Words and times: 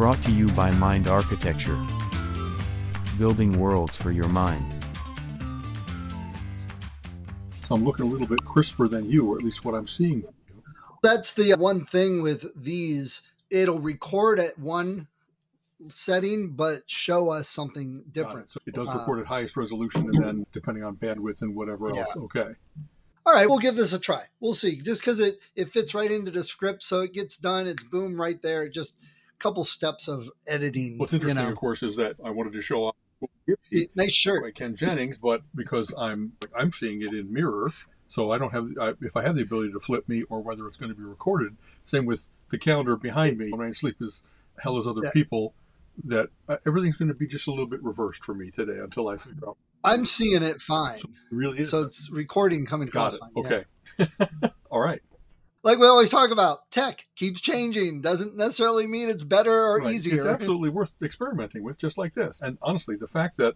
Brought 0.00 0.22
to 0.22 0.32
you 0.32 0.46
by 0.52 0.70
Mind 0.76 1.08
Architecture. 1.08 1.78
Building 3.18 3.60
worlds 3.60 3.98
for 3.98 4.10
your 4.10 4.28
mind. 4.28 4.64
So 7.64 7.74
I'm 7.74 7.84
looking 7.84 8.06
a 8.06 8.08
little 8.08 8.26
bit 8.26 8.42
crisper 8.42 8.88
than 8.88 9.10
you, 9.10 9.30
or 9.30 9.36
at 9.36 9.44
least 9.44 9.62
what 9.62 9.74
I'm 9.74 9.86
seeing. 9.86 10.24
That's 11.02 11.34
the 11.34 11.52
one 11.58 11.84
thing 11.84 12.22
with 12.22 12.50
these. 12.56 13.20
It'll 13.50 13.78
record 13.78 14.38
at 14.38 14.58
one 14.58 15.06
setting, 15.88 16.52
but 16.52 16.78
show 16.86 17.28
us 17.28 17.50
something 17.50 18.02
different. 18.10 18.52
So 18.52 18.60
it 18.64 18.72
does 18.72 18.88
record 18.94 19.18
uh, 19.18 19.20
at 19.20 19.26
highest 19.26 19.54
resolution, 19.58 20.04
and 20.04 20.14
then 20.14 20.46
depending 20.54 20.82
on 20.82 20.96
bandwidth 20.96 21.42
and 21.42 21.54
whatever 21.54 21.90
yeah. 21.92 22.00
else. 22.00 22.16
Okay. 22.16 22.54
All 23.26 23.34
right, 23.34 23.46
we'll 23.46 23.58
give 23.58 23.76
this 23.76 23.92
a 23.92 24.00
try. 24.00 24.22
We'll 24.40 24.54
see. 24.54 24.80
Just 24.80 25.02
because 25.02 25.20
it 25.20 25.40
it 25.56 25.68
fits 25.68 25.94
right 25.94 26.10
into 26.10 26.30
the 26.30 26.42
script, 26.42 26.82
so 26.82 27.02
it 27.02 27.12
gets 27.12 27.36
done. 27.36 27.66
It's 27.66 27.82
boom 27.82 28.18
right 28.18 28.40
there. 28.40 28.66
Just 28.70 28.94
a 28.94 29.04
couple 29.40 29.64
steps 29.64 30.06
of 30.08 30.30
editing. 30.46 30.98
What's 30.98 31.12
interesting, 31.12 31.38
you 31.38 31.44
know. 31.44 31.50
of 31.50 31.56
course, 31.56 31.82
is 31.82 31.96
that 31.96 32.16
I 32.24 32.30
wanted 32.30 32.52
to 32.52 32.62
show 32.62 32.84
off. 32.84 32.94
Nice 33.96 34.12
shirt 34.12 34.42
by 34.42 34.50
Ken 34.52 34.76
Jennings, 34.76 35.18
but 35.18 35.42
because 35.54 35.92
I'm 35.98 36.32
I'm 36.56 36.72
seeing 36.72 37.02
it 37.02 37.12
in 37.12 37.32
mirror, 37.32 37.72
so 38.06 38.30
I 38.30 38.38
don't 38.38 38.52
have 38.52 38.68
I, 38.80 38.94
if 39.00 39.16
I 39.16 39.22
have 39.22 39.36
the 39.36 39.42
ability 39.42 39.72
to 39.72 39.80
flip 39.80 40.08
me 40.08 40.22
or 40.24 40.40
whether 40.40 40.66
it's 40.68 40.76
going 40.76 40.90
to 40.90 40.96
be 40.96 41.04
recorded. 41.04 41.56
Same 41.82 42.06
with 42.06 42.28
the 42.50 42.58
calendar 42.58 42.96
behind 42.96 43.38
me. 43.38 43.50
When 43.50 43.66
I 43.66 43.72
sleep 43.72 43.96
as 44.00 44.22
hell 44.62 44.78
as 44.78 44.86
other 44.86 45.02
yeah. 45.04 45.10
people, 45.10 45.54
that 46.04 46.28
uh, 46.48 46.58
everything's 46.66 46.96
going 46.96 47.08
to 47.08 47.14
be 47.14 47.26
just 47.26 47.46
a 47.46 47.50
little 47.50 47.66
bit 47.66 47.82
reversed 47.82 48.24
for 48.24 48.34
me 48.34 48.50
today 48.50 48.78
until 48.78 49.08
I 49.08 49.16
figure 49.16 49.48
out. 49.48 49.56
I'm 49.82 50.04
seeing 50.04 50.42
it 50.42 50.60
fine. 50.60 50.98
So 50.98 51.08
it 51.08 51.34
really 51.34 51.60
is. 51.60 51.70
So 51.70 51.82
it's 51.82 52.10
recording 52.10 52.66
coming 52.66 52.88
across 52.88 53.16
fine. 53.18 53.30
Okay. 53.36 53.64
Yeah. 53.98 54.06
All 54.70 54.80
right. 54.80 55.00
Like 55.62 55.78
we 55.78 55.86
always 55.86 56.10
talk 56.10 56.30
about, 56.30 56.70
tech 56.70 57.06
keeps 57.16 57.40
changing. 57.40 58.00
Doesn't 58.00 58.36
necessarily 58.36 58.86
mean 58.86 59.08
it's 59.08 59.22
better 59.22 59.52
or 59.52 59.78
right. 59.78 59.92
easier. 59.92 60.16
It's 60.16 60.26
absolutely 60.26 60.70
worth 60.70 60.94
experimenting 61.02 61.62
with, 61.62 61.78
just 61.78 61.98
like 61.98 62.14
this. 62.14 62.40
And 62.40 62.56
honestly, 62.62 62.96
the 62.96 63.08
fact 63.08 63.36
that 63.36 63.54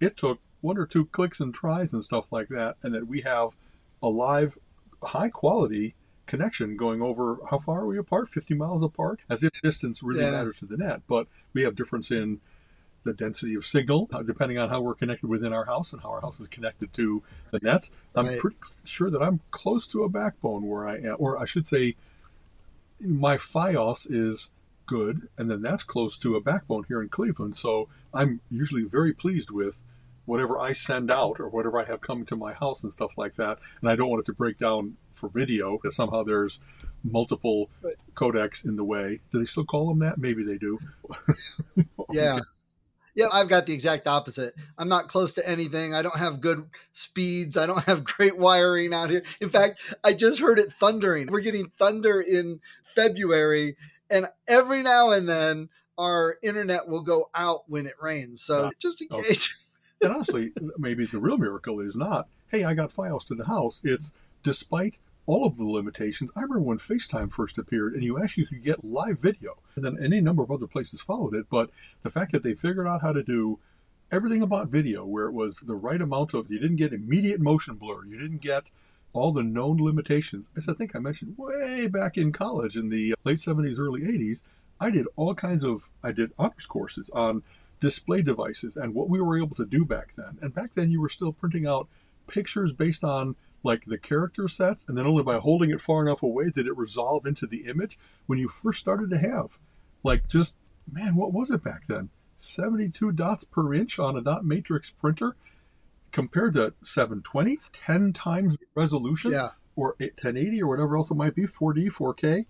it 0.00 0.16
took 0.16 0.40
one 0.60 0.76
or 0.76 0.86
two 0.86 1.06
clicks 1.06 1.40
and 1.40 1.54
tries 1.54 1.92
and 1.92 2.04
stuff 2.04 2.26
like 2.30 2.48
that, 2.48 2.76
and 2.82 2.94
that 2.94 3.06
we 3.06 3.22
have 3.22 3.56
a 4.02 4.08
live, 4.08 4.58
high 5.02 5.30
quality 5.30 5.94
connection 6.26 6.76
going 6.76 7.00
over 7.00 7.38
how 7.50 7.58
far 7.58 7.82
are 7.82 7.86
we 7.86 7.96
apart 7.96 8.28
50 8.28 8.54
miles 8.54 8.82
apart 8.82 9.20
as 9.30 9.44
if 9.44 9.52
distance 9.62 10.02
really 10.02 10.24
yeah. 10.24 10.32
matters 10.32 10.58
to 10.58 10.66
the 10.66 10.76
net 10.76 11.00
but 11.06 11.28
we 11.52 11.62
have 11.62 11.76
difference 11.76 12.10
in 12.10 12.40
the 13.06 13.14
density 13.14 13.54
of 13.54 13.64
signal 13.64 14.08
uh, 14.12 14.22
depending 14.22 14.58
on 14.58 14.68
how 14.68 14.80
we're 14.80 14.94
connected 14.94 15.26
within 15.28 15.52
our 15.52 15.64
house 15.64 15.92
and 15.92 16.02
how 16.02 16.10
our 16.10 16.20
house 16.20 16.38
is 16.40 16.48
connected 16.48 16.92
to 16.92 17.22
the 17.50 17.60
net 17.62 17.88
i'm 18.14 18.26
right. 18.26 18.38
pretty 18.38 18.56
sure 18.84 19.10
that 19.10 19.22
i'm 19.22 19.40
close 19.50 19.86
to 19.86 20.04
a 20.04 20.08
backbone 20.08 20.66
where 20.66 20.86
i 20.86 20.96
am 20.96 21.16
or 21.18 21.38
i 21.38 21.44
should 21.44 21.66
say 21.66 21.94
my 23.00 23.36
fios 23.36 24.06
is 24.10 24.52
good 24.86 25.28
and 25.38 25.50
then 25.50 25.62
that's 25.62 25.82
close 25.82 26.16
to 26.18 26.36
a 26.36 26.40
backbone 26.40 26.84
here 26.88 27.00
in 27.00 27.08
cleveland 27.08 27.56
so 27.56 27.88
i'm 28.12 28.40
usually 28.50 28.82
very 28.82 29.12
pleased 29.12 29.50
with 29.50 29.82
whatever 30.26 30.58
I 30.58 30.72
send 30.72 31.10
out 31.10 31.40
or 31.40 31.48
whatever 31.48 31.80
I 31.80 31.84
have 31.84 32.00
coming 32.00 32.26
to 32.26 32.36
my 32.36 32.52
house 32.52 32.82
and 32.82 32.92
stuff 32.92 33.12
like 33.16 33.36
that. 33.36 33.58
And 33.80 33.88
I 33.88 33.96
don't 33.96 34.10
want 34.10 34.20
it 34.20 34.26
to 34.26 34.32
break 34.32 34.58
down 34.58 34.96
for 35.12 35.28
video 35.28 35.78
because 35.78 35.96
somehow 35.96 36.24
there's 36.24 36.60
multiple 37.02 37.70
right. 37.80 37.94
codecs 38.14 38.64
in 38.64 38.76
the 38.76 38.84
way. 38.84 39.20
Do 39.32 39.38
they 39.38 39.44
still 39.46 39.64
call 39.64 39.88
them 39.88 40.00
that? 40.00 40.18
Maybe 40.18 40.44
they 40.44 40.58
do. 40.58 40.78
yeah. 42.10 42.40
Yeah, 43.16 43.28
I've 43.32 43.48
got 43.48 43.64
the 43.64 43.72
exact 43.72 44.06
opposite. 44.06 44.52
I'm 44.76 44.90
not 44.90 45.08
close 45.08 45.32
to 45.32 45.48
anything. 45.48 45.94
I 45.94 46.02
don't 46.02 46.18
have 46.18 46.42
good 46.42 46.68
speeds. 46.92 47.56
I 47.56 47.66
don't 47.66 47.82
have 47.86 48.04
great 48.04 48.36
wiring 48.36 48.92
out 48.92 49.10
here. 49.10 49.24
In 49.40 49.50
fact, 49.50 49.80
I 50.04 50.12
just 50.12 50.38
heard 50.38 50.58
it 50.58 50.72
thundering. 50.78 51.28
We're 51.30 51.40
getting 51.40 51.72
thunder 51.78 52.20
in 52.20 52.60
February, 52.94 53.76
and 54.10 54.26
every 54.46 54.82
now 54.82 55.10
and 55.10 55.28
then 55.28 55.70
our 55.98 56.36
internet 56.42 56.88
will 56.88 57.00
go 57.00 57.30
out 57.34 57.62
when 57.68 57.86
it 57.86 57.94
rains. 58.00 58.42
So 58.42 58.64
yeah. 58.64 58.70
just 58.78 59.00
in 59.00 59.08
oh. 59.10 59.22
case. 59.22 59.66
and 60.02 60.12
honestly, 60.12 60.52
maybe 60.76 61.06
the 61.06 61.18
real 61.18 61.38
miracle 61.38 61.80
is 61.80 61.96
not, 61.96 62.28
hey, 62.48 62.64
I 62.64 62.74
got 62.74 62.92
files 62.92 63.24
to 63.26 63.34
the 63.34 63.46
house. 63.46 63.80
It's 63.82 64.12
despite 64.42 64.98
all 65.26 65.44
of 65.44 65.56
the 65.56 65.64
limitations. 65.64 66.30
I 66.36 66.42
remember 66.42 66.60
when 66.60 66.78
FaceTime 66.78 67.32
first 67.32 67.58
appeared 67.58 67.94
and 67.94 68.02
you 68.02 68.22
actually 68.22 68.46
could 68.46 68.62
get 68.62 68.84
live 68.84 69.18
video. 69.18 69.58
And 69.74 69.84
then 69.84 69.98
any 70.02 70.20
number 70.20 70.42
of 70.42 70.50
other 70.50 70.66
places 70.66 71.00
followed 71.00 71.34
it. 71.34 71.46
But 71.50 71.70
the 72.02 72.10
fact 72.10 72.32
that 72.32 72.42
they 72.42 72.54
figured 72.54 72.86
out 72.86 73.02
how 73.02 73.12
to 73.12 73.22
do 73.22 73.58
everything 74.10 74.42
about 74.42 74.68
video, 74.68 75.04
where 75.04 75.26
it 75.26 75.32
was 75.32 75.60
the 75.60 75.74
right 75.74 76.00
amount 76.00 76.32
of, 76.32 76.50
you 76.50 76.60
didn't 76.60 76.76
get 76.76 76.92
immediate 76.92 77.40
motion 77.40 77.74
blur, 77.74 78.04
you 78.06 78.18
didn't 78.18 78.40
get 78.40 78.70
all 79.12 79.32
the 79.32 79.42
known 79.42 79.78
limitations. 79.78 80.50
As 80.56 80.68
I 80.68 80.74
think 80.74 80.94
I 80.94 81.00
mentioned 81.00 81.34
way 81.36 81.88
back 81.88 82.16
in 82.16 82.32
college 82.32 82.76
in 82.76 82.90
the 82.90 83.14
late 83.24 83.38
70s, 83.38 83.80
early 83.80 84.02
80s, 84.02 84.44
I 84.78 84.90
did 84.90 85.06
all 85.16 85.34
kinds 85.34 85.64
of, 85.64 85.88
I 86.04 86.12
did 86.12 86.32
honors 86.38 86.66
courses 86.66 87.10
on 87.10 87.42
display 87.80 88.22
devices 88.22 88.76
and 88.76 88.94
what 88.94 89.08
we 89.08 89.20
were 89.20 89.38
able 89.38 89.56
to 89.56 89.64
do 89.64 89.84
back 89.84 90.14
then. 90.14 90.38
And 90.40 90.54
back 90.54 90.72
then, 90.72 90.90
you 90.90 91.00
were 91.00 91.08
still 91.08 91.32
printing 91.32 91.66
out 91.66 91.88
pictures 92.26 92.72
based 92.72 93.02
on 93.02 93.36
like 93.66 93.84
the 93.84 93.98
character 93.98 94.48
sets, 94.48 94.88
and 94.88 94.96
then 94.96 95.06
only 95.06 95.22
by 95.22 95.38
holding 95.38 95.70
it 95.70 95.80
far 95.80 96.02
enough 96.02 96.22
away 96.22 96.50
did 96.50 96.66
it 96.66 96.76
resolve 96.76 97.26
into 97.26 97.46
the 97.46 97.64
image. 97.66 97.98
When 98.26 98.38
you 98.38 98.48
first 98.48 98.80
started 98.80 99.10
to 99.10 99.18
have, 99.18 99.58
like, 100.02 100.28
just 100.28 100.58
man, 100.90 101.16
what 101.16 101.32
was 101.32 101.50
it 101.50 101.62
back 101.62 101.86
then? 101.88 102.10
72 102.38 103.12
dots 103.12 103.44
per 103.44 103.74
inch 103.74 103.98
on 103.98 104.16
a 104.16 104.20
dot 104.20 104.44
matrix 104.44 104.90
printer 104.90 105.36
compared 106.12 106.54
to 106.54 106.74
720, 106.82 107.58
10 107.72 108.12
times 108.12 108.56
the 108.58 108.66
resolution, 108.74 109.32
yeah. 109.32 109.50
or 109.74 109.96
1080 109.98 110.62
or 110.62 110.68
whatever 110.68 110.96
else 110.96 111.10
it 111.10 111.16
might 111.16 111.34
be, 111.34 111.42
4D, 111.42 111.92
4K, 111.92 112.46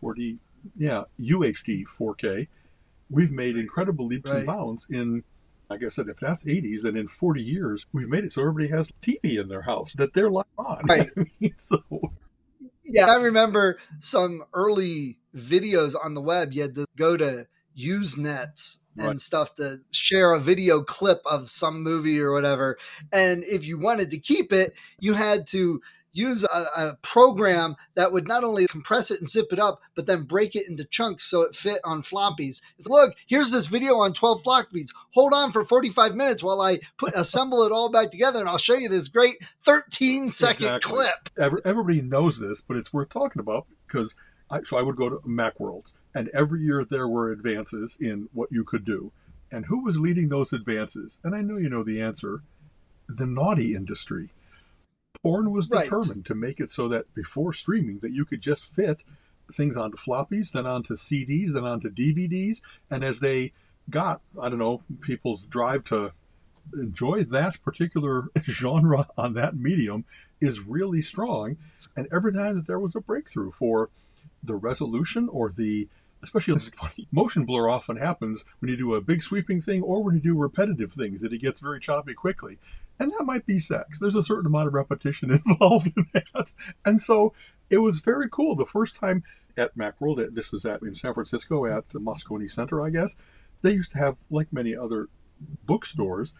4D, 0.00 0.38
yeah, 0.76 1.04
UHD, 1.18 1.84
4K 1.86 2.48
we've 3.10 3.32
made 3.32 3.56
incredible 3.56 4.06
leaps 4.06 4.30
right. 4.30 4.38
and 4.38 4.46
bounds 4.46 4.88
in 4.90 5.24
like 5.70 5.84
I 5.84 5.88
said, 5.88 6.08
if 6.08 6.16
that's 6.16 6.44
80s, 6.44 6.82
then 6.82 6.96
in 6.96 7.08
40 7.08 7.42
years, 7.42 7.84
we've 7.92 8.08
made 8.08 8.24
it 8.24 8.32
so 8.32 8.42
everybody 8.42 8.68
has 8.68 8.92
TV 9.02 9.40
in 9.40 9.48
their 9.48 9.62
house 9.62 9.92
that 9.94 10.14
they're 10.14 10.30
live 10.30 10.46
on. 10.56 10.78
Right. 10.88 11.10
I 11.16 11.24
mean, 11.40 11.54
so. 11.56 11.82
Yeah, 12.82 13.06
I 13.06 13.16
remember 13.16 13.78
some 13.98 14.44
early 14.54 15.18
videos 15.36 15.94
on 16.02 16.14
the 16.14 16.22
web. 16.22 16.52
You 16.52 16.62
had 16.62 16.74
to 16.76 16.86
go 16.96 17.16
to 17.16 17.46
Usenet 17.76 18.78
and 18.96 19.06
right. 19.06 19.20
stuff 19.20 19.54
to 19.56 19.76
share 19.90 20.32
a 20.32 20.40
video 20.40 20.82
clip 20.82 21.20
of 21.24 21.50
some 21.50 21.82
movie 21.82 22.18
or 22.18 22.32
whatever. 22.32 22.78
And 23.12 23.44
if 23.44 23.66
you 23.66 23.78
wanted 23.78 24.10
to 24.10 24.18
keep 24.18 24.52
it, 24.52 24.72
you 24.98 25.14
had 25.14 25.46
to 25.48 25.80
use 26.18 26.44
a, 26.44 26.64
a, 26.76 26.98
program 27.02 27.76
that 27.94 28.12
would 28.12 28.26
not 28.26 28.44
only 28.44 28.66
compress 28.66 29.10
it 29.10 29.20
and 29.20 29.28
zip 29.28 29.52
it 29.52 29.58
up, 29.58 29.80
but 29.94 30.06
then 30.06 30.24
break 30.24 30.54
it 30.56 30.68
into 30.68 30.84
chunks 30.84 31.22
so 31.24 31.42
it 31.42 31.54
fit 31.54 31.80
on 31.84 32.02
floppies. 32.02 32.60
It's 32.76 32.88
look, 32.88 33.14
here's 33.26 33.52
this 33.52 33.66
video 33.66 33.96
on 33.98 34.12
12 34.12 34.42
floppies. 34.42 34.88
Hold 35.10 35.32
on 35.32 35.52
for 35.52 35.64
45 35.64 36.14
minutes 36.14 36.42
while 36.42 36.60
I 36.60 36.80
put 36.96 37.14
assemble 37.14 37.62
it 37.62 37.72
all 37.72 37.90
back 37.90 38.10
together 38.10 38.40
and 38.40 38.48
I'll 38.48 38.58
show 38.58 38.74
you 38.74 38.88
this 38.88 39.08
great 39.08 39.36
13 39.60 40.30
second 40.30 40.66
exactly. 40.66 40.98
clip. 41.36 41.62
Everybody 41.64 42.02
knows 42.02 42.38
this, 42.40 42.60
but 42.60 42.76
it's 42.76 42.92
worth 42.92 43.10
talking 43.10 43.40
about 43.40 43.66
because 43.86 44.16
I, 44.50 44.62
so 44.62 44.76
I 44.78 44.82
would 44.82 44.96
go 44.96 45.08
to 45.08 45.16
Macworlds 45.18 45.94
and 46.14 46.28
every 46.34 46.62
year 46.62 46.84
there 46.84 47.08
were 47.08 47.30
advances 47.30 47.96
in 48.00 48.28
what 48.32 48.50
you 48.50 48.64
could 48.64 48.84
do. 48.84 49.12
And 49.50 49.66
who 49.66 49.82
was 49.82 49.98
leading 49.98 50.28
those 50.28 50.52
advances? 50.52 51.20
And 51.24 51.34
I 51.34 51.40
know 51.40 51.56
you 51.56 51.70
know 51.70 51.82
the 51.82 52.00
answer 52.00 52.42
the 53.08 53.26
naughty 53.26 53.74
industry 53.74 54.30
Porn 55.22 55.50
was 55.50 55.68
determined 55.68 56.16
right. 56.16 56.24
to 56.26 56.34
make 56.34 56.60
it 56.60 56.70
so 56.70 56.88
that 56.88 57.12
before 57.14 57.52
streaming 57.52 57.98
that 58.00 58.12
you 58.12 58.24
could 58.24 58.40
just 58.40 58.64
fit 58.64 59.04
things 59.52 59.76
onto 59.76 59.96
floppies, 59.96 60.52
then 60.52 60.66
onto 60.66 60.94
CDs, 60.94 61.52
then 61.52 61.64
onto 61.64 61.90
DVDs, 61.90 62.60
and 62.90 63.02
as 63.02 63.20
they 63.20 63.52
got, 63.90 64.20
I 64.40 64.48
don't 64.48 64.58
know, 64.58 64.82
people's 65.00 65.46
drive 65.46 65.84
to 65.84 66.12
enjoy 66.74 67.24
that 67.24 67.62
particular 67.62 68.28
genre 68.42 69.08
on 69.16 69.34
that 69.34 69.56
medium 69.56 70.04
is 70.40 70.66
really 70.66 71.00
strong. 71.00 71.56
And 71.96 72.06
every 72.12 72.32
time 72.32 72.56
that 72.56 72.66
there 72.66 72.78
was 72.78 72.94
a 72.94 73.00
breakthrough 73.00 73.50
for 73.50 73.90
the 74.42 74.54
resolution 74.54 75.28
or 75.28 75.50
the 75.50 75.88
especially 76.22 76.58
funny, 76.74 77.08
motion 77.12 77.44
blur 77.44 77.68
often 77.68 77.96
happens 77.96 78.44
when 78.60 78.70
you 78.70 78.76
do 78.76 78.94
a 78.94 79.00
big 79.00 79.22
sweeping 79.22 79.60
thing 79.60 79.82
or 79.82 80.02
when 80.02 80.14
you 80.14 80.20
do 80.20 80.36
repetitive 80.36 80.92
things 80.92 81.22
that 81.22 81.32
it 81.32 81.38
gets 81.38 81.60
very 81.60 81.80
choppy 81.80 82.12
quickly 82.12 82.58
And 82.98 83.12
that 83.12 83.24
might 83.24 83.46
be 83.46 83.58
sex. 83.58 84.00
There's 84.00 84.16
a 84.16 84.22
certain 84.22 84.46
amount 84.46 84.68
of 84.68 84.74
repetition 84.74 85.30
involved 85.46 85.92
in 85.96 86.06
that. 86.12 86.52
And 86.84 87.00
so 87.00 87.32
it 87.70 87.78
was 87.78 88.00
very 88.00 88.28
cool. 88.28 88.56
The 88.56 88.66
first 88.66 88.96
time 88.96 89.22
at 89.56 89.76
Macworld, 89.76 90.34
this 90.34 90.52
is 90.52 90.64
at 90.64 90.82
in 90.82 90.94
San 90.94 91.14
Francisco 91.14 91.66
at 91.66 91.88
the 91.90 92.00
Moscone 92.00 92.50
Center, 92.50 92.80
I 92.80 92.90
guess, 92.90 93.16
they 93.62 93.72
used 93.72 93.92
to 93.92 93.98
have, 93.98 94.16
like 94.30 94.52
many 94.52 94.74
other 94.74 95.08
bookstores, 95.64 96.34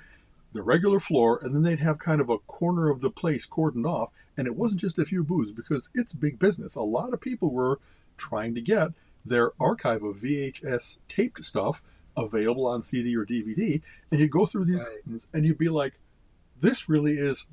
the 0.52 0.62
regular 0.62 1.00
floor, 1.00 1.38
and 1.42 1.54
then 1.54 1.62
they'd 1.62 1.80
have 1.80 1.98
kind 1.98 2.20
of 2.20 2.28
a 2.28 2.38
corner 2.38 2.90
of 2.90 3.00
the 3.00 3.10
place 3.10 3.46
cordoned 3.46 3.86
off. 3.86 4.10
And 4.36 4.46
it 4.46 4.56
wasn't 4.56 4.80
just 4.80 4.98
a 4.98 5.04
few 5.04 5.24
booths 5.24 5.52
because 5.52 5.90
it's 5.94 6.12
big 6.12 6.38
business. 6.38 6.76
A 6.76 6.82
lot 6.82 7.12
of 7.12 7.20
people 7.20 7.50
were 7.50 7.80
trying 8.16 8.54
to 8.54 8.60
get 8.60 8.90
their 9.24 9.50
archive 9.60 10.02
of 10.02 10.16
VHS 10.16 10.98
taped 11.08 11.44
stuff 11.44 11.82
available 12.16 12.66
on 12.66 12.82
CD 12.82 13.16
or 13.16 13.26
DVD. 13.26 13.82
And 14.10 14.20
you'd 14.20 14.30
go 14.30 14.46
through 14.46 14.66
these 14.66 14.78
right. 14.78 15.26
and 15.32 15.44
you'd 15.44 15.58
be 15.58 15.68
like, 15.68 15.94
this 16.60 16.88
really 16.88 17.14
is 17.18 17.48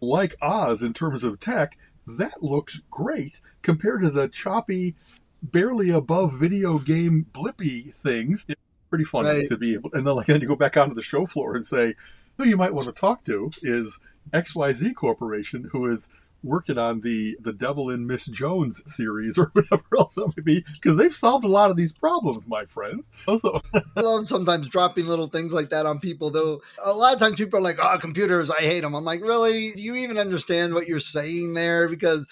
like 0.00 0.36
Oz 0.40 0.82
in 0.82 0.92
terms 0.92 1.24
of 1.24 1.40
tech. 1.40 1.78
That 2.06 2.42
looks 2.42 2.82
great 2.90 3.40
compared 3.62 4.02
to 4.02 4.10
the 4.10 4.28
choppy, 4.28 4.94
barely 5.42 5.90
above 5.90 6.38
video 6.38 6.78
game 6.78 7.26
blippy 7.32 7.94
things. 7.94 8.46
It's 8.48 8.60
pretty 8.88 9.04
funny 9.04 9.28
right. 9.28 9.48
to 9.48 9.56
be 9.56 9.74
able, 9.74 9.90
and 9.92 10.06
then 10.06 10.14
like 10.14 10.26
then 10.26 10.40
you 10.40 10.48
go 10.48 10.56
back 10.56 10.76
onto 10.76 10.94
the 10.94 11.02
show 11.02 11.26
floor 11.26 11.56
and 11.56 11.66
say, 11.66 11.94
who 12.36 12.46
you 12.46 12.56
might 12.56 12.74
want 12.74 12.86
to 12.86 12.92
talk 12.92 13.24
to 13.24 13.50
is 13.62 14.00
XYZ 14.32 14.94
Corporation, 14.94 15.70
who 15.72 15.86
is 15.86 16.10
working 16.46 16.78
on 16.78 17.00
the 17.00 17.36
the 17.40 17.52
Devil 17.52 17.90
in 17.90 18.06
Miss 18.06 18.26
Jones 18.26 18.82
series 18.92 19.38
or 19.38 19.50
whatever 19.52 19.84
else 19.98 20.16
it 20.16 20.26
might 20.26 20.44
be 20.44 20.64
because 20.74 20.96
they've 20.96 21.14
solved 21.14 21.44
a 21.44 21.48
lot 21.48 21.70
of 21.70 21.76
these 21.76 21.92
problems, 21.92 22.46
my 22.46 22.64
friends. 22.64 23.10
Also, 23.28 23.60
I 23.74 24.00
love 24.00 24.26
sometimes 24.26 24.68
dropping 24.68 25.06
little 25.06 25.26
things 25.26 25.52
like 25.52 25.70
that 25.70 25.84
on 25.84 25.98
people. 25.98 26.30
Though 26.30 26.62
a 26.82 26.92
lot 26.92 27.12
of 27.12 27.18
times 27.18 27.36
people 27.36 27.58
are 27.58 27.62
like, 27.62 27.78
"Oh, 27.82 27.98
computers, 28.00 28.50
I 28.50 28.60
hate 28.60 28.80
them." 28.80 28.94
I'm 28.94 29.04
like, 29.04 29.20
really? 29.20 29.72
Do 29.72 29.82
you 29.82 29.96
even 29.96 30.16
understand 30.16 30.72
what 30.72 30.86
you're 30.86 31.00
saying 31.00 31.54
there? 31.54 31.88
Because 31.88 32.28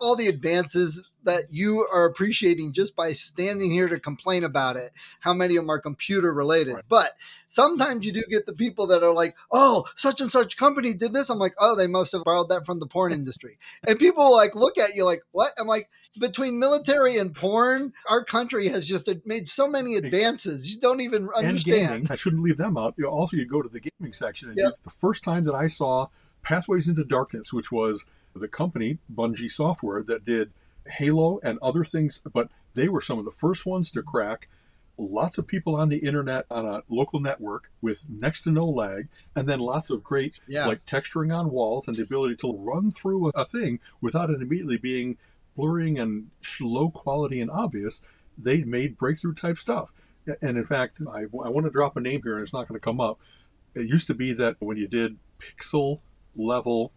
all 0.00 0.16
the 0.16 0.28
advances 0.28 1.08
that 1.24 1.44
you 1.50 1.86
are 1.92 2.06
appreciating 2.06 2.72
just 2.72 2.96
by 2.96 3.12
standing 3.12 3.70
here 3.70 3.88
to 3.88 4.00
complain 4.00 4.44
about 4.44 4.76
it. 4.76 4.90
How 5.20 5.32
many 5.32 5.56
of 5.56 5.62
them 5.62 5.70
are 5.70 5.80
computer 5.80 6.32
related? 6.32 6.74
Right. 6.74 6.84
But 6.88 7.12
sometimes 7.48 8.04
you 8.06 8.12
do 8.12 8.22
get 8.28 8.46
the 8.46 8.52
people 8.52 8.86
that 8.88 9.02
are 9.02 9.12
like, 9.12 9.36
oh, 9.50 9.84
such 9.94 10.20
and 10.20 10.32
such 10.32 10.56
company 10.56 10.94
did 10.94 11.12
this. 11.12 11.30
I'm 11.30 11.38
like, 11.38 11.54
oh, 11.58 11.76
they 11.76 11.86
must 11.86 12.12
have 12.12 12.24
borrowed 12.24 12.48
that 12.48 12.66
from 12.66 12.80
the 12.80 12.86
porn 12.86 13.12
industry. 13.12 13.58
and 13.86 13.98
people 13.98 14.32
like 14.34 14.54
look 14.54 14.78
at 14.78 14.94
you 14.94 15.04
like, 15.04 15.22
what? 15.32 15.52
I'm 15.58 15.66
like, 15.66 15.88
between 16.18 16.58
military 16.58 17.16
and 17.18 17.34
porn, 17.34 17.92
our 18.08 18.24
country 18.24 18.68
has 18.68 18.86
just 18.86 19.08
made 19.24 19.48
so 19.48 19.66
many 19.66 19.96
advances. 19.96 20.72
You 20.72 20.80
don't 20.80 21.00
even 21.00 21.28
understand. 21.34 22.08
I 22.10 22.16
shouldn't 22.16 22.42
leave 22.42 22.58
them 22.58 22.76
out. 22.76 22.94
You 22.96 23.06
also, 23.06 23.36
you 23.36 23.46
go 23.46 23.62
to 23.62 23.68
the 23.68 23.80
gaming 23.80 24.12
section, 24.12 24.50
and 24.50 24.58
yep. 24.58 24.74
the 24.84 24.90
first 24.90 25.24
time 25.24 25.44
that 25.44 25.54
I 25.54 25.68
saw 25.68 26.08
Pathways 26.42 26.88
into 26.88 27.04
Darkness, 27.04 27.52
which 27.52 27.72
was 27.72 28.06
the 28.34 28.48
company 28.48 28.98
Bungie 29.12 29.50
Software 29.50 30.02
that 30.02 30.24
did 30.24 30.52
Halo 30.86 31.40
and 31.42 31.58
other 31.60 31.84
things, 31.84 32.20
but 32.32 32.48
they 32.74 32.88
were 32.88 33.00
some 33.00 33.18
of 33.18 33.24
the 33.24 33.30
first 33.30 33.66
ones 33.66 33.90
to 33.92 34.02
crack. 34.02 34.48
Lots 34.98 35.38
of 35.38 35.46
people 35.46 35.74
on 35.74 35.88
the 35.88 35.98
internet 35.98 36.44
on 36.50 36.66
a 36.66 36.82
local 36.88 37.18
network 37.18 37.70
with 37.80 38.06
next 38.08 38.42
to 38.42 38.50
no 38.50 38.64
lag, 38.64 39.08
and 39.34 39.48
then 39.48 39.58
lots 39.58 39.90
of 39.90 40.04
great 40.04 40.38
yeah. 40.46 40.66
like 40.66 40.84
texturing 40.84 41.34
on 41.34 41.50
walls 41.50 41.88
and 41.88 41.96
the 41.96 42.02
ability 42.02 42.36
to 42.36 42.56
run 42.56 42.90
through 42.90 43.30
a, 43.34 43.44
thing 43.44 43.80
without 44.00 44.30
it 44.30 44.42
immediately 44.42 44.76
being 44.76 45.16
blurring 45.56 45.98
and 45.98 46.30
low 46.60 46.90
quality 46.90 47.40
and 47.40 47.50
obvious. 47.50 48.02
They 48.36 48.64
made 48.64 48.98
breakthrough 48.98 49.34
type 49.34 49.58
stuff. 49.58 49.92
And 50.40 50.56
in 50.56 50.66
fact, 50.66 51.00
I, 51.10 51.22
I 51.22 51.48
want 51.48 51.64
to 51.64 51.70
drop 51.70 51.96
a 51.96 52.00
name 52.00 52.22
here 52.22 52.34
and 52.36 52.42
it's 52.42 52.52
not 52.52 52.68
going 52.68 52.78
to 52.78 52.84
come 52.84 53.00
up. 53.00 53.18
It 53.74 53.88
used 53.88 54.06
to 54.06 54.14
be 54.14 54.32
that 54.34 54.56
when 54.60 54.76
you 54.76 54.86
did 54.86 55.18
pixel 55.40 56.00
level 56.36 56.92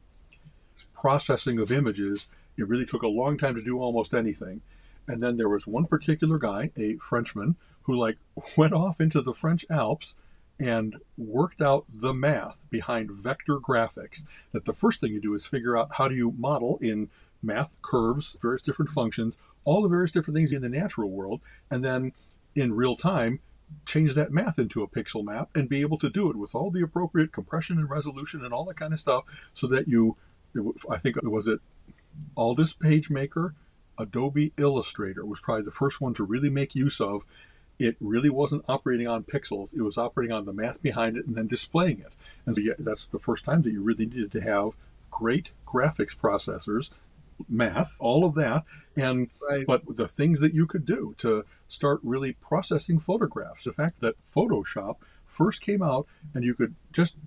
processing 0.94 1.60
of 1.60 1.72
images, 1.72 2.30
it 2.58 2.68
really 2.68 2.86
took 2.86 3.04
a 3.04 3.08
long 3.08 3.38
time 3.38 3.56
to 3.56 3.64
do 3.64 3.80
almost 3.80 4.14
anything. 4.14 4.62
And 5.08 5.22
then 5.22 5.38
there 5.38 5.50
was 5.50 5.68
one 5.68 5.86
particular 5.86 6.38
guy, 6.38 6.72
a 6.76 6.98
Frenchman, 6.98 7.56
who 7.84 7.98
like 7.98 8.18
went 8.58 8.74
off 8.74 9.00
into 9.00 9.22
the 9.22 9.34
French 9.34 9.66
Alps 9.70 10.16
and 10.60 10.98
worked 11.18 11.62
out 11.62 11.86
the 11.94 12.14
math 12.14 12.66
behind 12.70 13.12
vector 13.12 13.58
graphics. 13.58 14.26
That 14.52 14.66
the 14.66 14.74
first 14.74 15.02
thing 15.02 15.12
you 15.12 15.22
do 15.22 15.34
is 15.34 15.46
figure 15.46 15.78
out 15.78 15.96
how 15.98 16.08
do 16.08 16.16
you 16.16 16.34
model 16.38 16.80
in 16.82 17.10
math 17.44 17.76
curves, 17.82 18.38
various 18.42 18.62
different 18.62 18.90
functions, 18.90 19.38
all 19.66 19.82
the 19.82 19.90
various 19.90 20.12
different 20.12 20.36
things 20.36 20.52
in 20.52 20.62
the 20.62 20.70
natural 20.70 21.10
world, 21.10 21.42
and 21.70 21.84
then 21.84 22.14
in 22.56 22.74
real 22.74 22.96
time 22.96 23.40
change 23.86 24.14
that 24.14 24.32
math 24.32 24.60
into 24.60 24.84
a 24.84 24.88
pixel 24.88 25.24
map 25.24 25.50
and 25.56 25.68
be 25.68 25.82
able 25.82 25.98
to 25.98 26.10
do 26.10 26.30
it 26.30 26.36
with 26.36 26.54
all 26.54 26.70
the 26.70 26.84
appropriate 26.84 27.32
compression 27.32 27.78
and 27.78 27.90
resolution 27.90 28.46
and 28.46 28.54
all 28.54 28.64
that 28.64 28.78
kind 28.78 28.94
of 28.94 29.00
stuff 29.00 29.50
so 29.54 29.66
that 29.68 29.88
you 29.88 30.16
I 30.90 30.98
think 30.98 31.22
was 31.24 31.48
it 31.48 31.60
Aldus 32.36 32.74
PageMaker, 32.74 33.54
Adobe 33.98 34.54
Illustrator 34.58 35.26
was 35.26 35.40
probably 35.40 35.64
the 35.64 35.72
first 35.72 36.02
one 36.02 36.14
to 36.16 36.24
really 36.24 36.50
make 36.50 36.76
use 36.76 37.00
of. 37.00 37.24
It 37.78 37.98
really 38.00 38.30
wasn't 38.30 38.70
operating 38.70 39.08
on 39.08 39.24
pixels; 39.24 39.76
it 39.76 39.82
was 39.82 39.98
operating 39.98 40.34
on 40.34 40.46
the 40.46 40.54
math 40.54 40.82
behind 40.82 41.18
it 41.18 41.26
and 41.26 41.36
then 41.36 41.48
displaying 41.48 42.00
it. 42.00 42.14
And 42.46 42.56
so 42.56 42.62
yeah, 42.62 42.74
that's 42.80 43.06
the 43.06 43.20
first 43.20 43.46
time 43.46 43.62
that 43.64 43.72
you 43.72 43.82
really 43.82 44.06
needed 44.06 44.32
to 44.34 44.42
have 44.42 44.72
great 45.12 45.52
graphics 45.66 46.16
processors, 46.16 46.92
math, 47.50 47.98
all 48.00 48.24
of 48.26 48.36
that, 48.36 48.64
and 48.96 49.30
right. 49.50 49.66
but 49.68 49.84
the 49.96 50.08
things 50.08 50.40
that 50.42 50.54
you 50.54 50.66
could 50.66 50.86
do 50.86 51.16
to 51.18 51.46
start 51.68 52.00
really 52.04 52.34
processing 52.34 53.00
photographs. 53.00 53.66
The 53.66 53.74
fact 53.74 54.00
that 54.02 54.16
Photoshop 54.34 54.98
first 55.26 55.62
came 55.62 55.82
out 55.82 56.08
and 56.34 56.44
you 56.44 56.54
could 56.54 56.76
just 56.94 57.18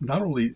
not 0.00 0.22
only 0.22 0.54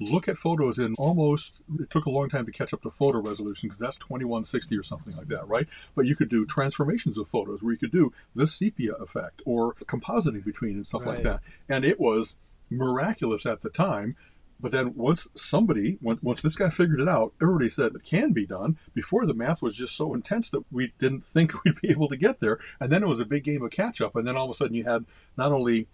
look 0.00 0.28
at 0.28 0.38
photos 0.38 0.78
in 0.78 0.94
almost 0.98 1.62
it 1.78 1.90
took 1.90 2.06
a 2.06 2.10
long 2.10 2.28
time 2.28 2.46
to 2.46 2.52
catch 2.52 2.72
up 2.72 2.82
to 2.82 2.90
photo 2.90 3.20
resolution 3.20 3.68
because 3.68 3.80
that's 3.80 3.98
2160 3.98 4.76
or 4.76 4.82
something 4.82 5.16
like 5.16 5.28
that 5.28 5.46
right? 5.48 5.66
But 5.94 6.06
you 6.06 6.14
could 6.14 6.28
do 6.28 6.46
transformations 6.46 7.18
of 7.18 7.28
photos 7.28 7.62
where 7.62 7.72
you 7.72 7.78
could 7.78 7.92
do 7.92 8.12
the 8.34 8.46
sepia 8.46 8.94
effect 8.94 9.42
or 9.44 9.74
compositing 9.74 10.44
between 10.44 10.76
and 10.76 10.86
stuff 10.86 11.06
right. 11.06 11.14
like 11.14 11.22
that. 11.22 11.40
And 11.68 11.84
it 11.84 11.98
was 11.98 12.36
miraculous 12.70 13.46
at 13.46 13.62
the 13.62 13.70
time 13.70 14.16
but 14.60 14.72
then 14.72 14.94
once 14.94 15.28
somebody 15.34 15.98
once 16.00 16.42
this 16.42 16.56
guy 16.56 16.70
figured 16.70 17.00
it 17.00 17.08
out 17.08 17.32
everybody 17.40 17.68
said 17.68 17.94
it 17.94 18.04
can 18.04 18.32
be 18.32 18.46
done. 18.46 18.76
Before 18.94 19.26
the 19.26 19.34
math 19.34 19.62
was 19.62 19.76
just 19.76 19.96
so 19.96 20.14
intense 20.14 20.50
that 20.50 20.64
we 20.70 20.92
didn't 20.98 21.24
think 21.24 21.64
we'd 21.64 21.80
be 21.80 21.90
able 21.90 22.08
to 22.08 22.16
get 22.16 22.40
there 22.40 22.58
and 22.80 22.90
then 22.90 23.02
it 23.02 23.08
was 23.08 23.20
a 23.20 23.24
big 23.24 23.44
game 23.44 23.62
of 23.62 23.70
catch 23.70 24.00
up 24.00 24.16
and 24.16 24.26
then 24.26 24.36
all 24.36 24.44
of 24.44 24.50
a 24.50 24.54
sudden 24.54 24.74
you 24.74 24.84
had 24.84 25.04
not 25.36 25.52
only 25.52 25.86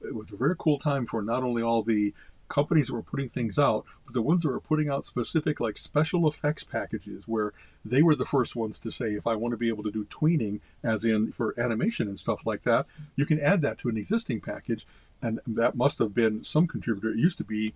it 0.00 0.14
was 0.14 0.30
a 0.32 0.36
very 0.36 0.54
cool 0.58 0.78
time 0.78 1.06
for 1.06 1.22
not 1.22 1.42
only 1.42 1.62
all 1.62 1.82
the 1.82 2.12
companies 2.48 2.88
that 2.88 2.94
were 2.94 3.02
putting 3.02 3.28
things 3.28 3.58
out, 3.58 3.84
but 4.04 4.14
the 4.14 4.22
ones 4.22 4.42
that 4.42 4.50
were 4.50 4.60
putting 4.60 4.88
out 4.88 5.04
specific 5.04 5.60
like 5.60 5.76
special 5.76 6.28
effects 6.28 6.64
packages 6.64 7.26
where 7.26 7.52
they 7.84 8.02
were 8.02 8.14
the 8.14 8.24
first 8.24 8.54
ones 8.54 8.78
to 8.80 8.90
say, 8.90 9.14
if 9.14 9.26
I 9.26 9.34
want 9.34 9.52
to 9.52 9.58
be 9.58 9.68
able 9.68 9.82
to 9.84 9.90
do 9.90 10.04
tweening, 10.04 10.60
as 10.82 11.04
in 11.04 11.32
for 11.32 11.58
animation 11.58 12.08
and 12.08 12.18
stuff 12.18 12.46
like 12.46 12.62
that, 12.62 12.86
you 13.16 13.26
can 13.26 13.40
add 13.40 13.60
that 13.62 13.78
to 13.78 13.88
an 13.88 13.96
existing 13.96 14.40
package. 14.40 14.86
And 15.22 15.40
that 15.46 15.74
must 15.74 15.98
have 16.00 16.14
been 16.14 16.44
some 16.44 16.66
contributor. 16.66 17.10
It 17.10 17.18
used 17.18 17.38
to 17.38 17.44
be 17.44 17.74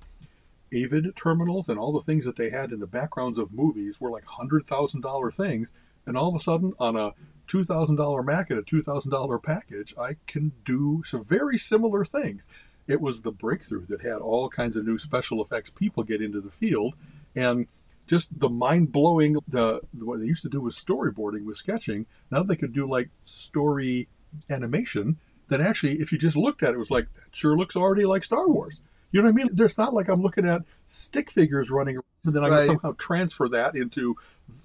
Avid 0.72 1.16
terminals 1.16 1.68
and 1.68 1.78
all 1.78 1.92
the 1.92 2.00
things 2.00 2.24
that 2.26 2.36
they 2.36 2.50
had 2.50 2.72
in 2.72 2.80
the 2.80 2.86
backgrounds 2.86 3.38
of 3.38 3.52
movies 3.52 4.00
were 4.00 4.10
like 4.10 4.26
$100,000 4.26 5.34
things. 5.34 5.72
And 6.06 6.16
all 6.16 6.28
of 6.28 6.34
a 6.34 6.40
sudden, 6.40 6.74
on 6.78 6.96
a 6.96 7.14
$2,000 7.48 8.24
Mac 8.24 8.50
and 8.50 8.58
a 8.58 8.62
$2,000 8.62 9.42
package, 9.42 9.94
I 9.98 10.16
can 10.26 10.52
do 10.64 11.02
some 11.04 11.24
very 11.24 11.58
similar 11.58 12.04
things 12.04 12.46
it 12.88 13.00
was 13.00 13.22
the 13.22 13.30
breakthrough 13.30 13.86
that 13.86 14.00
had 14.00 14.16
all 14.16 14.48
kinds 14.48 14.76
of 14.76 14.86
new 14.86 14.98
special 14.98 15.42
effects 15.42 15.70
people 15.70 16.02
get 16.02 16.22
into 16.22 16.40
the 16.40 16.50
field 16.50 16.94
and 17.36 17.66
just 18.06 18.40
the 18.40 18.48
mind 18.48 18.90
blowing 18.90 19.36
the 19.46 19.80
what 19.92 20.18
they 20.18 20.26
used 20.26 20.42
to 20.42 20.48
do 20.48 20.60
was 20.60 20.74
storyboarding 20.76 21.44
with 21.44 21.56
sketching 21.56 22.06
now 22.30 22.42
they 22.42 22.56
could 22.56 22.72
do 22.72 22.86
like 22.86 23.10
story 23.22 24.08
animation 24.50 25.18
that 25.48 25.60
actually 25.60 26.00
if 26.00 26.12
you 26.12 26.18
just 26.18 26.36
looked 26.36 26.62
at 26.62 26.70
it, 26.70 26.74
it 26.74 26.78
was 26.78 26.90
like 26.90 27.12
that 27.14 27.36
sure 27.36 27.56
looks 27.56 27.76
already 27.76 28.04
like 28.04 28.24
Star 28.24 28.48
Wars 28.48 28.82
you 29.10 29.22
know 29.22 29.28
what 29.28 29.40
I 29.40 29.44
mean? 29.44 29.48
There's 29.52 29.78
not 29.78 29.94
like 29.94 30.08
I'm 30.08 30.22
looking 30.22 30.46
at 30.46 30.62
stick 30.84 31.30
figures 31.30 31.70
running 31.70 31.96
around 31.96 32.04
and 32.24 32.36
then 32.36 32.44
I 32.44 32.48
right. 32.48 32.58
can 32.58 32.66
somehow 32.66 32.94
transfer 32.98 33.48
that 33.48 33.74
into 33.74 34.16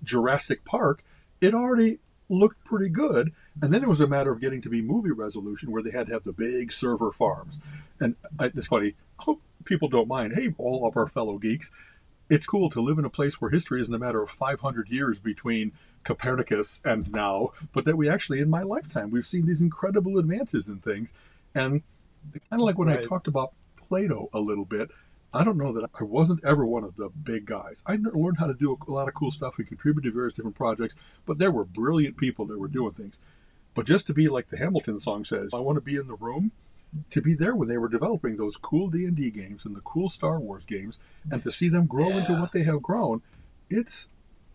Jurassic 0.04 0.66
Park. 0.66 1.04
It 1.40 1.54
already 1.54 2.00
looked 2.30 2.64
pretty 2.66 2.90
good. 2.90 3.32
And 3.62 3.74
then 3.74 3.84
it 3.84 3.90
was 3.90 4.02
a 4.02 4.08
matter 4.08 4.32
of 4.32 4.42
getting 4.42 4.62
to 4.62 4.70
be 4.70 4.82
movie 4.82 5.12
resolution 5.12 5.72
where 5.72 5.84
they 5.84 5.92
had 5.92 6.08
to 6.08 6.14
have 6.14 6.24
the 6.24 6.34
big 6.34 6.72
server 6.72 7.12
farms. 7.12 7.60
And 8.00 8.16
I, 8.40 8.46
it's 8.46 8.68
funny, 8.68 8.96
I 9.20 9.24
hope 9.24 9.42
people 9.66 9.88
don't 9.88 10.08
mind. 10.08 10.34
Hey, 10.34 10.54
all 10.58 10.88
of 10.88 10.98
our 10.98 11.08
fellow 11.08 11.38
geeks, 11.38 11.72
it's 12.30 12.48
cool 12.48 12.70
to 12.72 12.82
live 12.82 12.98
in 12.98 13.06
a 13.06 13.10
place 13.10 13.40
where 13.40 13.52
history 13.52 13.82
isn't 13.82 13.94
a 13.94 14.00
matter 14.00 14.22
of 14.22 14.32
500 14.32 14.90
years 14.90 15.20
between 15.20 15.72
Copernicus 16.04 16.82
and 16.84 17.12
now, 17.12 17.52
but 17.74 17.86
that 17.86 17.96
we 17.96 18.10
actually, 18.10 18.40
in 18.40 18.50
my 18.50 18.64
lifetime, 18.64 19.12
we've 19.12 19.26
seen 19.26 19.46
these 19.46 19.62
incredible 19.62 20.18
advances 20.18 20.68
in 20.68 20.80
things. 20.80 21.14
And 21.54 21.84
kind 22.50 22.62
of 22.62 22.66
like 22.66 22.78
when 22.78 22.88
right. 22.88 23.00
I 23.00 23.06
talked 23.06 23.28
about 23.28 23.54
Plato 23.78 24.30
a 24.34 24.40
little 24.40 24.66
bit, 24.66 24.90
I 25.34 25.44
don't 25.44 25.58
know 25.58 25.74
that 25.74 25.90
I 26.00 26.04
wasn't 26.04 26.44
ever 26.46 26.66
one 26.66 26.84
of 26.84 26.96
the 26.96 27.10
big 27.10 27.46
guys. 27.46 27.84
I 27.88 27.98
learned 28.02 28.38
how 28.38 28.48
to 28.48 28.54
do 28.54 28.78
a 28.88 28.92
lot 28.92 29.08
of 29.08 29.16
cool 29.16 29.32
stuff 29.32 29.58
and 29.58 29.68
contribute 29.68 30.04
to 30.04 30.12
various 30.12 30.34
different 30.34 30.56
projects, 30.56 30.96
but 31.26 31.40
there 31.40 31.52
were 31.52 31.66
brilliant 31.66 32.18
people 32.18 32.46
that 32.48 32.60
were 32.60 32.68
doing 32.68 32.94
things. 32.94 33.20
But 33.74 33.86
just 33.86 34.08
to 34.08 34.14
be 34.14 34.28
like 34.30 34.50
the 34.50 34.58
Hamilton 34.58 35.00
song 35.00 35.24
says, 35.24 35.54
I 35.54 35.60
want 35.60 35.78
to 35.78 35.82
be 35.82 35.96
in 35.96 36.08
the 36.08 36.16
room 36.16 36.52
to 37.10 37.22
be 37.22 37.34
there 37.34 37.56
when 37.56 37.68
they 37.68 37.78
were 37.78 37.90
developing 37.90 38.38
those 38.38 38.56
cool 38.56 38.88
D&D 38.88 39.32
games 39.32 39.66
and 39.66 39.76
the 39.76 39.82
cool 39.82 40.10
Star 40.10 40.40
Wars 40.40 40.66
games 40.66 41.00
and 41.32 41.42
to 41.44 41.52
see 41.52 41.70
them 41.70 41.88
grow 41.88 42.10
yeah. 42.10 42.20
into 42.20 42.34
what 42.34 42.52
they 42.52 42.64
have 42.64 42.84
grown, 42.84 43.22
it's 43.70 44.10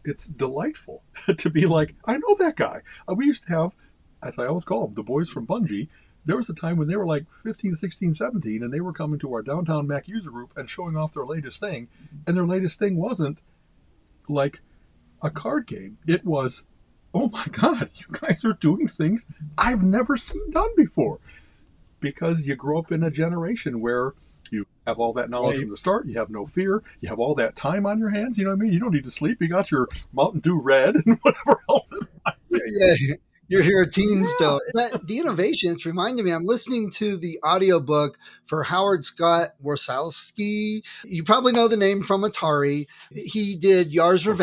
it's 0.04 0.28
delightful 0.28 1.02
to 1.36 1.50
be 1.50 1.66
like, 1.66 1.94
I 2.04 2.16
know 2.16 2.34
that 2.38 2.56
guy. 2.56 2.82
Uh, 3.08 3.14
we 3.14 3.26
used 3.26 3.46
to 3.46 3.52
have, 3.52 3.72
as 4.22 4.38
I 4.38 4.46
always 4.46 4.64
call 4.64 4.86
them, 4.86 4.94
the 4.94 5.02
boys 5.02 5.28
from 5.28 5.46
Bungie. 5.46 5.88
There 6.24 6.36
was 6.36 6.48
a 6.48 6.54
time 6.54 6.76
when 6.76 6.88
they 6.88 6.96
were 6.96 7.06
like 7.06 7.26
15, 7.42 7.74
16, 7.74 8.12
17, 8.12 8.62
and 8.62 8.72
they 8.72 8.80
were 8.80 8.92
coming 8.92 9.18
to 9.20 9.32
our 9.34 9.42
downtown 9.42 9.86
Mac 9.86 10.08
user 10.08 10.30
group 10.30 10.52
and 10.56 10.68
showing 10.68 10.96
off 10.96 11.12
their 11.12 11.24
latest 11.26 11.60
thing. 11.60 11.88
And 12.26 12.36
their 12.36 12.46
latest 12.46 12.78
thing 12.78 12.96
wasn't 12.96 13.38
like 14.28 14.60
a 15.22 15.30
card 15.30 15.66
game. 15.66 15.98
It 16.06 16.24
was, 16.24 16.64
oh 17.18 17.28
my 17.28 17.46
God, 17.50 17.90
you 17.94 18.06
guys 18.10 18.44
are 18.44 18.52
doing 18.52 18.86
things 18.86 19.28
I've 19.56 19.82
never 19.82 20.16
seen 20.16 20.50
done 20.50 20.70
before. 20.76 21.18
Because 22.00 22.46
you 22.46 22.54
grow 22.54 22.78
up 22.78 22.92
in 22.92 23.02
a 23.02 23.10
generation 23.10 23.80
where 23.80 24.14
you 24.52 24.66
have 24.86 25.00
all 25.00 25.12
that 25.14 25.28
knowledge 25.28 25.60
from 25.60 25.70
the 25.70 25.76
start. 25.76 26.06
You 26.06 26.16
have 26.18 26.30
no 26.30 26.46
fear. 26.46 26.82
You 27.00 27.08
have 27.08 27.18
all 27.18 27.34
that 27.34 27.56
time 27.56 27.86
on 27.86 27.98
your 27.98 28.10
hands. 28.10 28.38
You 28.38 28.44
know 28.44 28.50
what 28.50 28.60
I 28.60 28.62
mean? 28.62 28.72
You 28.72 28.78
don't 28.78 28.94
need 28.94 29.02
to 29.02 29.10
sleep. 29.10 29.38
You 29.40 29.48
got 29.48 29.72
your 29.72 29.88
Mountain 30.12 30.40
Dew 30.40 30.60
Red 30.60 30.94
and 30.94 31.18
whatever 31.22 31.60
else. 31.68 31.92
yeah, 32.50 33.16
you're 33.48 33.62
here 33.62 33.82
a 33.82 33.90
teen 33.90 34.20
yeah. 34.20 34.26
still. 34.26 34.60
That, 34.74 35.06
the 35.06 35.18
innovations 35.18 35.84
reminded 35.84 36.24
me. 36.24 36.30
I'm 36.30 36.46
listening 36.46 36.90
to 36.92 37.16
the 37.16 37.40
audiobook 37.44 38.16
for 38.44 38.62
Howard 38.62 39.02
Scott 39.02 39.48
Warshawski. 39.64 40.84
You 41.04 41.24
probably 41.24 41.52
know 41.52 41.66
the 41.66 41.76
name 41.76 42.02
from 42.04 42.22
Atari. 42.22 42.86
He 43.12 43.56
did 43.56 43.92
Yar's 43.92 44.28
okay. 44.28 44.36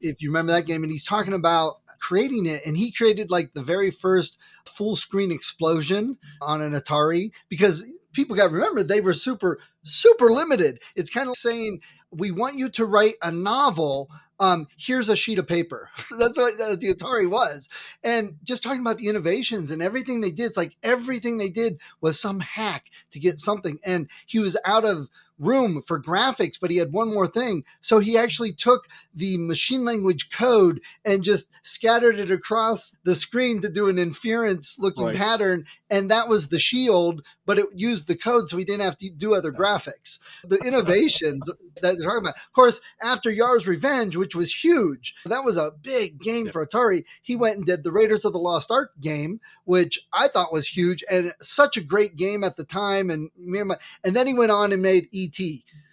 If 0.00 0.22
you 0.22 0.30
remember 0.30 0.52
that 0.52 0.66
game, 0.66 0.82
and 0.82 0.92
he's 0.92 1.04
talking 1.04 1.32
about 1.34 1.76
creating 1.98 2.46
it 2.46 2.60
and 2.66 2.76
he 2.76 2.90
created 2.90 3.30
like 3.30 3.52
the 3.52 3.62
very 3.62 3.90
first 3.90 4.38
full 4.64 4.96
screen 4.96 5.32
explosion 5.32 6.18
on 6.40 6.62
an 6.62 6.72
Atari 6.72 7.32
because 7.48 7.90
people 8.12 8.36
got 8.36 8.48
to 8.48 8.54
remember 8.54 8.82
they 8.82 9.00
were 9.00 9.12
super, 9.12 9.58
super 9.82 10.30
limited. 10.30 10.80
It's 10.94 11.10
kind 11.10 11.28
of 11.28 11.36
saying, 11.36 11.80
we 12.12 12.30
want 12.30 12.56
you 12.56 12.68
to 12.70 12.86
write 12.86 13.14
a 13.22 13.30
novel. 13.30 14.08
Um, 14.38 14.68
here's 14.76 15.08
a 15.08 15.16
sheet 15.16 15.38
of 15.38 15.46
paper. 15.46 15.90
That's 16.18 16.38
what 16.38 16.56
the 16.56 16.94
Atari 16.94 17.28
was. 17.28 17.68
And 18.02 18.36
just 18.44 18.62
talking 18.62 18.80
about 18.80 18.98
the 18.98 19.08
innovations 19.08 19.70
and 19.70 19.82
everything 19.82 20.20
they 20.20 20.30
did, 20.30 20.46
it's 20.46 20.56
like 20.56 20.76
everything 20.82 21.36
they 21.38 21.50
did 21.50 21.80
was 22.00 22.20
some 22.20 22.40
hack 22.40 22.90
to 23.12 23.20
get 23.20 23.38
something. 23.38 23.78
And 23.84 24.08
he 24.26 24.38
was 24.38 24.56
out 24.64 24.84
of 24.84 25.08
room 25.38 25.82
for 25.82 26.00
graphics, 26.00 26.58
but 26.60 26.70
he 26.70 26.78
had 26.78 26.92
one 26.92 27.12
more 27.12 27.26
thing. 27.26 27.64
So 27.80 27.98
he 27.98 28.16
actually 28.16 28.52
took 28.52 28.86
the 29.14 29.36
machine 29.38 29.84
language 29.84 30.30
code 30.30 30.80
and 31.04 31.22
just 31.22 31.46
scattered 31.62 32.18
it 32.18 32.30
across 32.30 32.94
the 33.04 33.14
screen 33.14 33.60
to 33.60 33.68
do 33.68 33.88
an 33.88 33.98
inference 33.98 34.78
looking 34.78 35.06
right. 35.06 35.16
pattern. 35.16 35.64
And 35.90 36.10
that 36.10 36.28
was 36.28 36.48
the 36.48 36.58
shield, 36.58 37.22
but 37.44 37.58
it 37.58 37.66
used 37.74 38.08
the 38.08 38.16
code 38.16 38.48
so 38.48 38.56
we 38.56 38.64
didn't 38.64 38.82
have 38.82 38.96
to 38.98 39.10
do 39.10 39.34
other 39.34 39.52
graphics. 39.52 40.18
The 40.44 40.58
innovations 40.58 41.50
that 41.82 41.96
they're 41.96 42.06
talking 42.06 42.18
about. 42.18 42.36
Of 42.36 42.52
course, 42.52 42.80
after 43.02 43.30
Yar's 43.30 43.66
Revenge, 43.66 44.16
which 44.16 44.34
was 44.34 44.52
huge, 44.52 45.14
that 45.24 45.44
was 45.44 45.56
a 45.56 45.72
big 45.82 46.20
game 46.20 46.46
yeah. 46.46 46.52
for 46.52 46.66
Atari. 46.66 47.04
He 47.22 47.36
went 47.36 47.56
and 47.56 47.66
did 47.66 47.84
the 47.84 47.92
Raiders 47.92 48.24
of 48.24 48.32
the 48.32 48.38
Lost 48.38 48.70
Ark 48.70 48.92
game, 49.00 49.40
which 49.64 49.98
I 50.12 50.28
thought 50.28 50.52
was 50.52 50.68
huge 50.68 51.04
and 51.10 51.32
such 51.40 51.76
a 51.76 51.82
great 51.82 52.16
game 52.16 52.44
at 52.44 52.56
the 52.56 52.64
time. 52.64 53.10
And 53.10 53.30
and 54.04 54.16
then 54.16 54.26
he 54.26 54.34
went 54.34 54.52
on 54.52 54.72
and 54.72 54.82
made 54.82 55.08
ET. 55.14 55.38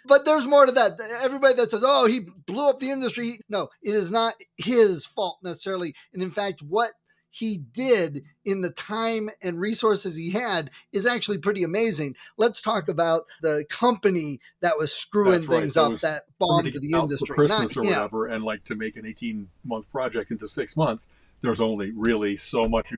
But 0.06 0.26
there's 0.26 0.46
more 0.46 0.66
to 0.66 0.72
that. 0.74 1.00
Everybody 1.22 1.54
that 1.56 1.72
says, 1.72 1.84
"Oh, 1.86 2.08
he 2.08 2.22
blew 2.46 2.70
up 2.70 2.80
the 2.80 2.92
industry," 2.92 3.40
no, 3.48 3.70
it 3.82 3.94
is 3.94 4.12
not 4.12 4.36
his 4.58 5.06
fault 5.06 5.40
necessarily. 5.44 5.96
And 6.14 6.22
in 6.22 6.32
fact, 6.32 6.62
what 6.62 6.92
he 7.34 7.58
did 7.58 8.24
in 8.46 8.62
the 8.62 8.70
time 8.70 9.28
and 9.42 9.60
resources 9.60 10.16
he 10.16 10.30
had 10.30 10.70
is 10.92 11.04
actually 11.04 11.40
pretty 11.40 11.64
amazing. 11.64 12.16
Let's 12.38 12.62
talk 12.62 12.88
about 12.88 13.24
the 13.42 13.66
company 13.70 14.40
that 14.62 14.78
was 14.78 14.94
screwing 14.94 15.42
right. 15.48 15.62
things 15.62 15.76
up 15.76 16.00
that 16.02 16.22
bombed 16.38 16.76
the 16.80 16.92
industry. 16.96 17.34
Christmas 17.34 17.76
not, 17.76 17.84
or 17.84 17.90
whatever, 17.90 18.28
and 18.28 18.44
like 18.44 18.64
to 18.66 18.76
make 18.76 18.96
an 18.98 19.08
18 19.08 19.50
month 19.66 19.90
project 19.90 20.30
into 20.30 20.48
six 20.48 20.78
months, 20.78 21.10
there's 21.42 21.60
only 21.60 21.92
really 21.92 22.38
so 22.38 22.70
much. 22.70 22.94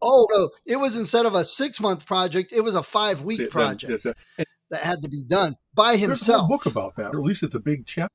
Oh, 0.00 0.28
no, 0.32 0.50
it 0.64 0.76
was 0.76 0.94
instead 0.94 1.26
of 1.26 1.34
a 1.34 1.42
six 1.42 1.80
month 1.80 2.06
project, 2.06 2.52
it 2.52 2.60
was 2.60 2.76
a 2.76 2.84
five 2.84 3.22
week 3.22 3.50
project 3.50 4.04
that, 4.04 4.16
had 4.80 5.02
to 5.02 5.08
be 5.08 5.24
done 5.26 5.56
by 5.74 5.96
himself. 5.96 6.48
book 6.48 6.66
about 6.66 6.94
that, 6.96 7.14
or 7.14 7.18
at 7.18 7.24
least 7.24 7.42
it's 7.42 7.56
a 7.56 7.60
big 7.60 7.84
chapter 7.84 8.14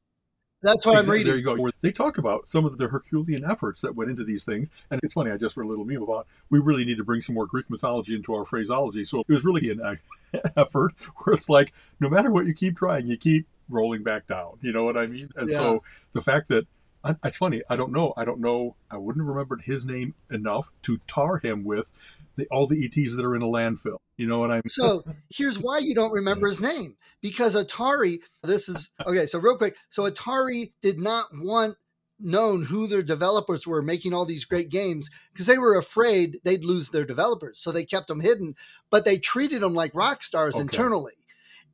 that's 0.62 0.86
what 0.86 0.94
exactly. 0.94 0.98
I'm 0.98 1.12
reading. 1.12 1.28
There 1.44 1.56
you 1.56 1.64
go. 1.64 1.72
They 1.82 1.92
talk 1.92 2.18
about 2.18 2.48
some 2.48 2.66
of 2.66 2.78
the 2.78 2.88
Herculean 2.88 3.46
efforts 3.46 3.82
that 3.82 3.96
went 3.96 4.10
into 4.10 4.24
these 4.24 4.44
things. 4.44 4.72
And 4.90 5.00
it's 5.04 5.14
funny, 5.14 5.32
I 5.32 5.38
just 5.38 5.56
read 5.56 5.66
a 5.66 5.70
little 5.70 5.86
meme 5.86 6.02
about 6.02 6.28
we 6.50 6.60
really 6.60 6.86
need 6.86 6.98
to 6.98 7.04
bring 7.04 7.22
some 7.22 7.36
more 7.36 7.46
Greek 7.46 7.70
mythology 7.70 8.16
into 8.16 8.34
our 8.34 8.46
phraseology. 8.46 9.04
So 9.04 9.22
it 9.22 9.32
was 9.32 9.46
really 9.46 9.70
an 9.70 10.00
effort 10.58 10.94
where 11.18 11.36
it's 11.36 11.50
like, 11.50 11.74
no 12.00 12.10
matter 12.10 12.32
what 12.32 12.46
you 12.46 12.54
keep 12.54 12.78
trying, 12.78 13.08
you 13.08 13.18
keep 13.18 13.46
rolling 13.70 14.04
back 14.04 14.28
down. 14.28 14.58
You 14.62 14.72
know 14.72 14.84
what 14.84 14.98
I 14.98 15.08
mean? 15.08 15.30
And 15.36 15.50
yeah. 15.50 15.58
so 15.58 15.84
the 16.14 16.22
fact 16.22 16.48
that 16.48 16.68
it's 17.24 17.38
funny, 17.38 17.62
I 17.70 17.76
don't 17.76 17.92
know. 17.92 18.14
I 18.18 18.26
don't 18.26 18.40
know. 18.40 18.76
I 18.90 18.98
wouldn't 18.98 19.24
have 19.24 19.28
remembered 19.28 19.64
his 19.66 19.86
name 19.86 20.16
enough 20.30 20.70
to 20.84 21.00
tar 21.08 21.38
him 21.38 21.64
with 21.64 21.94
the, 22.36 22.48
all 22.52 22.68
the 22.68 22.86
ETs 22.86 23.16
that 23.16 23.26
are 23.26 23.36
in 23.36 23.42
a 23.42 23.48
landfill. 23.48 23.98
You 24.16 24.28
know 24.28 24.40
what 24.40 24.52
I 24.52 24.56
mean? 24.56 24.64
So 24.68 25.04
here's 25.30 25.60
why 25.60 25.80
you 25.80 25.94
don't 25.94 26.12
remember 26.12 26.48
his 26.48 26.62
name 26.62 26.98
because 27.22 27.56
Atari, 27.56 28.20
this 28.44 28.70
is 28.70 28.92
okay. 29.06 29.26
So, 29.26 29.40
real 29.40 29.58
quick. 29.58 29.76
So, 29.90 30.10
Atari 30.10 30.72
did 30.82 31.00
not 31.00 31.28
want 31.34 31.76
known 32.20 32.64
who 32.64 32.88
their 32.88 33.04
developers 33.04 33.68
were 33.68 33.84
making 33.84 34.12
all 34.14 34.26
these 34.26 34.46
great 34.46 34.70
games 34.70 35.10
because 35.32 35.46
they 35.46 35.60
were 35.60 35.78
afraid 35.78 36.40
they'd 36.44 36.64
lose 36.64 36.90
their 36.90 37.06
developers. 37.06 37.60
So, 37.60 37.72
they 37.72 37.86
kept 37.86 38.08
them 38.08 38.22
hidden, 38.22 38.56
but 38.90 39.06
they 39.06 39.18
treated 39.18 39.62
them 39.62 39.74
like 39.74 39.94
rock 39.94 40.24
stars 40.24 40.56
okay. 40.56 40.64
internally. 40.64 41.14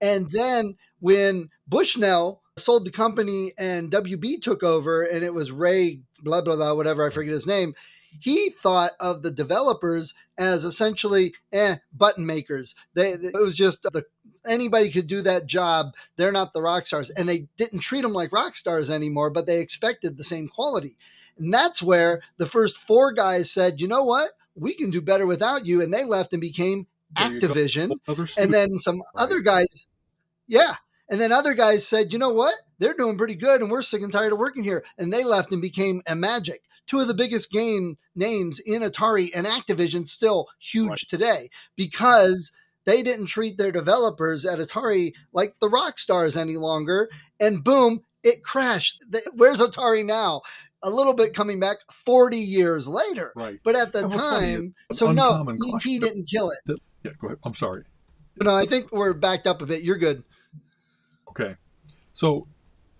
And 0.01 0.31
then 0.31 0.75
when 0.99 1.49
Bushnell 1.67 2.42
sold 2.57 2.85
the 2.85 2.91
company 2.91 3.51
and 3.57 3.91
WB 3.91 4.41
took 4.41 4.63
over 4.63 5.03
and 5.03 5.23
it 5.23 5.33
was 5.33 5.51
Ray, 5.51 6.01
blah, 6.21 6.41
blah, 6.41 6.55
blah, 6.55 6.73
whatever, 6.73 7.05
I 7.05 7.09
forget 7.09 7.33
his 7.33 7.47
name 7.47 7.73
he 8.19 8.49
thought 8.49 8.91
of 8.99 9.23
the 9.23 9.31
developers 9.31 10.13
as 10.37 10.63
essentially 10.63 11.33
eh, 11.51 11.77
button 11.91 12.25
makers. 12.25 12.75
They 12.93 13.09
it 13.11 13.33
was 13.33 13.55
just 13.55 13.81
the 13.83 14.05
anybody 14.45 14.89
could 14.89 15.07
do 15.07 15.21
that 15.21 15.47
job. 15.47 15.93
They're 16.15 16.31
not 16.31 16.53
the 16.53 16.61
rock 16.61 16.85
stars, 16.85 17.09
and 17.09 17.27
they 17.27 17.47
didn't 17.57 17.79
treat 17.79 18.01
them 18.01 18.13
like 18.13 18.33
rock 18.33 18.55
stars 18.55 18.89
anymore. 18.89 19.29
But 19.29 19.47
they 19.47 19.59
expected 19.59 20.17
the 20.17 20.23
same 20.23 20.47
quality, 20.47 20.97
and 21.37 21.53
that's 21.53 21.81
where 21.81 22.21
the 22.37 22.45
first 22.45 22.77
four 22.77 23.11
guys 23.13 23.51
said, 23.51 23.81
"You 23.81 23.87
know 23.87 24.03
what? 24.03 24.31
We 24.55 24.73
can 24.73 24.91
do 24.91 25.01
better 25.01 25.25
without 25.25 25.65
you," 25.65 25.81
and 25.81 25.93
they 25.93 26.03
left 26.03 26.33
and 26.33 26.41
became 26.41 26.87
Activision, 27.15 27.91
and 28.37 28.53
then 28.53 28.75
some 28.77 28.97
right. 28.97 29.23
other 29.23 29.39
guys, 29.39 29.87
yeah. 30.47 30.75
And 31.13 31.21
then 31.21 31.31
other 31.31 31.53
guys 31.53 31.87
said, 31.87 32.11
you 32.11 32.17
know 32.17 32.33
what? 32.33 32.55
They're 32.79 32.95
doing 32.95 33.19
pretty 33.19 33.35
good 33.35 33.61
and 33.61 33.69
we're 33.69 33.83
sick 33.83 34.01
and 34.01 34.11
tired 34.11 34.33
of 34.33 34.39
working 34.39 34.63
here. 34.63 34.83
And 34.97 35.13
they 35.13 35.23
left 35.23 35.53
and 35.53 35.61
became 35.61 36.01
Imagic. 36.07 36.61
two 36.87 37.01
of 37.01 37.07
the 37.07 37.13
biggest 37.13 37.51
game 37.51 37.97
names 38.15 38.59
in 38.59 38.81
Atari 38.81 39.29
and 39.35 39.45
Activision 39.45 40.07
still 40.07 40.47
huge 40.57 40.89
right. 40.89 40.97
today 41.07 41.49
because 41.75 42.51
they 42.87 43.03
didn't 43.03 43.27
treat 43.27 43.59
their 43.59 43.71
developers 43.71 44.43
at 44.43 44.57
Atari 44.57 45.13
like 45.31 45.59
the 45.59 45.69
rock 45.69 45.99
stars 45.99 46.35
any 46.35 46.57
longer. 46.57 47.11
And 47.39 47.63
boom, 47.63 48.01
it 48.23 48.43
crashed. 48.43 49.05
Where's 49.35 49.61
Atari 49.61 50.03
now? 50.03 50.41
A 50.81 50.89
little 50.89 51.13
bit 51.13 51.35
coming 51.35 51.59
back 51.59 51.77
40 51.91 52.37
years 52.37 52.87
later. 52.87 53.33
Right. 53.35 53.59
But 53.63 53.75
at 53.75 53.93
the 53.93 54.09
time, 54.09 54.73
so 54.91 55.11
no, 55.11 55.45
ET 55.47 55.83
didn't 55.83 56.27
kill 56.27 56.49
it. 56.49 56.79
Yeah, 57.03 57.11
go 57.21 57.27
ahead. 57.27 57.37
I'm 57.45 57.53
sorry. 57.53 57.83
No, 58.41 58.55
I 58.55 58.65
think 58.65 58.91
we're 58.91 59.13
backed 59.13 59.45
up 59.45 59.61
a 59.61 59.67
bit. 59.67 59.83
You're 59.83 59.99
good. 59.99 60.23
Okay. 61.33 61.55
So 62.13 62.47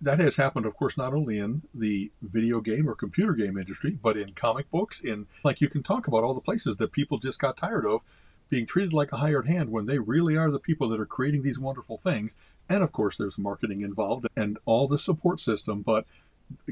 that 0.00 0.18
has 0.18 0.36
happened, 0.36 0.66
of 0.66 0.76
course, 0.76 0.98
not 0.98 1.14
only 1.14 1.38
in 1.38 1.62
the 1.72 2.10
video 2.20 2.60
game 2.60 2.88
or 2.88 2.94
computer 2.94 3.32
game 3.32 3.56
industry, 3.56 3.96
but 4.02 4.16
in 4.16 4.32
comic 4.32 4.70
books. 4.70 5.00
In 5.00 5.26
like 5.44 5.60
you 5.60 5.68
can 5.68 5.82
talk 5.82 6.06
about 6.06 6.24
all 6.24 6.34
the 6.34 6.40
places 6.40 6.76
that 6.78 6.92
people 6.92 7.18
just 7.18 7.40
got 7.40 7.56
tired 7.56 7.86
of 7.86 8.00
being 8.50 8.66
treated 8.66 8.92
like 8.92 9.12
a 9.12 9.16
hired 9.16 9.46
hand 9.46 9.70
when 9.70 9.86
they 9.86 9.98
really 9.98 10.36
are 10.36 10.50
the 10.50 10.58
people 10.58 10.88
that 10.88 11.00
are 11.00 11.06
creating 11.06 11.42
these 11.42 11.58
wonderful 11.58 11.96
things. 11.96 12.36
And 12.68 12.82
of 12.82 12.92
course, 12.92 13.16
there's 13.16 13.38
marketing 13.38 13.82
involved 13.82 14.26
and 14.36 14.58
all 14.64 14.88
the 14.88 14.98
support 14.98 15.40
system. 15.40 15.82
But 15.82 16.04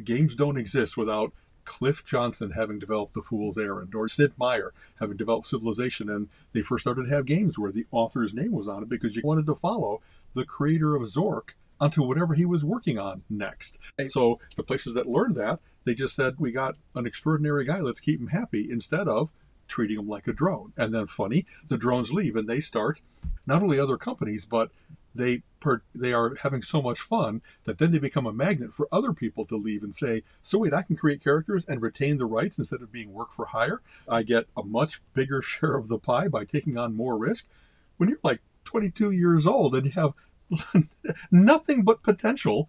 games 0.02 0.34
don't 0.34 0.58
exist 0.58 0.96
without 0.96 1.32
Cliff 1.64 2.04
Johnson 2.04 2.52
having 2.52 2.78
developed 2.78 3.14
The 3.14 3.22
Fool's 3.22 3.58
Errand, 3.58 3.94
or 3.94 4.08
Sid 4.08 4.32
Meier 4.36 4.72
having 4.98 5.16
developed 5.16 5.46
Civilization, 5.46 6.08
and 6.10 6.28
they 6.52 6.62
first 6.62 6.82
started 6.82 7.04
to 7.04 7.14
have 7.14 7.26
games 7.26 7.58
where 7.58 7.72
the 7.72 7.86
author's 7.90 8.34
name 8.34 8.52
was 8.52 8.68
on 8.68 8.82
it 8.82 8.88
because 8.88 9.16
you 9.16 9.22
wanted 9.24 9.46
to 9.46 9.54
follow 9.54 10.00
the 10.34 10.44
creator 10.44 10.96
of 10.96 11.02
Zork 11.02 11.50
onto 11.80 12.02
whatever 12.02 12.34
he 12.34 12.44
was 12.44 12.64
working 12.64 12.98
on 12.98 13.22
next. 13.28 13.78
So 14.08 14.38
the 14.56 14.62
places 14.62 14.94
that 14.94 15.08
learned 15.08 15.34
that, 15.36 15.60
they 15.84 15.94
just 15.94 16.14
said, 16.14 16.36
we 16.38 16.52
got 16.52 16.76
an 16.94 17.06
extraordinary 17.06 17.64
guy, 17.64 17.80
let's 17.80 18.00
keep 18.00 18.20
him 18.20 18.28
happy, 18.28 18.68
instead 18.70 19.08
of 19.08 19.30
treating 19.66 19.98
him 19.98 20.08
like 20.08 20.28
a 20.28 20.32
drone. 20.32 20.72
And 20.76 20.94
then 20.94 21.06
funny, 21.06 21.46
the 21.68 21.78
drones 21.78 22.12
leave 22.12 22.36
and 22.36 22.48
they 22.48 22.60
start 22.60 23.00
not 23.46 23.62
only 23.62 23.80
other 23.80 23.96
companies, 23.96 24.46
but 24.46 24.70
they 25.14 25.42
per, 25.60 25.82
they 25.94 26.12
are 26.12 26.34
having 26.42 26.62
so 26.62 26.82
much 26.82 27.00
fun 27.00 27.42
that 27.64 27.78
then 27.78 27.92
they 27.92 27.98
become 27.98 28.26
a 28.26 28.32
magnet 28.32 28.74
for 28.74 28.88
other 28.90 29.12
people 29.12 29.44
to 29.46 29.56
leave 29.56 29.82
and 29.82 29.94
say, 29.94 30.22
so 30.40 30.58
wait, 30.58 30.74
I 30.74 30.82
can 30.82 30.96
create 30.96 31.22
characters 31.22 31.64
and 31.64 31.80
retain 31.80 32.18
the 32.18 32.26
rights 32.26 32.58
instead 32.58 32.82
of 32.82 32.92
being 32.92 33.12
work 33.12 33.32
for 33.32 33.46
hire. 33.46 33.80
I 34.08 34.22
get 34.22 34.46
a 34.56 34.62
much 34.62 35.00
bigger 35.14 35.40
share 35.42 35.76
of 35.76 35.88
the 35.88 35.98
pie 35.98 36.28
by 36.28 36.44
taking 36.44 36.76
on 36.76 36.96
more 36.96 37.16
risk 37.16 37.48
when 37.96 38.08
you're 38.08 38.18
like 38.22 38.40
22 38.64 39.10
years 39.10 39.46
old 39.46 39.74
and 39.74 39.86
you 39.86 39.92
have 39.92 40.14
nothing 41.30 41.82
but 41.82 42.02
potential 42.02 42.68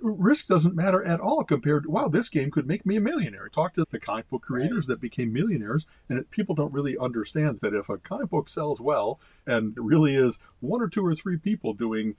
risk 0.00 0.46
doesn't 0.46 0.76
matter 0.76 1.02
at 1.02 1.20
all 1.20 1.42
compared 1.42 1.84
to 1.84 1.90
wow 1.90 2.06
this 2.06 2.28
game 2.28 2.50
could 2.50 2.66
make 2.66 2.86
me 2.86 2.96
a 2.96 3.00
millionaire. 3.00 3.48
Talk 3.48 3.74
to 3.74 3.84
the 3.90 3.98
comic 3.98 4.28
book 4.28 4.42
creators 4.42 4.86
that 4.86 5.00
became 5.00 5.32
millionaires 5.32 5.86
and 6.08 6.18
it, 6.18 6.30
people 6.30 6.54
don't 6.54 6.72
really 6.72 6.96
understand 6.96 7.58
that 7.62 7.74
if 7.74 7.88
a 7.88 7.98
comic 7.98 8.30
book 8.30 8.48
sells 8.48 8.80
well 8.80 9.18
and 9.46 9.76
it 9.76 9.82
really 9.82 10.14
is 10.14 10.38
one 10.60 10.80
or 10.80 10.88
two 10.88 11.04
or 11.04 11.14
three 11.14 11.36
people 11.36 11.72
doing 11.74 12.14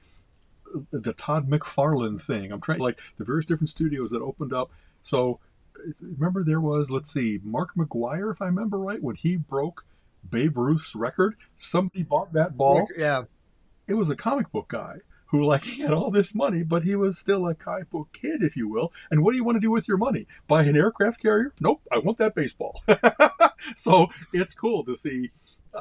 uh, 0.75 0.79
the 0.91 1.13
todd 1.13 1.50
mcfarlane 1.50 2.22
thing 2.22 2.51
i'm 2.51 2.60
trying 2.62 2.79
like 2.79 3.00
the 3.17 3.24
various 3.24 3.46
different 3.46 3.70
studios 3.70 4.12
that 4.12 4.22
opened 4.22 4.53
up. 4.53 4.70
So 5.01 5.39
remember 6.01 6.43
there 6.43 6.62
was 6.62 6.91
let's 6.91 7.12
see 7.12 7.39
mark 7.43 7.75
mcgwire 7.75 8.32
if 8.32 8.41
i 8.41 8.46
remember 8.46 8.77
right 8.77 9.01
when 9.01 9.15
he 9.15 9.36
broke 9.38 9.86
babe 10.29 10.58
ruth's 10.58 10.96
record? 10.96 11.36
Somebody 11.55 12.03
bought 12.03 12.34
that 12.34 12.58
ball. 12.58 12.88
Yeah. 12.98 13.24
it 13.88 13.96
was 13.96 14.10
a 14.10 14.15
comic 14.15 14.51
book 14.51 14.67
guy 14.67 14.98
who 15.34 15.44
like 15.44 15.63
he 15.63 15.82
had 15.82 15.92
all 15.92 16.12
this 16.12 16.36
money, 16.36 16.63
but 16.63 16.84
he 16.84 16.96
was 16.96 17.18
still 17.18 17.48
a 17.50 17.56
book 17.92 18.10
kid, 18.13 18.44
if 18.44 18.56
you 18.56 18.70
will. 18.70 18.94
And 19.10 19.24
what 19.24 19.32
do 19.32 19.38
you 19.38 19.44
want 19.44 19.56
to 19.56 19.60
do 19.60 19.72
with 19.72 19.88
your 19.88 19.98
money? 19.98 20.28
Buy 20.48 20.63
an 20.63 20.78
aircraft 20.78 21.20
carrier? 21.22 21.54
Nope, 21.60 21.82
I 21.92 21.98
want 21.98 22.20
that 22.20 22.36
baseball. 22.36 22.84
so 23.75 24.08
it's 24.32 24.54
cool 24.54 24.86
to 24.86 24.96
see. 24.96 25.32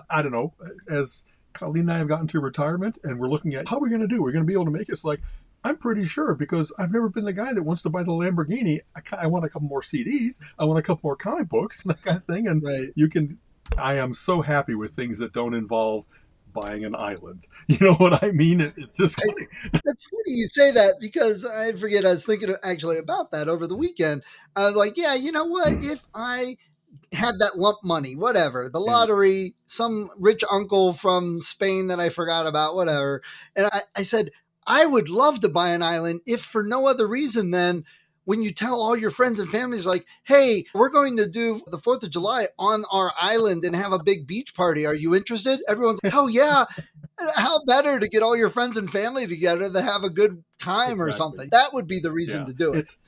I 0.09 0.23
don't 0.23 0.33
know, 0.33 0.55
as 0.89 1.27
Colleen 1.53 1.83
and 1.83 1.93
I 1.93 1.99
have 1.99 2.09
gotten 2.09 2.29
to 2.29 2.41
retirement, 2.41 2.99
and 3.05 3.21
we're 3.21 3.29
looking 3.29 3.55
at 3.55 3.69
how 3.69 3.79
we're 3.79 3.91
going 3.91 4.01
to 4.01 4.09
do. 4.09 4.23
We're 4.23 4.33
going 4.33 4.43
to 4.43 4.47
be 4.47 4.55
able 4.55 4.65
to 4.65 4.71
make 4.71 4.87
this 4.89 5.05
like. 5.05 5.21
I'm 5.65 5.77
pretty 5.77 6.07
sure 6.07 6.35
because 6.35 6.75
I've 6.77 6.91
never 6.91 7.09
been 7.11 7.27
the 7.27 7.33
guy 7.35 7.53
that 7.53 7.63
wants 7.63 7.83
to 7.83 7.91
buy 7.91 8.03
the 8.03 8.11
Lamborghini. 8.11 8.81
I, 8.97 9.03
I 9.25 9.27
want 9.27 9.45
a 9.45 9.49
couple 9.51 9.69
more 9.69 9.83
CDs. 9.83 10.41
I 10.59 10.65
want 10.65 10.81
a 10.81 10.83
couple 10.83 11.03
more 11.05 11.15
comic 11.15 11.49
books, 11.51 11.83
that 11.85 12.03
kind 12.03 12.17
of 12.17 12.25
thing. 12.25 12.49
And 12.49 12.65
Right. 12.65 12.89
you 12.95 13.09
can. 13.09 13.39
I 13.79 13.97
am 13.97 14.13
so 14.15 14.41
happy 14.41 14.75
with 14.75 14.93
things 14.93 15.19
that 15.19 15.33
don't 15.35 15.55
involve 15.55 16.07
buying 16.53 16.85
an 16.85 16.95
island. 16.95 17.49
You 17.69 17.79
know 17.81 17.95
what 17.95 18.23
I 18.23 18.33
mean? 18.33 18.61
It, 18.61 18.75
it's 18.77 18.97
just 18.97 19.17
funny. 19.17 19.49
It's 19.73 20.09
funny 20.09 20.23
you 20.27 20.47
say 20.47 20.73
that 20.73 20.95
because 21.01 21.45
I 21.45 21.73
forget 21.73 22.05
I 22.05 22.11
was 22.11 22.27
thinking 22.27 22.55
actually 22.63 22.99
about 22.99 23.31
that 23.33 23.49
over 23.49 23.67
the 23.67 23.77
weekend. 23.77 24.23
I 24.55 24.67
was 24.67 24.77
like, 24.77 24.95
yeah, 24.97 25.15
you 25.15 25.33
know 25.33 25.45
what? 25.45 25.73
If 25.93 26.07
I 26.15 26.57
had 27.13 27.39
that 27.39 27.59
lump 27.59 27.79
money, 27.85 28.17
whatever, 28.17 28.69
the 28.69 28.81
lottery, 28.81 29.55
some 29.67 30.11
rich 30.19 30.43
uncle 30.51 30.93
from 30.93 31.41
Spain 31.41 31.89
that 31.89 32.01
I 32.01 32.09
forgot 32.09 32.47
about, 32.47 32.75
whatever. 32.75 33.23
And 33.57 33.67
I, 33.67 33.81
I 33.97 34.03
said, 34.03 34.31
I 34.67 34.87
would 34.87 35.09
love 35.09 35.41
to 35.41 35.49
buy 35.49 35.71
an 35.71 35.83
island 35.83 36.21
if 36.27 36.43
for 36.43 36.63
no 36.63 36.87
other 36.87 37.07
reason 37.07 37.51
than 37.51 37.85
when 38.25 38.43
you 38.43 38.53
tell 38.53 38.81
all 38.81 38.97
your 38.97 39.11
friends 39.11 39.41
and 39.41 39.49
families, 39.49 39.87
like, 39.87 40.07
hey, 40.23 40.65
we're 40.75 40.91
going 40.91 41.17
to 41.17 41.29
do 41.29 41.61
the 41.67 41.77
4th 41.79 42.05
of 42.05 42.11
July 42.11 42.47
on 42.59 42.85
our 42.93 43.13
island 43.21 43.65
and 43.65 43.75
have 43.75 43.93
a 43.93 43.99
big 44.03 44.27
beach 44.27 44.55
party. 44.55 44.87
Are 44.87 44.95
you 44.95 45.15
interested? 45.15 45.61
Everyone's 45.69 45.99
like, 46.05 46.13
hell 46.13 46.31
yeah. 46.31 46.65
Uh, 47.19 47.27
how 47.37 47.65
better 47.65 47.99
to 47.99 48.09
get 48.09 48.23
all 48.23 48.37
your 48.37 48.49
friends 48.51 48.77
and 48.77 48.91
family 48.91 49.27
together 49.27 49.69
to 49.71 49.83
have 49.83 50.05
a 50.05 50.11
good 50.11 50.45
time 50.59 51.01
or 51.03 51.11
something? 51.13 51.49
That 51.51 51.73
would 51.73 51.87
be 51.87 51.99
the 52.01 52.13
reason 52.13 52.41
Yeah. 52.41 52.47
to 52.47 52.55
do 52.55 52.73
it. 52.75 52.79
It's 52.79 52.99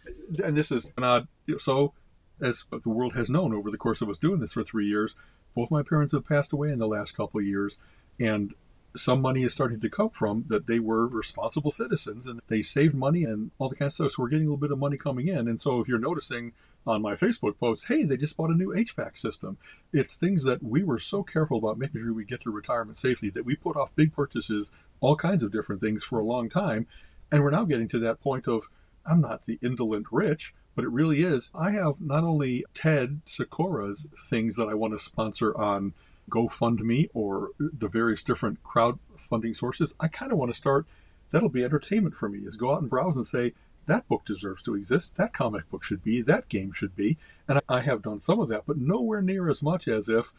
and 0.42 0.56
this 0.56 0.70
is 0.72 0.92
an 0.96 1.04
odd. 1.04 1.28
So, 1.58 1.92
as 2.40 2.64
the 2.70 2.90
world 2.90 3.14
has 3.14 3.30
known 3.30 3.54
over 3.54 3.70
the 3.70 3.78
course 3.78 4.02
of 4.02 4.08
us 4.08 4.18
doing 4.18 4.40
this 4.40 4.52
for 4.54 4.64
three 4.64 4.86
years, 4.86 5.16
both 5.54 5.70
my 5.70 5.82
parents 5.82 6.12
have 6.12 6.26
passed 6.26 6.52
away 6.52 6.70
in 6.70 6.78
the 6.80 6.88
last 6.88 7.16
couple 7.16 7.38
of 7.40 7.46
years, 7.46 7.78
and 8.18 8.52
some 8.96 9.20
money 9.20 9.42
is 9.42 9.52
starting 9.52 9.80
to 9.80 9.90
come 9.90 10.10
from 10.10 10.44
that 10.48 10.66
they 10.66 10.78
were 10.78 11.06
responsible 11.06 11.70
citizens 11.70 12.26
and 12.26 12.40
they 12.48 12.62
saved 12.62 12.94
money 12.94 13.24
and 13.24 13.50
all 13.58 13.68
the 13.68 13.76
kind 13.76 13.88
of 13.88 13.92
stuff. 13.92 14.12
So 14.12 14.22
we're 14.22 14.28
getting 14.28 14.46
a 14.46 14.50
little 14.50 14.60
bit 14.60 14.70
of 14.70 14.78
money 14.78 14.96
coming 14.96 15.28
in. 15.28 15.48
And 15.48 15.60
so 15.60 15.80
if 15.80 15.88
you're 15.88 15.98
noticing 15.98 16.52
on 16.86 17.02
my 17.02 17.14
Facebook 17.14 17.58
post, 17.58 17.86
hey, 17.86 18.04
they 18.04 18.16
just 18.16 18.36
bought 18.36 18.50
a 18.50 18.54
new 18.54 18.68
HVAC 18.68 19.16
system. 19.16 19.56
It's 19.92 20.16
things 20.16 20.44
that 20.44 20.62
we 20.62 20.82
were 20.82 20.98
so 20.98 21.22
careful 21.22 21.58
about 21.58 21.78
making 21.78 22.02
sure 22.02 22.12
we 22.12 22.24
get 22.24 22.42
to 22.42 22.50
retirement 22.50 22.98
safely 22.98 23.30
that 23.30 23.44
we 23.44 23.56
put 23.56 23.76
off 23.76 23.94
big 23.96 24.12
purchases, 24.12 24.70
all 25.00 25.16
kinds 25.16 25.42
of 25.42 25.50
different 25.50 25.80
things 25.80 26.04
for 26.04 26.18
a 26.18 26.24
long 26.24 26.48
time. 26.48 26.86
And 27.32 27.42
we're 27.42 27.50
now 27.50 27.64
getting 27.64 27.88
to 27.88 27.98
that 28.00 28.20
point 28.20 28.46
of 28.46 28.68
I'm 29.06 29.20
not 29.20 29.44
the 29.44 29.58
indolent 29.62 30.06
rich, 30.10 30.54
but 30.74 30.84
it 30.84 30.90
really 30.90 31.22
is. 31.22 31.50
I 31.54 31.72
have 31.72 32.00
not 32.00 32.24
only 32.24 32.64
Ted 32.74 33.20
Sakura's 33.24 34.08
things 34.28 34.56
that 34.56 34.68
I 34.68 34.74
want 34.74 34.92
to 34.92 34.98
sponsor 34.98 35.56
on 35.56 35.94
GoFundMe 36.30 37.08
or 37.14 37.50
the 37.58 37.88
various 37.88 38.24
different 38.24 38.62
crowdfunding 38.62 39.56
sources. 39.56 39.94
I 40.00 40.08
kind 40.08 40.32
of 40.32 40.38
want 40.38 40.52
to 40.52 40.56
start. 40.58 40.86
That'll 41.30 41.48
be 41.48 41.64
entertainment 41.64 42.16
for 42.16 42.28
me. 42.28 42.38
Is 42.40 42.56
go 42.56 42.74
out 42.74 42.80
and 42.80 42.90
browse 42.90 43.16
and 43.16 43.26
say 43.26 43.52
that 43.86 44.08
book 44.08 44.24
deserves 44.24 44.62
to 44.64 44.74
exist. 44.74 45.16
That 45.16 45.32
comic 45.32 45.68
book 45.70 45.82
should 45.82 46.02
be. 46.02 46.22
That 46.22 46.48
game 46.48 46.72
should 46.72 46.96
be. 46.96 47.18
And 47.48 47.60
I 47.68 47.80
have 47.80 48.02
done 48.02 48.20
some 48.20 48.40
of 48.40 48.48
that, 48.48 48.62
but 48.66 48.78
nowhere 48.78 49.20
near 49.20 49.50
as 49.50 49.62
much 49.62 49.88
as 49.88 50.08
if 50.08 50.32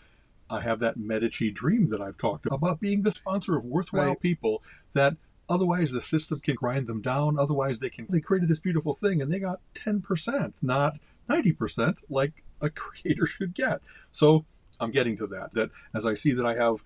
I 0.49 0.61
have 0.61 0.79
that 0.79 0.97
Medici 0.97 1.51
dream 1.51 1.89
that 1.89 2.01
I've 2.01 2.17
talked 2.17 2.45
about 2.51 2.79
being 2.79 3.01
the 3.03 3.11
sponsor 3.11 3.57
of 3.57 3.65
worthwhile 3.65 4.09
Right. 4.09 4.19
people 4.19 4.63
that 4.93 5.17
otherwise 5.49 5.91
the 5.91 6.01
system 6.01 6.39
can 6.39 6.55
grind 6.55 6.87
them 6.87 7.01
down. 7.01 7.37
Otherwise 7.37 7.79
they 7.79 7.89
can 7.89 8.07
they 8.09 8.19
created 8.19 8.49
this 8.49 8.59
beautiful 8.59 8.93
thing 8.93 9.21
and 9.21 9.31
they 9.31 9.39
got 9.39 9.59
10%, 9.75 10.53
not 10.61 10.97
90% 11.29 12.03
like 12.09 12.43
a 12.61 12.69
creator 12.71 13.25
should 13.25 13.53
get. 13.53 13.81
So 14.11 14.45
I'm 14.79 14.91
getting 14.91 15.17
to 15.17 15.27
that. 15.27 15.53
That 15.53 15.69
as 15.93 16.05
I 16.05 16.13
see 16.13 16.31
that 16.33 16.45
I 16.45 16.55
have 16.55 16.83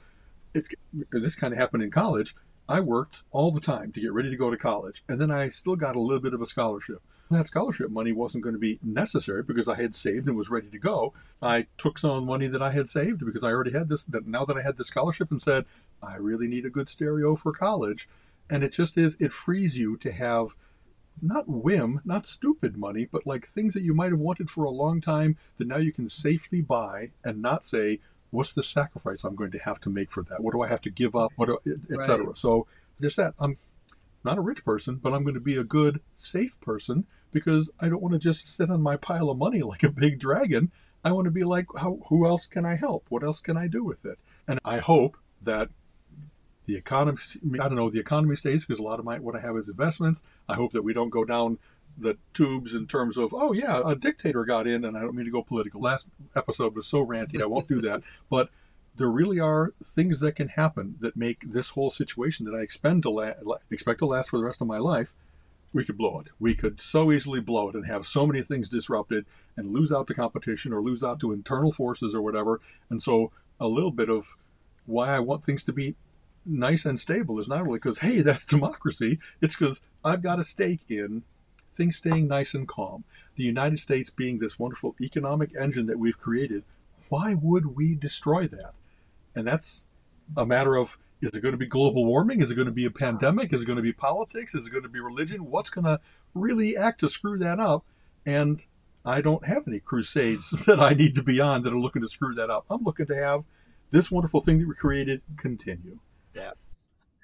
it's 0.53 0.73
this 1.11 1.35
kind 1.35 1.53
of 1.53 1.59
happened 1.59 1.83
in 1.83 1.91
college. 1.91 2.35
I 2.67 2.81
worked 2.81 3.23
all 3.31 3.51
the 3.51 3.59
time 3.59 3.91
to 3.93 3.99
get 3.99 4.13
ready 4.13 4.29
to 4.29 4.37
go 4.37 4.51
to 4.51 4.57
college, 4.57 5.03
and 5.09 5.19
then 5.19 5.31
I 5.31 5.49
still 5.49 5.75
got 5.75 5.95
a 5.95 5.99
little 5.99 6.21
bit 6.21 6.33
of 6.33 6.41
a 6.41 6.45
scholarship. 6.45 7.01
That 7.31 7.47
scholarship 7.47 7.91
money 7.91 8.11
wasn't 8.11 8.43
going 8.43 8.53
to 8.53 8.59
be 8.59 8.79
necessary 8.81 9.43
because 9.43 9.67
I 9.67 9.75
had 9.75 9.93
saved 9.93 10.27
and 10.27 10.35
was 10.35 10.49
ready 10.49 10.69
to 10.69 10.79
go. 10.79 11.13
I 11.41 11.67
took 11.77 11.99
some 11.99 12.25
money 12.25 12.47
that 12.47 12.61
I 12.61 12.71
had 12.71 12.89
saved 12.89 13.23
because 13.23 13.43
I 13.43 13.49
already 13.49 13.71
had 13.71 13.89
this. 13.89 14.05
That 14.05 14.27
now 14.27 14.45
that 14.45 14.57
I 14.57 14.61
had 14.61 14.77
the 14.77 14.85
scholarship, 14.85 15.31
and 15.31 15.41
said 15.41 15.65
I 16.01 16.17
really 16.17 16.47
need 16.47 16.65
a 16.65 16.71
good 16.71 16.89
stereo 16.89 17.35
for 17.35 17.51
college, 17.51 18.07
and 18.49 18.63
it 18.63 18.71
just 18.71 18.97
is. 18.97 19.17
It 19.19 19.33
frees 19.33 19.77
you 19.77 19.97
to 19.97 20.11
have 20.11 20.55
not 21.21 21.47
whim, 21.47 22.01
not 22.05 22.25
stupid 22.25 22.77
money, 22.77 23.07
but 23.11 23.25
like 23.25 23.45
things 23.45 23.73
that 23.73 23.83
you 23.83 23.93
might 23.93 24.11
have 24.11 24.19
wanted 24.19 24.49
for 24.49 24.63
a 24.63 24.69
long 24.69 25.01
time 25.01 25.37
that 25.57 25.67
now 25.67 25.77
you 25.77 25.91
can 25.91 26.07
safely 26.07 26.61
buy 26.61 27.11
and 27.23 27.41
not 27.41 27.63
say, 27.63 27.99
what's 28.31 28.53
the 28.53 28.63
sacrifice 28.63 29.23
I'm 29.23 29.35
going 29.35 29.51
to 29.51 29.59
have 29.59 29.79
to 29.81 29.89
make 29.89 30.11
for 30.11 30.23
that? 30.23 30.41
What 30.41 30.53
do 30.53 30.61
I 30.61 30.67
have 30.67 30.81
to 30.81 30.89
give 30.89 31.15
up? 31.15 31.31
What, 31.35 31.47
do, 31.47 31.59
et 31.91 32.01
cetera. 32.01 32.27
Right. 32.27 32.37
So 32.37 32.67
there's 32.97 33.15
that. 33.15 33.33
I'm 33.39 33.57
not 34.23 34.37
a 34.37 34.41
rich 34.41 34.63
person, 34.65 34.95
but 34.95 35.13
I'm 35.13 35.23
going 35.23 35.33
to 35.33 35.39
be 35.39 35.57
a 35.57 35.63
good, 35.63 36.01
safe 36.13 36.59
person 36.61 37.05
because 37.31 37.71
I 37.79 37.89
don't 37.89 38.01
want 38.01 38.13
to 38.13 38.19
just 38.19 38.55
sit 38.55 38.69
on 38.69 38.81
my 38.81 38.97
pile 38.97 39.29
of 39.29 39.37
money 39.37 39.61
like 39.61 39.83
a 39.83 39.91
big 39.91 40.19
dragon. 40.19 40.71
I 41.03 41.11
want 41.13 41.25
to 41.25 41.31
be 41.31 41.43
like, 41.43 41.67
how, 41.77 41.99
who 42.09 42.27
else 42.27 42.45
can 42.45 42.65
I 42.65 42.75
help? 42.75 43.05
What 43.09 43.23
else 43.23 43.39
can 43.39 43.55
I 43.55 43.67
do 43.67 43.83
with 43.83 44.05
it? 44.05 44.19
And 44.47 44.59
I 44.65 44.79
hope 44.79 45.17
that 45.41 45.69
the 46.69 46.77
economy, 46.77 47.17
I 47.59 47.67
don't 47.67 47.77
know, 47.77 47.89
the 47.89 47.99
economy 47.99 48.35
stays 48.35 48.63
because 48.63 48.79
a 48.79 48.83
lot 48.83 48.99
of 48.99 49.05
my, 49.05 49.17
what 49.17 49.35
I 49.35 49.39
have 49.39 49.57
is 49.57 49.69
investments. 49.69 50.23
I 50.47 50.53
hope 50.53 50.71
that 50.73 50.83
we 50.83 50.93
don't 50.93 51.09
go 51.09 51.25
down 51.25 51.57
the 51.97 52.15
tubes 52.35 52.75
in 52.75 52.85
terms 52.85 53.17
of, 53.17 53.33
oh 53.33 53.53
yeah, 53.53 53.81
a 53.83 53.95
dictator 53.95 54.45
got 54.45 54.67
in, 54.67 54.85
and 54.85 54.95
I 54.95 55.01
don't 55.01 55.15
mean 55.15 55.25
to 55.25 55.31
go 55.31 55.41
political. 55.41 55.81
Last 55.81 56.09
episode 56.35 56.75
was 56.75 56.85
so 56.85 57.03
ranty, 57.03 57.41
I 57.41 57.47
won't 57.47 57.67
do 57.67 57.81
that. 57.81 58.01
But 58.29 58.49
there 58.95 59.09
really 59.09 59.39
are 59.39 59.71
things 59.83 60.19
that 60.19 60.35
can 60.35 60.49
happen 60.49 60.97
that 60.99 61.17
make 61.17 61.39
this 61.41 61.71
whole 61.71 61.89
situation 61.89 62.45
that 62.45 62.55
I 62.55 62.61
expend 62.61 63.01
to 63.03 63.09
la- 63.09 63.57
expect 63.71 63.97
to 63.99 64.05
last 64.05 64.29
for 64.29 64.37
the 64.37 64.45
rest 64.45 64.61
of 64.61 64.67
my 64.67 64.77
life. 64.77 65.15
We 65.73 65.83
could 65.83 65.97
blow 65.97 66.19
it. 66.19 66.29
We 66.39 66.53
could 66.53 66.79
so 66.79 67.11
easily 67.11 67.41
blow 67.41 67.69
it 67.69 67.75
and 67.75 67.87
have 67.87 68.05
so 68.05 68.27
many 68.27 68.43
things 68.43 68.69
disrupted 68.69 69.25
and 69.57 69.71
lose 69.71 69.91
out 69.91 70.05
to 70.07 70.13
competition 70.13 70.71
or 70.71 70.83
lose 70.83 71.03
out 71.03 71.19
to 71.21 71.31
internal 71.31 71.71
forces 71.71 72.13
or 72.13 72.21
whatever. 72.21 72.61
And 72.91 73.01
so 73.01 73.31
a 73.59 73.67
little 73.67 73.91
bit 73.91 74.09
of 74.09 74.37
why 74.85 75.15
I 75.15 75.19
want 75.19 75.43
things 75.43 75.63
to 75.63 75.73
be 75.73 75.95
nice 76.49 76.85
and 76.85 76.99
stable 76.99 77.39
is 77.39 77.47
not 77.47 77.63
really 77.63 77.77
because 77.77 77.99
hey 77.99 78.21
that's 78.21 78.45
democracy. 78.45 79.19
It's 79.41 79.55
because 79.55 79.83
i've 80.03 80.21
got 80.21 80.39
a 80.39 80.43
stake 80.43 80.81
in 80.89 81.23
things 81.71 81.97
staying 81.97 82.27
nice 82.27 82.53
and 82.53 82.67
calm. 82.67 83.03
The 83.35 83.43
united 83.43 83.79
states 83.79 84.09
being 84.09 84.39
this 84.39 84.59
wonderful 84.59 84.95
economic 85.01 85.51
engine 85.59 85.85
that 85.87 85.99
we've 85.99 86.17
created 86.17 86.63
why 87.09 87.33
would 87.33 87.75
we 87.75 87.95
destroy 87.95 88.47
that? 88.47 88.73
And 89.35 89.47
that's 89.47 89.85
a 90.37 90.45
matter 90.45 90.75
of 90.75 90.97
is 91.21 91.31
it 91.31 91.41
going 91.41 91.53
to 91.53 91.57
be 91.57 91.65
global 91.65 92.05
warming? 92.05 92.41
Is 92.41 92.51
it 92.51 92.55
going 92.55 92.67
to 92.67 92.71
be 92.71 92.85
a 92.85 92.91
pandemic? 92.91 93.51
Is 93.51 93.63
it 93.63 93.65
going 93.65 93.77
to 93.77 93.83
be 93.83 93.91
politics? 93.91 94.55
Is 94.55 94.67
it 94.67 94.69
going 94.69 94.83
to 94.83 94.89
be 94.89 94.99
religion? 94.99 95.49
What's 95.49 95.69
going 95.69 95.85
to 95.85 95.99
really 96.33 96.77
act 96.77 97.01
to 97.01 97.09
screw 97.09 97.37
that 97.39 97.59
up? 97.59 97.83
And 98.25 98.65
i 99.05 99.21
don't 99.21 99.47
have 99.47 99.65
any 99.65 99.79
crusades 99.79 100.49
that 100.65 100.77
i 100.77 100.93
need 100.93 101.15
to 101.15 101.23
be 101.23 101.39
on 101.39 101.63
that 101.63 101.71
are 101.71 101.79
looking 101.79 102.01
to 102.01 102.07
screw 102.07 102.35
that 102.35 102.49
up. 102.49 102.65
I'm 102.69 102.83
looking 102.83 103.05
to 103.07 103.15
have 103.15 103.43
this 103.91 104.11
wonderful 104.11 104.41
thing 104.41 104.59
that 104.59 104.67
we 104.67 104.75
created 104.75 105.21
continue 105.37 105.99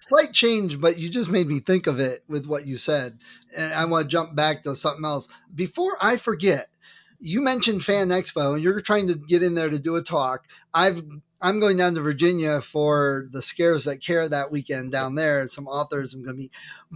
Slight 0.01 0.33
change, 0.33 0.79
but 0.79 0.99
you 0.99 1.09
just 1.09 1.31
made 1.31 1.47
me 1.47 1.59
think 1.59 1.87
of 1.87 1.99
it 1.99 2.23
with 2.27 2.45
what 2.45 2.67
you 2.67 2.77
said. 2.77 3.17
And 3.57 3.73
I 3.73 3.85
want 3.85 4.03
to 4.03 4.07
jump 4.07 4.35
back 4.35 4.63
to 4.63 4.75
something 4.75 5.03
else. 5.03 5.27
Before 5.53 5.97
I 5.99 6.17
forget, 6.17 6.67
you 7.19 7.41
mentioned 7.41 7.83
Fan 7.83 8.09
Expo 8.09 8.53
and 8.53 8.63
you're 8.63 8.81
trying 8.81 9.07
to 9.07 9.15
get 9.15 9.41
in 9.41 9.55
there 9.55 9.69
to 9.69 9.79
do 9.79 9.95
a 9.95 10.03
talk. 10.03 10.45
I've 10.73 11.03
I'm 11.41 11.59
going 11.59 11.77
down 11.77 11.95
to 11.95 12.01
Virginia 12.01 12.61
for 12.61 13.27
the 13.31 13.41
scares 13.41 13.85
that 13.85 14.01
care 14.01 14.27
that 14.27 14.51
weekend 14.51 14.91
down 14.91 15.15
there. 15.15 15.41
and 15.41 15.49
Some 15.51 15.67
authors 15.67 16.13
I'm 16.13 16.23
going 16.23 16.35
to 16.35 16.41
meet, 16.41 16.53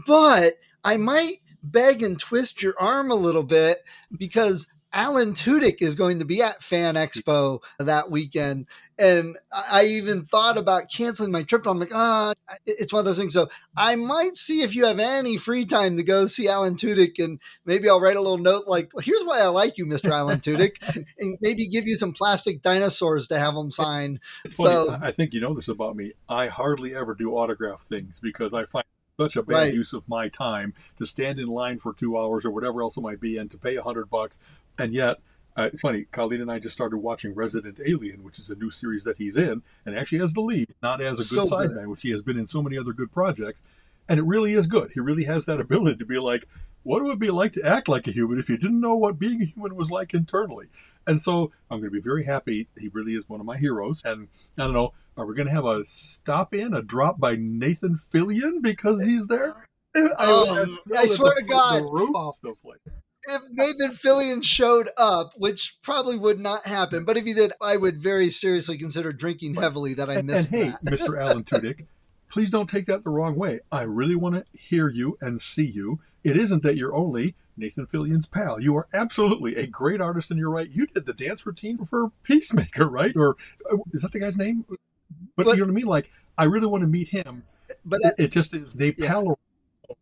but 0.08 0.54
I 0.84 0.98
might 0.98 1.38
beg 1.62 2.02
and 2.02 2.20
twist 2.20 2.64
your 2.64 2.74
arm 2.80 3.12
a 3.12 3.16
little 3.16 3.44
bit 3.44 3.80
because 4.18 4.68
Alan 4.92 5.34
Tudyk 5.34 5.82
is 5.82 5.96
going 5.96 6.20
to 6.20 6.26
be 6.26 6.42
at 6.42 6.64
Fan 6.64 6.96
Expo 6.96 7.60
that 7.78 8.10
weekend. 8.10 8.66
And 8.98 9.38
I 9.72 9.86
even 9.86 10.26
thought 10.26 10.58
about 10.58 10.92
canceling 10.92 11.32
my 11.32 11.44
trip. 11.44 11.66
I'm 11.66 11.80
like, 11.80 11.94
ah, 11.94 12.34
it's 12.66 12.92
one 12.92 13.00
of 13.00 13.06
those 13.06 13.18
things. 13.18 13.34
So 13.34 13.50
I 13.78 13.96
might 13.96 14.36
see 14.36 14.62
if 14.62 14.76
you 14.76 14.86
have 14.86 15.00
any 15.00 15.38
free 15.38 15.66
time 15.66 15.96
to 15.98 16.04
go 16.04 16.26
see 16.26 16.50
Alan 16.50 16.76
Tudyk, 16.76 17.24
and 17.24 17.40
maybe 17.66 17.88
I'll 17.88 18.02
write 18.02 18.18
a 18.18 18.22
little 18.22 18.38
note 18.38 18.68
like, 18.68 18.90
well, 18.94 19.04
"Here's 19.04 19.24
why 19.24 19.40
I 19.40 19.48
like 19.48 19.78
you, 19.78 19.86
Mr. 19.86 20.12
Alan 20.12 20.40
Tudyk," 20.40 20.76
and 21.20 21.38
maybe 21.40 21.68
give 21.68 21.88
you 21.88 21.96
some 21.96 22.12
plastic 22.12 22.62
dinosaurs 22.62 23.30
to 23.30 23.40
have 23.40 23.56
him 23.56 23.72
sign. 23.72 24.20
So. 24.50 24.98
I 25.02 25.12
think 25.12 25.34
you 25.34 25.40
know 25.40 25.54
this 25.54 25.70
about 25.70 25.96
me. 25.96 26.12
I 26.28 26.48
hardly 26.48 26.94
ever 26.94 27.16
do 27.16 27.38
autograph 27.38 27.84
things 27.84 28.20
because 28.20 28.54
I 28.54 28.66
find 28.66 28.86
such 29.20 29.36
a 29.36 29.44
bad 29.44 29.54
Right. 29.56 29.74
use 29.74 29.92
of 29.94 30.08
my 30.08 30.30
time 30.30 30.74
to 30.98 31.06
stand 31.06 31.40
in 31.40 31.48
line 31.50 31.80
for 31.80 31.94
two 31.94 32.18
hours 32.18 32.46
or 32.46 32.52
whatever 32.52 32.82
else 32.82 32.96
it 32.98 33.02
might 33.02 33.20
be, 33.20 33.38
and 33.38 33.52
to 33.52 33.58
pay 33.58 33.76
a 33.76 33.84
hundred 33.84 34.10
bucks. 34.10 34.40
And 34.78 34.94
yet, 34.94 35.18
uh, 35.58 35.70
it's 35.74 35.82
funny. 35.82 36.06
Colleen 36.12 36.40
and 36.42 36.50
I 36.52 36.60
just 36.60 36.74
started 36.76 36.98
watching 36.98 37.36
Resident 37.36 37.80
Alien, 37.86 38.24
which 38.24 38.40
is 38.40 38.50
a 38.50 38.56
new 38.56 38.70
series 38.70 39.04
that 39.04 39.18
he's 39.18 39.36
in, 39.36 39.62
and 39.86 39.98
actually 39.98 40.20
has 40.20 40.34
the 40.34 40.42
lead, 40.42 40.74
not 40.82 41.02
as 41.02 41.20
a 41.20 41.36
good 41.36 41.42
good. 41.50 41.52
sideman, 41.52 41.88
which 41.88 42.02
he 42.04 42.12
has 42.12 42.22
been 42.22 42.38
in 42.40 42.48
so 42.48 42.62
many 42.64 42.78
other 42.78 42.94
good 42.94 43.12
projects. 43.12 43.64
And 44.08 44.20
it 44.20 44.24
really 44.24 44.54
is 44.54 44.66
good. 44.68 44.92
He 44.94 45.00
really 45.02 45.26
has 45.26 45.46
that 45.46 45.60
ability 45.60 45.98
to 45.98 46.06
be 46.06 46.18
like, 46.18 46.46
what 46.82 47.04
would 47.04 47.14
it 47.14 47.20
be 47.20 47.30
like 47.30 47.52
to 47.54 47.64
act 47.64 47.88
like 47.90 48.08
a 48.08 48.12
human 48.12 48.40
if 48.40 48.50
you 48.50 48.58
didn't 48.58 48.80
know 48.80 48.96
what 48.96 49.20
being 49.20 49.42
a 49.42 49.46
human 49.46 49.76
was 49.76 49.92
like 49.92 50.14
internally? 50.16 50.68
And 51.06 51.22
so 51.22 51.52
I'm 51.70 51.80
going 51.80 51.92
to 51.92 51.96
be 51.96 52.00
very 52.02 52.24
happy. 52.24 52.70
He 52.80 52.88
really 52.88 53.14
is 53.14 53.28
one 53.28 53.40
of 53.42 53.46
my 53.46 53.58
heroes. 53.58 54.02
And 54.06 54.30
I 54.58 54.64
don't 54.64 54.74
know, 54.74 54.94
are 55.20 55.26
we 55.28 55.36
going 55.36 55.48
to 55.48 55.54
have 55.54 55.66
a 55.66 55.84
stop 55.84 56.54
in, 56.54 56.74
a 56.74 56.82
drop 56.82 57.20
by 57.20 57.36
Nathan 57.38 57.98
Fillion 58.14 58.62
because 58.62 59.04
he's 59.06 59.28
there? 59.28 59.68
Um, 59.96 60.80
I 60.98 61.06
swear 61.08 61.34
to 61.36 61.44
God. 61.44 61.82
the 61.82 61.88
roof 61.88 62.16
off 62.16 62.38
the 62.42 62.54
place. 62.64 62.80
if 63.28 63.42
Nathan 63.52 63.92
Fillion 63.96 64.44
showed 64.44 64.88
up, 64.98 65.34
which 65.38 65.78
probably 65.82 66.18
would 66.18 66.40
not 66.40 66.66
happen, 66.66 67.04
but 67.06 67.18
if 67.18 67.26
he 67.26 67.34
did, 67.34 67.52
I 67.62 67.76
would 67.78 68.02
very 68.02 68.30
seriously 68.30 68.78
consider 68.78 69.12
drinking 69.12 69.56
heavily 69.56 69.94
that 69.96 70.10
I 70.10 70.16
And, 70.16 70.28
missed 70.28 70.52
and 70.54 70.64
hey, 70.64 70.70
that. 70.70 70.86
Mr. 70.86 71.20
Alan 71.20 71.44
Tudyk, 71.46 71.88
please 72.30 72.52
don't 72.52 72.70
take 72.70 72.86
that 72.86 73.04
the 73.04 73.10
wrong 73.10 73.36
way. 73.36 73.60
I 73.72 73.82
really 73.82 74.16
want 74.16 74.36
to 74.36 74.46
hear 74.58 74.90
you 74.90 75.18
and 75.22 75.42
see 75.42 75.66
you. 75.66 76.00
It 76.24 76.38
isn't 76.38 76.64
that 76.64 76.78
you're 76.78 76.96
only 76.96 77.36
Nathan 77.58 77.88
Fillion's 77.88 78.28
pal. 78.28 78.62
You 78.62 78.78
are 78.78 78.88
absolutely 78.94 79.56
a 79.56 79.68
great 79.68 80.00
artist, 80.00 80.32
and 80.32 80.40
you're 80.40 80.50
right. 80.50 80.70
You 80.70 80.86
did 80.86 81.06
the 81.06 81.14
dance 81.14 81.46
routine 81.46 81.78
for 81.84 82.12
Peacemaker, 82.24 82.88
right? 82.90 83.14
Or 83.18 83.36
uh, 83.70 83.78
is 83.92 84.02
that 84.04 84.12
the 84.14 84.20
guy's 84.20 84.38
name? 84.38 84.66
But, 85.40 85.46
But- 85.48 85.58
you 85.58 85.62
know 85.62 85.66
what 85.68 85.72
I 85.72 85.76
mean? 85.76 85.88
Like, 85.88 86.12
I 86.38 86.44
really 86.46 86.68
want 86.68 86.82
to 86.82 86.88
meet 86.88 87.10
him. 87.10 87.44
But 87.86 88.00
It, 88.04 88.14
it 88.18 88.32
just 88.32 88.54
is. 88.54 88.74
They 88.74 88.94
Yeah. 88.98 89.08
pal 89.08 89.40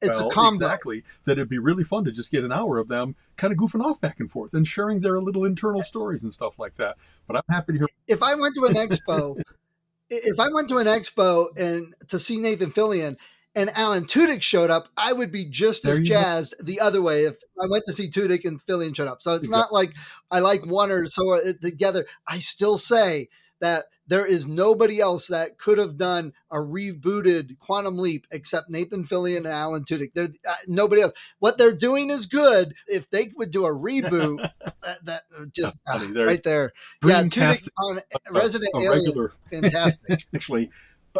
It's 0.01 0.19
a 0.19 0.27
combo. 0.29 0.65
Exactly. 0.65 1.03
That 1.25 1.33
it'd 1.33 1.47
be 1.49 1.59
really 1.59 1.83
fun 1.83 2.03
to 2.05 2.11
just 2.11 2.29
get 2.31 2.43
an 2.43 2.51
hour 2.51 2.77
of 2.77 2.87
them 2.89 3.15
kind 3.37 3.53
of 3.53 3.57
goofing 3.59 3.83
off 3.83 4.01
back 4.01 4.19
and 4.19 4.29
forth 4.29 4.53
and 4.53 4.67
sharing 4.67 4.99
their 4.99 5.21
little 5.21 5.45
internal 5.45 5.81
stories 5.81 6.23
and 6.23 6.33
stuff 6.33 6.59
like 6.59 6.75
that. 6.75 6.97
But 7.27 7.37
I'm 7.37 7.43
happy 7.49 7.73
to 7.73 7.79
hear. 7.79 7.87
if 8.07 8.21
I 8.21 8.35
went 8.35 8.55
to 8.55 8.65
an 8.65 8.73
expo, 8.73 9.39
if 10.09 10.39
I 10.39 10.49
went 10.53 10.69
to 10.69 10.77
an 10.77 10.87
expo 10.87 11.47
and 11.57 11.95
to 12.09 12.19
see 12.19 12.39
Nathan 12.39 12.71
Fillion 12.71 13.17
and 13.55 13.69
Alan 13.71 14.05
Tudyk 14.05 14.41
showed 14.41 14.69
up, 14.69 14.89
I 14.97 15.13
would 15.13 15.31
be 15.31 15.45
just 15.45 15.85
as 15.85 15.99
go. 15.99 16.03
jazzed 16.05 16.55
the 16.65 16.79
other 16.81 17.01
way 17.01 17.23
if 17.23 17.37
I 17.61 17.67
went 17.69 17.85
to 17.87 17.93
see 17.93 18.09
Tudyk 18.09 18.45
and 18.45 18.59
Fillion 18.65 18.95
showed 18.95 19.07
up. 19.07 19.21
So 19.21 19.33
it's 19.33 19.49
not 19.49 19.71
like 19.73 19.93
I 20.29 20.39
like 20.39 20.65
one 20.65 20.91
or 20.91 21.07
so 21.07 21.33
uh, 21.35 21.39
together. 21.61 22.05
I 22.27 22.39
still 22.39 22.77
say 22.77 23.29
that 23.59 23.85
there 24.07 24.25
is 24.25 24.47
nobody 24.47 24.99
else 24.99 25.27
that 25.27 25.57
could 25.57 25.77
have 25.77 25.97
done 25.97 26.33
a 26.51 26.57
rebooted 26.57 27.59
Quantum 27.59 27.97
Leap 27.97 28.25
except 28.31 28.69
Nathan 28.69 29.05
Fillion 29.05 29.37
and 29.37 29.47
Alan 29.47 29.83
Tudyk. 29.83 30.13
They're, 30.13 30.29
uh, 30.47 30.55
nobody 30.67 31.01
else. 31.01 31.13
What 31.39 31.57
they're 31.57 31.75
doing 31.75 32.09
is 32.09 32.25
good. 32.25 32.73
If 32.87 33.09
they 33.09 33.29
would 33.35 33.51
do 33.51 33.65
a 33.65 33.73
reboot, 33.73 34.37
that, 34.83 35.05
that 35.05 35.23
uh, 35.37 35.45
just 35.51 35.75
uh, 35.91 36.07
right 36.13 36.43
there. 36.43 36.71
Yeah, 37.03 37.23
Tudyk 37.23 37.67
on 37.77 37.99
Resident 38.31 38.71
a 38.75 38.79
Alien, 38.79 39.29
fantastic. 39.51 40.25
actually. 40.33 40.69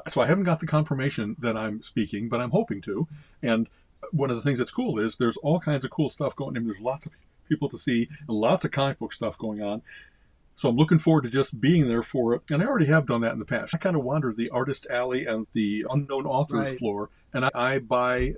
So 0.10 0.21
I 0.21 0.28
haven't 0.28 0.43
got 0.43 0.60
the 0.60 0.67
confirmation 0.67 1.36
that 1.39 1.58
I'm 1.58 1.82
speaking, 1.82 2.30
but 2.30 2.39
I'm 2.39 2.52
hoping 2.52 2.82
to. 2.84 3.08
And 3.41 3.67
one 4.12 4.30
of 4.30 4.36
the 4.36 4.43
things 4.43 4.60
that's 4.60 4.71
cool 4.71 5.00
is 5.00 5.17
there's 5.17 5.38
all 5.38 5.60
kinds 5.60 5.84
of 5.84 5.91
cool 5.91 6.10
stuff 6.10 6.36
going. 6.36 6.56
on. 6.56 6.65
there's 6.65 6.80
lots 6.80 7.08
of 7.08 7.13
people 7.50 7.69
to 7.69 7.78
see, 7.78 8.08
and 8.28 8.38
lots 8.38 8.63
of 8.63 8.71
comic 8.71 9.00
book 9.00 9.13
stuff 9.13 9.38
going 9.38 9.62
on. 9.62 9.82
So 10.58 10.67
I'm 10.70 10.76
looking 10.76 10.98
forward 10.98 11.22
to 11.22 11.30
just 11.30 11.62
being 11.62 11.88
there 11.88 12.02
for 12.04 12.34
it. 12.34 12.41
And 12.52 12.63
I 12.63 12.65
already 12.65 12.88
have 12.88 13.06
done 13.06 13.22
that 13.22 13.32
in 13.32 13.39
the 13.39 13.46
past. 13.46 13.76
I 13.76 13.78
kind 13.78 13.96
of 13.96 14.04
wander 14.04 14.34
the 14.34 14.50
artist 14.50 14.88
alley 14.89 15.26
and 15.26 15.46
the 15.54 15.86
unknown 15.89 16.26
authors 16.26 16.60
Right. 16.72 16.78
floor, 16.80 17.10
and 17.32 17.46
I, 17.46 17.52
I 17.54 17.80
buy 17.80 18.34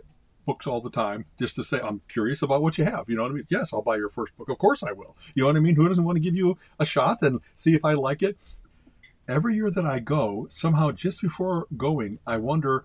books 0.45 0.67
all 0.67 0.81
the 0.81 0.89
time 0.89 1.25
just 1.37 1.55
to 1.55 1.63
say 1.63 1.79
I'm 1.79 2.01
curious 2.09 2.41
about 2.41 2.61
what 2.61 2.77
you 2.77 2.83
have. 2.83 3.05
You 3.07 3.15
know 3.15 3.23
what 3.23 3.31
I 3.31 3.35
mean? 3.35 3.47
Yes, 3.49 3.71
I'll 3.73 3.81
buy 3.81 3.95
your 3.95 4.09
first 4.09 4.35
book. 4.35 4.49
Of 4.49 4.57
course 4.57 4.83
I 4.83 4.91
will. 4.91 5.15
You 5.33 5.43
know 5.43 5.47
what 5.47 5.55
I 5.55 5.59
mean? 5.61 5.75
Who 5.75 5.87
doesn't 5.87 6.03
want 6.03 6.17
to 6.17 6.21
give 6.21 6.35
you 6.35 6.57
a 6.77 6.85
shot 6.85 7.21
and 7.21 7.39
see 7.55 7.73
if 7.73 7.85
I 7.85 7.93
like 7.93 8.21
it? 8.21 8.37
Every 9.27 9.55
year 9.55 9.71
that 9.71 9.85
I 9.85 9.99
go, 9.99 10.47
somehow 10.49 10.91
just 10.91 11.21
before 11.21 11.67
going, 11.77 12.19
I 12.27 12.37
wonder. 12.37 12.83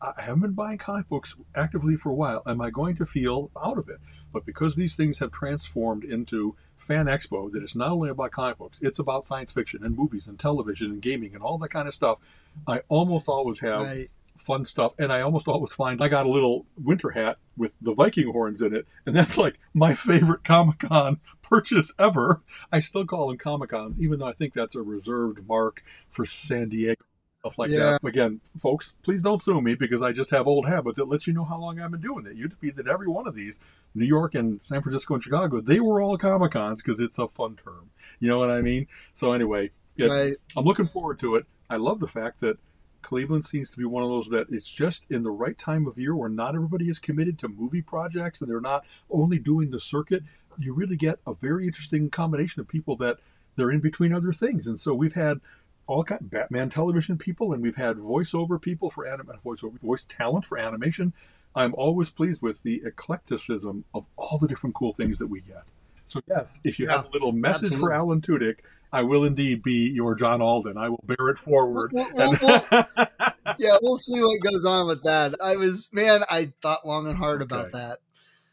I 0.00 0.20
haven't 0.22 0.40
been 0.40 0.52
buying 0.54 0.78
comic 0.78 1.08
books 1.08 1.36
actively 1.54 1.94
for 1.94 2.10
a 2.10 2.14
while. 2.14 2.42
Am 2.44 2.60
I 2.60 2.70
going 2.70 2.96
to 2.96 3.06
feel 3.06 3.52
out 3.62 3.78
of 3.78 3.88
it? 3.88 3.98
But 4.32 4.44
because 4.44 4.74
these 4.74 4.96
things 4.96 5.20
have 5.20 5.30
transformed 5.30 6.02
into 6.02 6.56
Fan 6.82 7.06
Expo, 7.06 7.50
that 7.52 7.62
it's 7.62 7.76
not 7.76 7.90
only 7.90 8.10
about 8.10 8.32
comic 8.32 8.58
books, 8.58 8.80
it's 8.82 8.98
about 8.98 9.26
science 9.26 9.52
fiction 9.52 9.84
and 9.84 9.96
movies 9.96 10.26
and 10.28 10.38
television 10.38 10.90
and 10.90 11.02
gaming 11.02 11.34
and 11.34 11.42
all 11.42 11.58
that 11.58 11.70
kind 11.70 11.86
of 11.88 11.94
stuff. 11.94 12.18
I 12.66 12.80
almost 12.88 13.28
always 13.28 13.60
have 13.60 13.80
Right. 13.82 14.08
fun 14.36 14.64
stuff, 14.64 14.94
and 14.98 15.12
I 15.12 15.20
almost 15.20 15.46
always 15.46 15.72
find 15.72 16.02
I 16.02 16.08
got 16.08 16.26
a 16.26 16.30
little 16.30 16.66
winter 16.76 17.10
hat 17.10 17.38
with 17.56 17.76
the 17.80 17.94
Viking 17.94 18.32
horns 18.32 18.60
in 18.60 18.74
it, 18.74 18.86
and 19.06 19.14
that's 19.14 19.38
like 19.38 19.58
my 19.72 19.94
favorite 19.94 20.42
Comic 20.44 20.80
Con 20.80 21.20
purchase 21.42 21.94
ever. 21.98 22.42
I 22.72 22.80
still 22.80 23.04
call 23.06 23.28
them 23.28 23.38
Comic 23.38 23.70
Cons, 23.70 24.00
even 24.00 24.18
though 24.18 24.26
I 24.26 24.32
think 24.32 24.52
that's 24.54 24.74
a 24.74 24.82
reserved 24.82 25.46
mark 25.46 25.82
for 26.10 26.24
San 26.26 26.70
Diego. 26.70 27.04
Stuff 27.42 27.58
like 27.58 27.70
Yeah. 27.70 27.98
that. 28.00 28.04
Again, 28.04 28.40
folks, 28.56 28.94
please 29.02 29.20
don't 29.24 29.40
sue 29.42 29.60
me 29.60 29.74
because 29.74 30.00
I 30.00 30.12
just 30.12 30.30
have 30.30 30.46
old 30.46 30.64
habits. 30.68 31.00
It 31.00 31.06
lets 31.08 31.26
you 31.26 31.32
know 31.32 31.42
how 31.42 31.58
long 31.58 31.80
I've 31.80 31.90
been 31.90 32.00
doing 32.00 32.24
it. 32.24 32.36
You'd 32.36 32.58
be 32.60 32.70
that 32.70 32.86
every 32.86 33.08
one 33.08 33.26
of 33.26 33.34
these, 33.34 33.58
New 33.96 34.04
York 34.06 34.36
and 34.36 34.62
San 34.62 34.80
Francisco 34.80 35.14
and 35.14 35.22
Chicago, 35.22 35.60
they 35.60 35.80
were 35.80 36.00
all 36.00 36.16
Comic 36.16 36.52
Cons 36.52 36.80
because 36.80 37.00
it's 37.00 37.18
a 37.18 37.26
fun 37.26 37.56
term. 37.56 37.90
You 38.20 38.28
know 38.28 38.38
what 38.38 38.52
I 38.52 38.62
mean? 38.62 38.86
So 39.12 39.32
anyway, 39.32 39.72
it, 39.96 40.08
Right. 40.08 40.34
I'm 40.56 40.64
looking 40.64 40.86
forward 40.86 41.18
to 41.18 41.34
it. 41.34 41.46
I 41.68 41.76
love 41.76 41.98
the 41.98 42.06
fact 42.06 42.38
that 42.42 42.58
Cleveland 43.02 43.44
seems 43.44 43.72
to 43.72 43.78
be 43.78 43.84
one 43.84 44.04
of 44.04 44.08
those 44.08 44.28
that 44.28 44.46
it's 44.50 44.70
just 44.70 45.10
in 45.10 45.24
the 45.24 45.32
right 45.32 45.58
time 45.58 45.88
of 45.88 45.98
year 45.98 46.14
where 46.14 46.28
not 46.28 46.54
everybody 46.54 46.88
is 46.88 47.00
committed 47.00 47.40
to 47.40 47.48
movie 47.48 47.82
projects 47.82 48.40
and 48.40 48.48
they're 48.48 48.60
not 48.60 48.84
only 49.10 49.40
doing 49.40 49.72
the 49.72 49.80
circuit. 49.80 50.22
You 50.60 50.72
really 50.74 50.96
get 50.96 51.18
a 51.26 51.34
very 51.34 51.66
interesting 51.66 52.08
combination 52.08 52.60
of 52.60 52.68
people 52.68 52.94
that 52.98 53.18
they're 53.56 53.72
in 53.72 53.80
between 53.80 54.12
other 54.12 54.32
things. 54.32 54.68
And 54.68 54.78
so 54.78 54.94
we've 54.94 55.14
had 55.14 55.40
all 55.86 56.04
kind 56.04 56.30
Batman 56.30 56.70
television 56.70 57.18
people 57.18 57.52
and 57.52 57.62
we've 57.62 57.76
had 57.76 57.96
voiceover 57.96 58.60
people 58.60 58.90
for 58.90 59.06
anim- 59.06 59.30
uh, 59.30 59.36
voiceover 59.44 59.80
voice 59.80 60.04
talent 60.04 60.44
for 60.44 60.58
animation. 60.58 61.12
I'm 61.54 61.74
always 61.74 62.10
pleased 62.10 62.40
with 62.42 62.62
the 62.62 62.82
eclecticism 62.84 63.84
of 63.94 64.06
all 64.16 64.38
the 64.38 64.48
different 64.48 64.74
cool 64.74 64.92
things 64.92 65.18
that 65.18 65.26
we 65.26 65.40
get. 65.40 65.64
So 66.06 66.20
yes, 66.28 66.60
if 66.64 66.78
you 66.78 66.88
have 66.88 67.06
a 67.06 67.10
little 67.10 67.32
message 67.32 67.72
absolutely. 67.72 67.80
for 67.80 67.92
Alan 67.92 68.20
Tudyk, 68.20 68.58
I 68.92 69.02
will 69.02 69.24
indeed 69.24 69.62
be 69.62 69.90
your 69.90 70.14
John 70.14 70.42
Alden. 70.42 70.76
I 70.76 70.88
will 70.88 71.02
bear 71.04 71.28
it 71.28 71.38
forward. 71.38 71.92
We'll- 71.92 72.08
we'll- 72.14 72.36
And- 72.70 72.88
yeah, 73.58 73.76
we'll 73.82 73.96
see 73.96 74.20
what 74.20 74.40
goes 74.40 74.64
on 74.64 74.86
with 74.86 75.02
that. 75.02 75.34
I 75.42 75.56
was, 75.56 75.88
man, 75.92 76.22
I 76.30 76.52
thought 76.62 76.86
long 76.86 77.06
and 77.06 77.16
hard 77.16 77.42
about 77.42 77.72
that. 77.72 77.98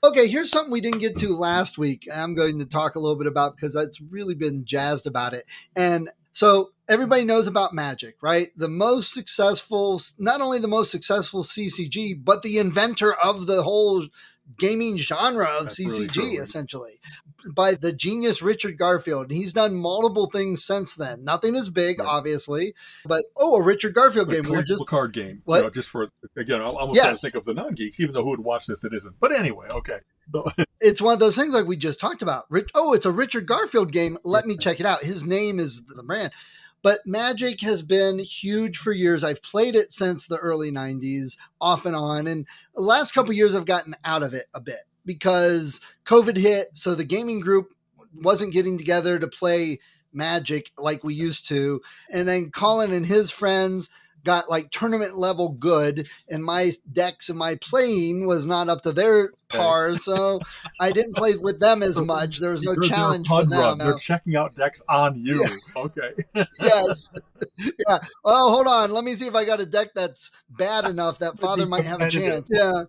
Okay, 0.02 0.28
here's 0.28 0.50
something 0.50 0.72
we 0.72 0.80
didn't 0.80 1.00
get 1.00 1.18
to 1.18 1.36
last 1.36 1.78
week. 1.78 2.08
I'm 2.14 2.34
going 2.34 2.60
to 2.60 2.66
talk 2.66 2.96
a 2.96 3.00
little 3.00 3.18
bit 3.18 3.28
about 3.28 3.56
because 3.56 3.76
it's 3.76 4.00
really 4.00 4.36
been 4.36 4.64
jazzed 4.64 5.08
about 5.08 5.34
it. 5.34 5.44
And 5.76 6.10
so 6.32 6.72
everybody 6.90 7.24
knows 7.24 7.48
about 7.48 7.74
Magic, 7.74 8.16
right? 8.22 8.48
The 8.58 8.68
most 8.68 9.14
successful, 9.14 10.02
not 10.18 10.42
only 10.42 10.60
the 10.60 10.68
most 10.68 10.92
successful 10.92 11.44
CCG, 11.44 12.24
but 12.24 12.42
the 12.42 12.58
inventor 12.58 13.14
of 13.14 13.48
the 13.48 13.64
whole 13.64 14.04
gaming 14.58 14.98
genre 14.98 15.46
of 15.46 15.66
That's 15.66 15.80
CCG, 15.80 16.18
really 16.18 16.32
essentially, 16.38 16.94
by 17.54 17.76
the 17.76 17.94
genius 17.94 18.42
Richard 18.42 18.78
Garfield. 18.78 19.26
And 19.26 19.32
he's 19.32 19.54
done 19.54 19.76
multiple 19.76 20.26
things 20.26 20.66
since 20.66 20.96
then. 20.96 21.24
Nothing 21.24 21.56
as 21.56 21.70
big, 21.70 22.00
Right. 22.00 22.08
obviously, 22.08 22.74
but 23.06 23.26
oh, 23.38 23.58
a 23.58 23.64
Richard 23.64 23.94
Garfield 23.94 24.32
game. 24.32 24.44
We 24.44 24.52
were 24.52 24.64
just 24.64 24.86
card 24.88 25.14
game. 25.14 25.44
What? 25.46 25.58
You 25.58 25.64
know, 25.66 25.70
just 25.70 25.90
for 25.90 26.10
again, 26.36 26.62
I'm 26.62 26.76
almost 26.76 26.98
trying 27.00 27.10
to 27.10 27.12
Yes. 27.12 27.22
think 27.22 27.36
of 27.36 27.46
the 27.46 27.54
non 27.54 27.76
geeks, 27.76 28.00
even 28.00 28.14
though 28.16 28.24
who 28.24 28.32
would 28.32 28.40
watch 28.40 28.66
this 28.66 28.80
that 28.82 28.94
isn't. 28.94 29.16
But 29.20 29.32
anyway, 29.32 29.68
okay. 29.70 30.00
It's 30.82 31.02
one 31.02 31.14
of 31.14 31.20
those 31.20 31.36
things 31.36 31.54
like 31.54 31.66
we 31.66 31.76
just 31.76 32.00
talked 32.00 32.22
about. 32.22 32.46
Rich, 32.50 32.70
oh, 32.74 32.94
it's 32.94 33.06
a 33.06 33.12
Richard 33.12 33.46
Garfield 33.46 33.92
game. 33.92 34.18
Let 34.24 34.46
me 34.46 34.56
check 34.56 34.80
it 34.80 34.86
out. 34.86 35.04
His 35.04 35.26
name 35.26 35.60
is 35.60 35.86
the 35.86 36.04
brand. 36.04 36.32
But 36.82 37.00
Magic 37.06 37.62
has 37.62 37.82
been 37.82 38.20
huge 38.20 38.78
for 38.78 38.92
years. 38.92 39.24
I've 39.24 39.44
played 39.44 39.76
it 39.76 39.92
since 39.92 40.28
the 40.28 40.38
early 40.38 40.72
90s, 40.72 41.38
off 41.60 41.86
and 41.86 41.96
on. 41.96 42.28
And 42.28 42.48
the 42.76 42.82
last 42.82 43.14
couple 43.14 43.34
years, 43.34 43.56
I've 43.56 43.66
gotten 43.66 43.96
out 44.06 44.24
of 44.24 44.34
it 44.34 44.46
a 44.54 44.62
bit 44.62 44.82
because 45.06 45.82
COVID 46.06 46.38
hit. 46.38 46.68
So 46.74 46.96
the 46.96 47.04
gaming 47.04 47.40
group 47.40 47.74
wasn't 48.14 48.54
getting 48.54 48.78
together 48.78 49.20
to 49.20 49.28
play 49.28 49.80
Magic 50.14 50.72
like 50.78 51.04
we 51.04 51.14
used 51.14 51.48
to. 51.50 51.82
And 52.12 52.28
then 52.28 52.52
Colin 52.52 52.92
and 52.92 53.06
his 53.06 53.32
friends 53.32 53.90
got 54.24 54.50
like 54.50 54.70
tournament 54.72 55.18
level 55.18 55.50
good, 55.50 56.08
and 56.30 56.44
my 56.44 56.72
decks 56.92 57.30
and 57.30 57.38
my 57.38 57.56
playing 57.56 58.28
was 58.28 58.46
not 58.46 58.70
up 58.70 58.82
to 58.84 58.92
their 58.92 59.32
par. 59.48 59.96
So 59.96 60.40
I 60.80 60.92
didn't 60.92 61.16
play 61.16 61.36
with 61.36 61.60
them 61.60 61.84
as 61.84 61.98
much. 62.00 62.40
There 62.40 62.52
was 62.52 62.62
no 62.62 62.76
challenge 62.76 63.28
for 63.28 63.46
them. 63.46 63.78
They're 63.78 63.96
checking 63.96 64.36
out 64.36 64.56
decks 64.56 64.84
on 64.88 65.24
you. 65.24 65.44
Yeah. 65.44 65.82
Okay. 65.84 66.12
yes. 66.60 67.10
yeah. 67.58 68.00
Well, 68.24 68.50
hold 68.52 68.68
on. 68.68 68.92
Let 68.92 69.04
me 69.04 69.16
see 69.16 69.28
if 69.28 69.36
I 69.36 69.46
got 69.46 69.60
a 69.60 69.66
deck 69.66 69.90
that's 69.96 70.32
bad 70.50 70.86
enough 70.86 71.20
that 71.20 71.40
father 71.40 71.66
might 71.66 71.86
have 71.86 72.02
a 72.02 72.10
chance. 72.10 72.50
Yeah. 72.52 72.84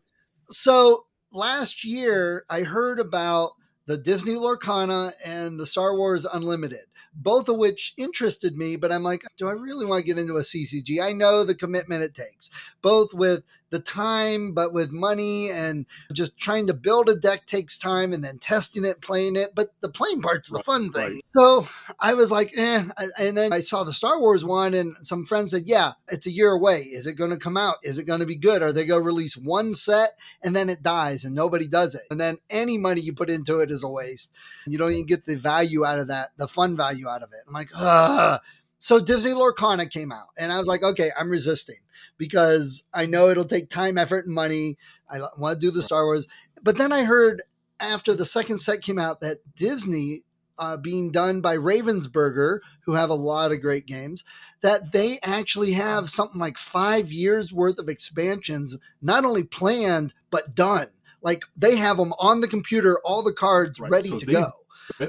So 0.49 1.07
last 1.33 1.85
year, 1.85 2.45
I 2.49 2.63
heard 2.63 2.99
about 2.99 3.53
the 3.91 3.99
Disney 3.99 4.37
Lorcana 4.37 5.15
and 5.25 5.59
the 5.59 5.67
Star 5.67 5.97
Wars 5.97 6.25
Unlimited, 6.25 6.87
both 7.13 7.49
of 7.49 7.57
which 7.57 7.93
interested 7.99 8.57
me. 8.57 8.77
But 8.77 8.93
I'm 8.93 9.03
like, 9.03 9.23
do 9.37 9.49
I 9.49 9.53
really 9.53 9.85
want 9.85 10.03
to 10.03 10.07
get 10.07 10.17
into 10.17 10.37
a 10.37 10.43
CCG? 10.43 11.03
I 11.03 11.13
know 11.13 11.43
the 11.43 11.57
commitment 11.57 12.05
it 12.05 12.15
takes, 12.15 12.51
both 12.83 13.13
with 13.13 13.43
the 13.71 13.79
time, 13.79 14.53
but 14.53 14.73
with 14.73 14.91
money 14.91 15.51
and 15.51 15.87
just 16.13 16.37
trying 16.39 16.67
to 16.67 16.75
build 16.75 17.09
a 17.09 17.17
deck 17.17 17.47
takes 17.47 17.79
time 17.79 18.13
and 18.13 18.23
then 18.23 18.39
testing 18.39 18.85
it, 18.85 19.01
playing 19.01 19.37
it. 19.37 19.51
But 19.55 19.69
the 19.81 19.89
playing 19.89 20.23
part's 20.23 20.51
the 20.51 20.57
Right, 20.57 20.65
fun 20.65 20.93
thing. 20.93 21.15
right. 21.15 21.25
So 21.27 21.67
I 21.99 22.15
was 22.15 22.31
like, 22.33 22.51
eh. 22.57 22.85
And 23.19 23.37
then 23.37 23.53
I 23.53 23.61
saw 23.61 23.85
the 23.85 23.93
Star 23.93 24.21
Wars 24.21 24.45
one, 24.45 24.75
and 24.75 24.95
some 25.03 25.25
friends 25.25 25.53
said, 25.53 25.65
yeah, 25.67 25.93
it's 26.09 26.27
a 26.27 26.33
year 26.33 26.51
away. 26.51 26.81
Is 26.81 27.07
it 27.07 27.15
going 27.15 27.31
to 27.31 27.37
come 27.37 27.57
out? 27.57 27.77
Is 27.83 27.99
it 27.99 28.05
going 28.05 28.21
to 28.21 28.27
be 28.27 28.37
good? 28.37 28.63
Are 28.63 28.73
they 28.73 28.85
going 28.85 29.03
to 29.03 29.07
release 29.07 29.37
one 29.37 29.75
set 29.75 30.11
and 30.43 30.55
then 30.55 30.69
it 30.69 30.83
dies 30.83 31.25
and 31.25 31.35
nobody 31.35 31.69
does 31.69 31.95
it? 31.95 32.03
And 32.11 32.21
then 32.21 32.39
any 32.51 32.77
money 32.79 33.01
you 33.01 33.13
put 33.13 33.31
into 33.31 33.61
it 33.61 33.71
is 33.71 33.83
a 33.85 33.89
waste. 33.89 34.31
You 34.67 34.79
don't 34.79 34.93
even 34.93 35.07
get 35.07 35.27
the 35.27 35.37
value 35.37 35.85
out 35.85 35.99
of 35.99 36.09
that, 36.09 36.31
the 36.37 36.49
fun 36.49 36.77
value 36.77 37.09
out 37.09 37.23
of 37.23 37.31
it. 37.33 37.41
I'm 37.47 37.53
like, 37.55 37.69
ugh. 37.77 38.41
So 38.79 38.99
Disney 38.99 39.33
Lorcana 39.33 39.91
came 39.91 40.11
out, 40.11 40.29
and 40.39 40.51
I 40.51 40.59
was 40.59 40.67
like, 40.67 40.83
okay, 40.83 41.11
I'm 41.19 41.29
resisting 41.29 41.77
because 42.19 42.85
I 42.95 43.07
know 43.07 43.29
it'll 43.29 43.45
take 43.45 43.69
time, 43.71 43.99
effort, 43.99 44.27
and 44.27 44.35
money. 44.35 44.77
I 45.11 45.21
want 45.39 45.61
to 45.61 45.67
do 45.67 45.71
the 45.71 45.83
Star 45.83 46.05
Wars. 46.05 46.27
But 46.63 46.79
then 46.79 46.93
I 46.93 47.05
heard 47.05 47.43
after 47.79 48.15
the 48.15 48.25
second 48.27 48.59
set 48.59 48.83
came 48.83 48.99
out 48.99 49.21
that 49.21 49.39
Disney, 49.57 50.25
uh, 50.59 50.77
being 50.77 51.11
done 51.11 51.41
by 51.41 51.57
Ravensburger, 51.57 52.59
who 52.85 52.93
have 52.95 53.09
a 53.11 53.15
lot 53.15 53.51
of 53.53 53.61
great 53.63 53.87
games, 53.87 54.25
that 54.61 54.93
they 54.93 55.19
actually 55.23 55.73
have 55.73 56.11
something 56.11 56.39
like 56.39 56.59
five 56.59 57.11
years 57.11 57.53
worth 57.53 57.79
of 57.79 57.89
expansions, 57.89 58.77
not 59.01 59.25
only 59.25 59.43
planned, 59.43 60.13
but 60.31 60.55
done. 60.55 60.89
Like 61.23 61.45
they 61.57 61.77
have 61.77 61.97
them 61.97 62.13
on 62.19 62.41
the 62.41 62.49
computer, 62.49 62.99
all 63.05 63.23
the 63.23 63.33
cards 63.33 63.81
Right, 63.81 63.91
ready 63.91 64.11
so 64.11 64.19
to 64.19 64.27
they- 64.27 64.33
go. 64.33 64.51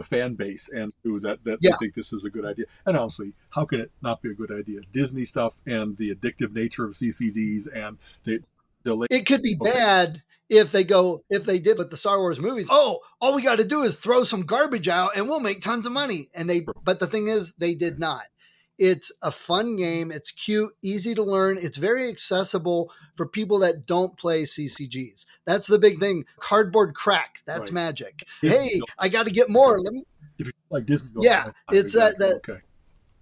Fan 0.04 0.36
base 0.36 0.70
and 0.70 0.94
who 1.04 1.20
that 1.22 1.44
that 1.44 1.60
Yeah. 1.62 1.72
they 1.72 1.78
think 1.86 1.94
this 1.96 2.14
is 2.14 2.24
a 2.26 2.30
good 2.30 2.46
idea. 2.46 2.66
And 2.86 2.98
honestly, 2.98 3.34
how 3.52 3.66
can 3.66 3.80
it 3.82 3.92
not 4.02 4.22
be 4.22 4.30
a 4.30 4.34
good 4.34 4.52
idea? 4.52 4.82
Disney 4.92 5.26
stuff 5.26 5.56
and 5.66 5.98
the 5.98 6.14
addictive 6.14 6.54
nature 6.54 6.86
of 6.86 6.96
CCGs 6.96 7.68
and 7.74 7.98
the 8.24 8.40
delay. 8.84 9.08
It 9.10 9.26
could 9.26 9.42
be 9.42 9.56
Okay. 9.62 9.72
bad 9.72 10.22
if 10.50 10.72
they 10.72 10.84
go 10.84 11.24
if 11.30 11.46
they 11.46 11.60
did 11.60 11.78
with 11.78 11.90
the 11.92 11.98
Star 11.98 12.20
Wars 12.20 12.40
movies. 12.40 12.68
Oh, 12.70 13.00
all 13.22 13.36
we 13.36 13.42
got 13.42 13.58
to 13.58 13.64
do 13.68 13.82
is 13.84 13.96
throw 13.96 14.24
some 14.24 14.42
garbage 14.42 14.88
out 14.88 15.16
and 15.16 15.28
we'll 15.30 15.40
make 15.40 15.62
tons 15.62 15.86
of 15.86 15.92
money. 15.92 16.30
And 16.34 16.50
they 16.50 16.62
but 16.84 17.00
the 17.00 17.08
thing 17.08 17.28
is 17.28 17.54
they 17.58 17.74
did 17.76 18.00
not. 18.00 18.24
It's 18.84 19.12
a 19.22 19.30
fun 19.30 19.76
game. 19.76 20.12
It's 20.12 20.32
cute, 20.32 20.74
easy 20.82 21.14
to 21.14 21.22
learn. 21.22 21.60
It's 21.62 21.78
very 21.78 22.10
accessible 22.10 22.92
for 23.16 23.28
people 23.28 23.60
that 23.60 23.86
don't 23.86 24.18
play 24.18 24.42
CCGs. 24.42 25.28
That's 25.46 25.68
the 25.68 25.78
big 25.78 26.00
thing. 26.00 26.26
Cardboard 26.40 26.96
crack. 26.96 27.44
That's 27.46 27.70
Right. 27.70 27.76
magic. 27.76 28.24
Disney 28.42 28.58
hey, 28.58 28.82
I 28.98 29.08
got 29.10 29.28
to 29.28 29.32
get 29.32 29.52
more. 29.52 29.80
Let 29.80 29.94
me 29.94 30.04
If 30.40 30.48
you 30.48 30.54
like 30.72 30.88
Disney, 30.88 31.12
Yeah, 31.24 31.52
it's 31.72 31.96
uh, 31.96 32.10
that- 32.10 32.18
that- 32.18 32.36
okay. 32.38 32.62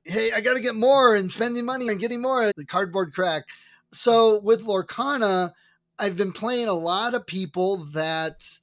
hey, 0.06 0.32
I 0.32 0.39
got 0.39 0.54
to 0.54 0.62
get 0.62 0.76
more 0.76 1.13
and 1.15 1.30
spending 1.30 1.65
money 1.65 1.89
and 1.89 2.00
getting 2.00 2.22
more. 2.22 2.50
The 2.56 2.63
cardboard 2.65 3.13
crack. 3.13 3.43
So 3.91 4.39
with 4.39 4.63
Lorcana, 4.63 5.52
I've 5.98 6.15
been 6.15 6.32
playing 6.32 6.69
a 6.69 6.74
lot 6.74 7.13
of 7.13 7.28
people 7.28 7.84
that 7.88 8.60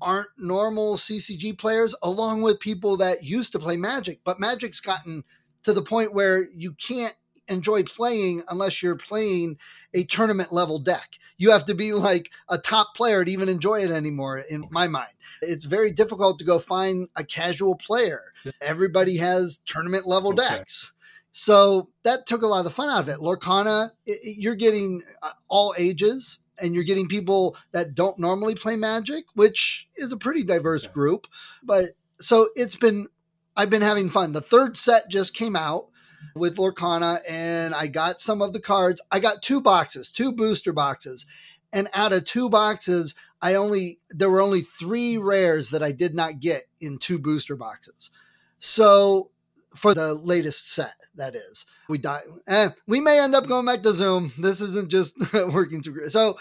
aren't 0.00 0.30
normal 0.36 0.96
CCG 0.96 1.52
players, 1.56 1.94
along 2.02 2.42
with 2.42 2.58
people 2.58 2.96
that 2.96 3.22
used 3.22 3.52
to 3.52 3.60
play 3.60 3.76
Magic. 3.76 4.18
But 4.24 4.40
Magic's 4.40 4.80
gotten 4.80 5.22
to 5.64 5.72
the 5.72 5.82
point 5.82 6.14
where 6.14 6.46
you 6.54 6.72
can't 6.72 7.14
enjoy 7.48 7.82
playing 7.82 8.42
unless 8.48 8.82
you're 8.82 8.96
playing 8.96 9.58
a 9.94 10.04
tournament 10.04 10.52
level 10.52 10.78
deck. 10.78 11.18
You 11.38 11.50
have 11.50 11.64
to 11.66 11.74
be 11.74 11.92
like 11.92 12.30
a 12.48 12.56
top 12.58 12.94
player 12.94 13.24
to 13.24 13.30
even 13.30 13.48
enjoy 13.48 13.80
it 13.80 13.90
anymore, 13.90 14.38
in 14.48 14.64
my 14.70 14.86
mind. 14.86 15.10
It's 15.40 15.66
very 15.66 15.90
difficult 15.90 16.38
to 16.38 16.44
go 16.44 16.58
find 16.58 17.08
a 17.16 17.24
casual 17.24 17.74
player. 17.76 18.32
Everybody 18.60 19.16
has 19.16 19.60
tournament 19.66 20.06
level 20.06 20.32
Okay. 20.32 20.46
decks. 20.46 20.92
So 21.32 21.88
that 22.04 22.26
took 22.26 22.42
a 22.42 22.46
lot 22.46 22.58
of 22.58 22.64
the 22.64 22.70
fun 22.70 22.90
out 22.90 23.00
of 23.00 23.08
it. 23.08 23.18
Lorcana, 23.18 23.90
you're 24.22 24.54
getting 24.54 25.02
uh, 25.22 25.30
all 25.48 25.74
ages 25.78 26.38
and 26.60 26.74
you're 26.74 26.84
getting 26.84 27.08
people 27.08 27.56
that 27.72 27.94
don't 27.94 28.18
normally 28.18 28.54
play 28.54 28.76
Magic, 28.76 29.24
which 29.34 29.88
is 29.96 30.12
a 30.12 30.16
pretty 30.16 30.44
diverse 30.44 30.84
Okay. 30.84 30.92
group. 30.92 31.26
But 31.64 31.86
so 32.20 32.50
it's 32.54 32.76
been, 32.76 33.08
I've 33.56 33.70
been 33.70 33.82
having 33.82 34.10
fun. 34.10 34.32
The 34.32 34.40
third 34.40 34.76
set 34.76 35.10
just 35.10 35.34
came 35.34 35.56
out 35.56 35.86
with 36.34 36.56
Lorcana 36.56 37.18
and 37.28 37.74
I 37.74 37.86
got 37.86 38.20
some 38.20 38.40
of 38.40 38.52
the 38.52 38.60
cards. 38.60 39.00
I 39.10 39.20
got 39.20 39.42
two 39.42 39.60
boxes, 39.60 40.10
two 40.10 40.32
booster 40.32 40.72
boxes. 40.72 41.26
And 41.72 41.88
out 41.94 42.12
of 42.12 42.24
two 42.24 42.50
boxes, 42.50 43.14
I 43.40 43.54
only, 43.54 43.98
there 44.10 44.30
were 44.30 44.40
only 44.40 44.60
three 44.62 45.16
rares 45.16 45.70
that 45.70 45.82
I 45.82 45.92
did 45.92 46.14
not 46.14 46.40
get 46.40 46.64
in 46.80 46.98
two 46.98 47.18
booster 47.18 47.56
boxes. 47.56 48.10
So 48.58 49.30
for 49.74 49.94
the 49.94 50.14
latest 50.14 50.70
set, 50.70 50.94
that 51.16 51.34
is. 51.34 51.66
We 51.88 51.98
die. 51.98 52.20
Eh, 52.46 52.68
we 52.86 53.00
may 53.00 53.18
end 53.18 53.34
up 53.34 53.48
going 53.48 53.66
back 53.66 53.82
to 53.82 53.94
Zoom. 53.94 54.32
This 54.38 54.60
isn't 54.60 54.90
just 54.90 55.14
working 55.32 55.82
too 55.82 55.92
great. 55.92 56.10
So 56.10 56.38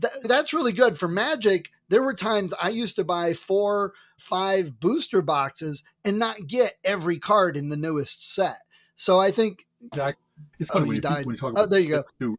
th- 0.00 0.12
that's 0.24 0.54
really 0.54 0.72
good 0.72 0.98
for 0.98 1.08
Magic. 1.08 1.70
There 1.88 2.02
were 2.02 2.14
times 2.14 2.54
I 2.60 2.68
used 2.68 2.96
to 2.96 3.04
buy 3.04 3.32
four, 3.32 3.94
five 4.18 4.80
booster 4.80 5.22
boxes 5.22 5.84
and 6.04 6.18
not 6.18 6.46
get 6.46 6.74
every 6.84 7.18
card 7.18 7.56
in 7.56 7.68
the 7.68 7.76
newest 7.76 8.32
set. 8.34 8.56
So 8.96 9.18
I 9.18 9.30
think 9.30 9.66
it's 9.80 10.70
Oh, 10.70 10.74
funny 10.74 10.84
you 10.84 10.88
when, 10.88 10.96
you, 10.96 11.00
died. 11.00 11.26
when 11.26 11.34
you 11.34 11.40
talk 11.40 11.54
Oh, 11.56 11.66
there 11.66 11.80
you 11.80 11.88
go. 11.88 12.04
to 12.20 12.36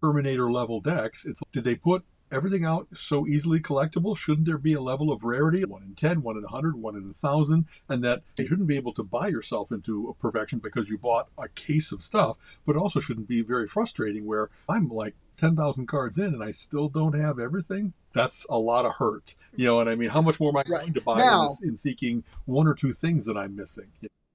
Terminator 0.00 0.50
level 0.50 0.80
decks. 0.80 1.26
It's 1.26 1.42
did 1.52 1.64
they 1.64 1.76
put 1.76 2.04
everything 2.30 2.64
out 2.64 2.88
so 2.94 3.26
easily 3.26 3.60
collectible? 3.60 4.16
Shouldn't 4.16 4.46
there 4.46 4.58
be 4.58 4.72
a 4.72 4.80
level 4.80 5.12
of 5.12 5.22
rarity? 5.22 5.64
One 5.64 5.82
in 5.82 5.94
10, 5.94 6.22
one 6.22 6.36
in 6.36 6.42
100, 6.42 6.76
one 6.76 6.96
in 6.96 7.02
a 7.02 7.06
1,000, 7.06 7.66
and 7.88 8.02
that 8.02 8.22
you 8.38 8.46
shouldn't 8.46 8.66
be 8.68 8.76
able 8.76 8.94
to 8.94 9.02
buy 9.02 9.28
yourself 9.28 9.70
into 9.70 10.08
a 10.08 10.14
perfection 10.14 10.58
because 10.58 10.88
you 10.88 10.98
bought 10.98 11.28
a 11.38 11.48
case 11.48 11.92
of 11.92 12.02
stuff, 12.02 12.38
but 12.66 12.74
it 12.74 12.78
also 12.78 13.00
shouldn't 13.00 13.28
be 13.28 13.42
very 13.42 13.68
frustrating 13.68 14.24
where 14.24 14.48
I'm 14.68 14.88
like 14.88 15.14
10,000 15.42 15.86
cards 15.88 16.18
in 16.18 16.26
and 16.34 16.42
I 16.42 16.52
still 16.52 16.88
don't 16.88 17.14
have 17.18 17.40
everything. 17.40 17.94
That's 18.14 18.46
a 18.48 18.56
lot 18.58 18.84
of 18.86 18.92
hurt. 18.96 19.34
You 19.56 19.66
know 19.66 19.74
what 19.74 19.88
I 19.88 19.96
mean? 19.96 20.10
How 20.10 20.22
much 20.22 20.38
more 20.38 20.50
am 20.50 20.56
I 20.56 20.60
Right. 20.60 20.80
going 20.82 20.94
to 20.94 21.00
buy 21.00 21.18
Now- 21.18 21.42
in, 21.42 21.48
this, 21.48 21.62
in 21.62 21.76
seeking 21.76 22.22
one 22.44 22.68
or 22.68 22.74
two 22.74 22.92
things 22.92 23.26
that 23.26 23.36
I'm 23.36 23.56
missing? 23.56 23.88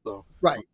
So, 0.04 0.26
Right. 0.42 0.66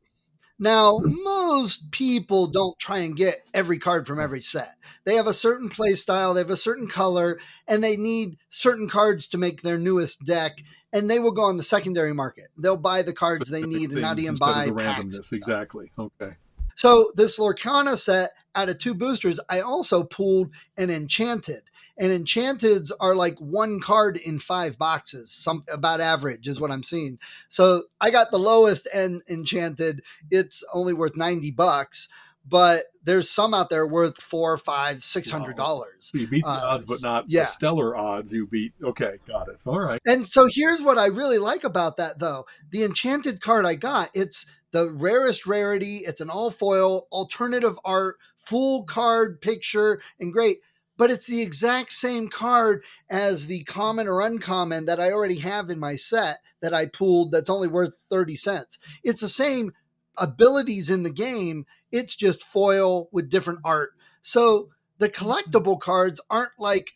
Now, 0.58 1.00
most 1.04 1.92
people 1.92 2.48
don't 2.48 2.78
try 2.80 3.00
and 3.00 3.16
get 3.16 3.36
every 3.54 3.78
card 3.78 4.08
from 4.08 4.20
every 4.20 4.40
set. 4.42 4.76
They 5.04 5.16
have 5.16 5.28
a 5.28 5.34
certain 5.34 5.68
play 5.70 5.94
style, 5.94 6.34
they 6.34 6.42
have 6.42 6.50
a 6.50 6.56
certain 6.56 6.88
color, 6.88 7.40
and 7.68 7.84
they 7.84 7.96
need 7.98 8.38
certain 8.50 8.88
cards 8.88 9.28
to 9.28 9.38
make 9.38 9.62
their 9.62 9.78
newest 9.78 10.24
deck. 10.26 10.64
And 10.94 11.10
they 11.10 11.20
will 11.20 11.32
go 11.32 11.44
on 11.44 11.58
the 11.58 11.64
secondary 11.64 12.14
market. 12.14 12.46
They'll 12.58 12.78
buy 12.78 13.02
the 13.02 13.14
cards 13.14 13.50
they 13.50 13.64
need 13.64 13.92
and 13.92 14.02
not 14.02 14.20
even 14.20 14.38
buy 14.38 14.68
the 14.68 14.74
packs. 14.76 15.04
randomness. 15.18 15.34
Exactly. 15.34 15.92
Okay. 15.98 16.36
So 16.76 17.12
this 17.16 17.40
Lorcana 17.40 17.98
set 17.98 18.32
out 18.56 18.70
of 18.70 18.78
two 18.78 18.94
boosters, 18.94 19.40
I 19.50 19.62
also 19.62 20.04
pulled 20.04 20.52
an 20.78 20.90
Enchanted. 20.90 21.62
And 21.98 22.12
Enchanteds 22.12 22.92
are 23.00 23.14
like 23.16 23.38
one 23.40 23.80
card 23.80 24.18
in 24.18 24.40
five 24.40 24.80
boxes, 24.80 25.32
some 25.32 25.64
about 25.72 26.02
average 26.02 26.48
is 26.48 26.60
what 26.60 26.72
I'm 26.72 26.82
seeing. 26.82 27.20
So 27.50 27.84
I 28.02 28.10
got 28.10 28.32
the 28.32 28.40
lowest 28.40 28.88
end 28.92 29.22
Enchanted. 29.30 30.02
It's 30.32 30.64
only 30.74 30.94
worth 30.94 31.16
90 31.16 31.52
bucks, 31.52 32.10
but 32.48 32.86
there's 33.04 33.30
some 33.30 33.54
out 33.54 33.70
there 33.70 33.86
worth 33.86 34.18
four, 34.20 34.58
five, 34.58 35.04
six 35.04 35.30
hundred 35.30 35.56
dollars. 35.56 36.12
You 36.16 36.28
beat 36.28 36.44
the 36.44 36.50
Uh, 36.50 36.62
odds, 36.74 36.86
but 36.86 37.02
not 37.04 37.26
yeah. 37.28 37.42
the 37.42 37.48
stellar 37.48 37.96
odds. 37.96 38.34
You 38.34 38.48
beat. 38.48 38.74
Okay, 38.84 39.18
got 39.28 39.48
it. 39.50 39.60
All 39.66 39.80
right. 39.80 40.02
And 40.06 40.26
so 40.26 40.48
here's 40.52 40.82
what 40.82 40.98
I 40.98 41.06
really 41.08 41.38
like 41.38 41.64
about 41.64 41.98
that 41.98 42.20
though. 42.20 42.46
The 42.72 42.84
enchanted 42.84 43.40
card 43.40 43.66
I 43.66 43.76
got, 43.76 44.10
it's 44.14 44.46
the 44.74 44.92
rarest 44.92 45.46
rarity. 45.46 45.98
It's 45.98 46.20
an 46.20 46.30
all 46.30 46.52
foil, 46.52 47.08
alternative 47.12 47.80
art, 47.86 48.18
full 48.36 48.84
card 48.84 49.40
picture, 49.40 50.02
and 50.20 50.34
great. 50.34 50.58
But 50.98 51.10
it's 51.10 51.26
the 51.26 51.42
exact 51.42 51.92
same 51.92 52.28
card 52.28 52.84
as 53.10 53.48
the 53.48 53.64
common 53.64 54.08
or 54.08 54.22
uncommon 54.22 54.86
that 54.86 55.00
I 55.00 55.12
already 55.12 55.40
have 55.40 55.70
in 55.70 55.80
my 55.80 55.96
set 55.96 56.40
that 56.62 56.74
I 56.74 56.88
pulled 56.88 57.32
that's 57.32 57.50
only 57.50 57.68
worth 57.68 58.04
30 58.10 58.36
cents. 58.36 58.78
It's 59.04 59.22
the 59.22 59.28
same 59.28 59.72
abilities 60.18 60.90
in 60.90 61.04
the 61.04 61.12
game. 61.12 61.66
It's 61.92 62.16
just 62.16 62.44
foil 62.44 63.10
with 63.12 63.30
different 63.30 63.60
art. 63.64 63.92
So 64.22 64.70
the 64.98 65.10
collectible 65.10 65.80
cards 65.80 66.22
aren't 66.30 66.52
like, 66.60 66.92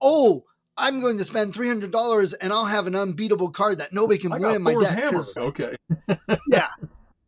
oh, 0.00 0.44
I'm 0.78 1.00
going 1.00 1.18
to 1.18 1.24
spend 1.24 1.54
three 1.54 1.68
hundred 1.68 1.90
dollars 1.90 2.34
and 2.34 2.52
I'll 2.52 2.66
have 2.66 2.86
an 2.86 2.94
unbeatable 2.94 3.50
card 3.50 3.78
that 3.78 3.92
nobody 3.92 4.18
can 4.18 4.32
I 4.32 4.38
win 4.38 4.56
in 4.56 4.62
my 4.62 4.74
deck. 4.74 5.12
Okay. 5.36 5.76
yeah, 6.50 6.68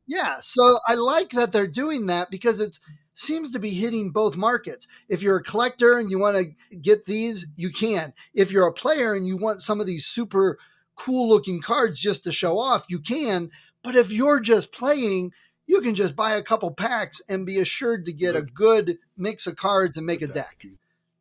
yeah. 0.08 0.38
So 0.40 0.78
I 0.88 0.94
like 0.94 1.30
that 1.30 1.52
they're 1.52 1.68
doing 1.68 2.06
that 2.06 2.30
because 2.30 2.58
it 2.58 2.78
seems 3.12 3.50
to 3.50 3.58
be 3.58 3.70
hitting 3.70 4.10
both 4.10 4.36
markets. 4.36 4.88
If 5.08 5.22
you're 5.22 5.36
a 5.36 5.42
collector 5.42 5.98
and 5.98 6.10
you 6.10 6.18
want 6.18 6.36
to 6.36 6.76
get 6.78 7.04
these, 7.04 7.46
you 7.56 7.70
can. 7.70 8.14
If 8.34 8.50
you're 8.50 8.66
a 8.66 8.72
player 8.72 9.14
and 9.14 9.28
you 9.28 9.36
want 9.36 9.60
some 9.60 9.80
of 9.80 9.86
these 9.86 10.06
super 10.06 10.58
cool 10.96 11.28
looking 11.28 11.60
cards 11.60 12.00
just 12.00 12.24
to 12.24 12.32
show 12.32 12.58
off, 12.58 12.86
you 12.88 12.98
can. 12.98 13.50
But 13.84 13.96
if 13.96 14.10
you're 14.10 14.40
just 14.40 14.72
playing, 14.72 15.32
you 15.66 15.80
can 15.82 15.94
just 15.94 16.16
buy 16.16 16.32
a 16.32 16.42
couple 16.42 16.70
packs 16.70 17.20
and 17.28 17.44
be 17.44 17.58
assured 17.58 18.06
to 18.06 18.12
get 18.12 18.34
a 18.34 18.42
good 18.42 18.98
mix 19.16 19.46
of 19.46 19.56
cards 19.56 19.96
and 19.96 20.06
make 20.06 20.22
a 20.22 20.26
deck. 20.26 20.64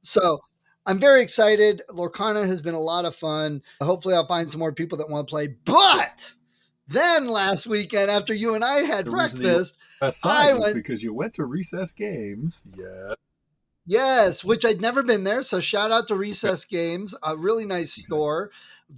So 0.02 0.40
I'm 0.86 1.00
very 1.00 1.22
excited. 1.22 1.82
Lorcana 1.90 2.48
has 2.48 2.62
been 2.62 2.74
a 2.74 2.80
lot 2.80 3.04
of 3.04 3.14
fun. 3.14 3.62
Hopefully, 3.82 4.16
I'll 4.16 4.26
find 4.26 4.50
some 4.50 4.60
more 4.60 4.72
people 4.72 4.98
that 5.00 5.10
want 5.10 5.28
to 5.28 5.32
play. 5.32 5.50
But 5.66 6.36
then 6.88 7.28
last 7.28 7.68
weekend, 7.68 8.10
after 8.10 8.34
you 8.34 8.56
and 8.56 8.64
I 8.64 8.80
had 8.80 9.06
The 9.06 9.12
breakfast, 9.12 9.78
I 10.24 10.54
went- 10.54 10.76
because 10.76 11.04
you 11.04 11.14
went 11.14 11.34
to 11.36 11.46
Recess 11.46 11.94
Games. 11.94 12.64
Yeah. 12.76 13.14
Yes, 13.86 14.44
which 14.44 14.66
I'd 14.66 14.82
never 14.82 15.02
been 15.02 15.24
there. 15.24 15.42
So 15.42 15.60
shout 15.62 15.92
out 15.92 16.08
to 16.10 16.16
Recess 16.28 16.66
Games, 16.66 17.16
a 17.24 17.38
really 17.38 17.66
nice 17.66 17.94
store, 17.94 18.52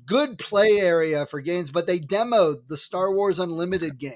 good 0.05 0.39
play 0.39 0.79
area 0.79 1.25
for 1.25 1.41
games. 1.41 1.69
But 1.71 1.85
they 1.87 1.99
demoed 1.99 2.67
the 2.67 2.77
Star 2.77 3.13
Wars 3.13 3.39
Unlimited 3.39 3.99
game, 3.99 4.13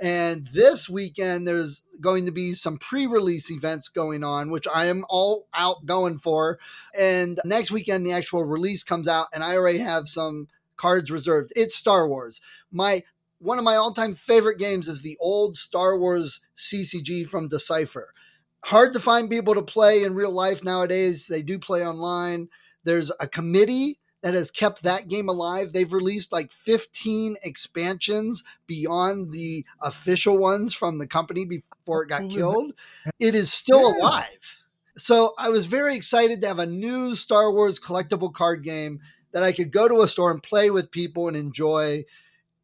and 0.00 0.48
this 0.52 0.88
weekend 0.90 1.46
there's 1.46 1.82
going 2.00 2.26
to 2.26 2.32
be 2.32 2.52
some 2.52 2.78
pre-release 2.78 3.48
events 3.50 3.88
going 3.88 4.24
on, 4.24 4.50
which 4.50 4.66
I 4.72 4.86
am 4.86 5.04
all 5.08 5.46
out 5.54 5.86
going 5.86 6.18
for. 6.18 6.58
And 6.98 7.40
next 7.44 7.70
weekend 7.70 8.04
the 8.04 8.12
actual 8.12 8.44
release 8.44 8.82
comes 8.82 9.06
out, 9.06 9.28
and 9.32 9.44
I 9.44 9.54
already 9.56 9.78
have 9.78 10.08
some 10.08 10.48
cards 10.78 11.10
reserved. 11.10 11.52
It's 11.54 11.76
Star 11.76 12.08
Wars. 12.08 12.40
My 12.72 13.02
one 13.40 13.58
of 13.58 13.64
my 13.64 13.76
all-time 13.76 14.16
favorite 14.16 14.58
games 14.58 14.88
is 14.88 15.02
the 15.02 15.16
old 15.20 15.56
Star 15.56 15.96
Wars 15.96 16.40
CCG 16.56 17.28
from 17.28 17.48
Decipher 17.48 18.14
hard 18.64 18.92
to 18.92 19.00
find 19.00 19.30
people 19.30 19.54
to 19.54 19.62
play 19.62 20.02
in 20.02 20.14
real 20.14 20.32
life 20.32 20.64
nowadays. 20.64 21.26
They 21.26 21.42
do 21.42 21.58
play 21.58 21.86
online. 21.86 22.48
There's 22.84 23.12
a 23.20 23.26
committee 23.26 23.98
that 24.22 24.34
has 24.34 24.50
kept 24.50 24.82
that 24.82 25.08
game 25.08 25.28
alive. 25.28 25.72
They've 25.72 25.92
released 25.92 26.32
like 26.32 26.52
15 26.52 27.36
expansions 27.42 28.42
beyond 28.66 29.32
the 29.32 29.64
official 29.80 30.38
ones 30.38 30.74
from 30.74 30.98
the 30.98 31.06
company 31.06 31.44
before 31.44 32.02
it 32.02 32.08
got 32.08 32.28
killed. 32.28 32.72
It 33.20 33.34
is 33.34 33.52
still 33.52 33.96
alive. 33.96 34.64
So 34.96 35.34
I 35.38 35.48
was 35.50 35.66
very 35.66 35.94
excited 35.94 36.40
to 36.40 36.48
have 36.48 36.58
a 36.58 36.66
new 36.66 37.14
Star 37.14 37.52
Wars 37.52 37.78
collectible 37.78 38.32
card 38.32 38.64
game 38.64 39.00
that 39.38 39.46
I 39.46 39.52
could 39.52 39.70
go 39.70 39.86
to 39.86 40.00
a 40.00 40.08
store 40.08 40.32
and 40.32 40.42
play 40.42 40.70
with 40.70 40.90
people 40.90 41.28
and 41.28 41.36
enjoy. 41.36 42.04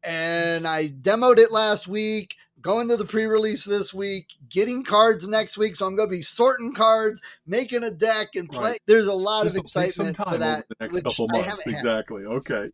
And 0.03 0.67
I 0.67 0.87
demoed 0.89 1.37
it 1.37 1.51
last 1.51 1.87
week, 1.87 2.35
going 2.61 2.89
to 2.89 2.97
the 2.97 3.05
pre 3.05 3.25
release 3.25 3.63
this 3.63 3.93
week, 3.93 4.33
getting 4.49 4.83
cards 4.83 5.25
next 5.25 5.57
week. 5.57 5.77
So 5.77 5.87
I'm 5.87 5.95
going 5.95 6.09
to 6.09 6.15
be 6.15 6.21
sorting 6.21 6.73
cards, 6.73 7.21
making 7.47 7.83
a 7.83 7.91
deck, 7.91 8.29
and 8.35 8.49
play. 8.49 8.71
Right. 8.71 8.79
The's 8.87 9.07
a 9.07 9.13
lot 9.13 9.47
of 9.47 9.53
This'll 9.53 9.81
take 9.81 9.89
excitement 9.89 10.17
for 10.17 10.37
that. 10.37 10.65
the 10.67 10.75
next 10.81 11.01
couple 11.01 11.27
months. 11.29 11.47
haven't 11.47 11.65
had. 11.65 11.73
Exactly. 11.75 12.25
Okay. 12.25 12.69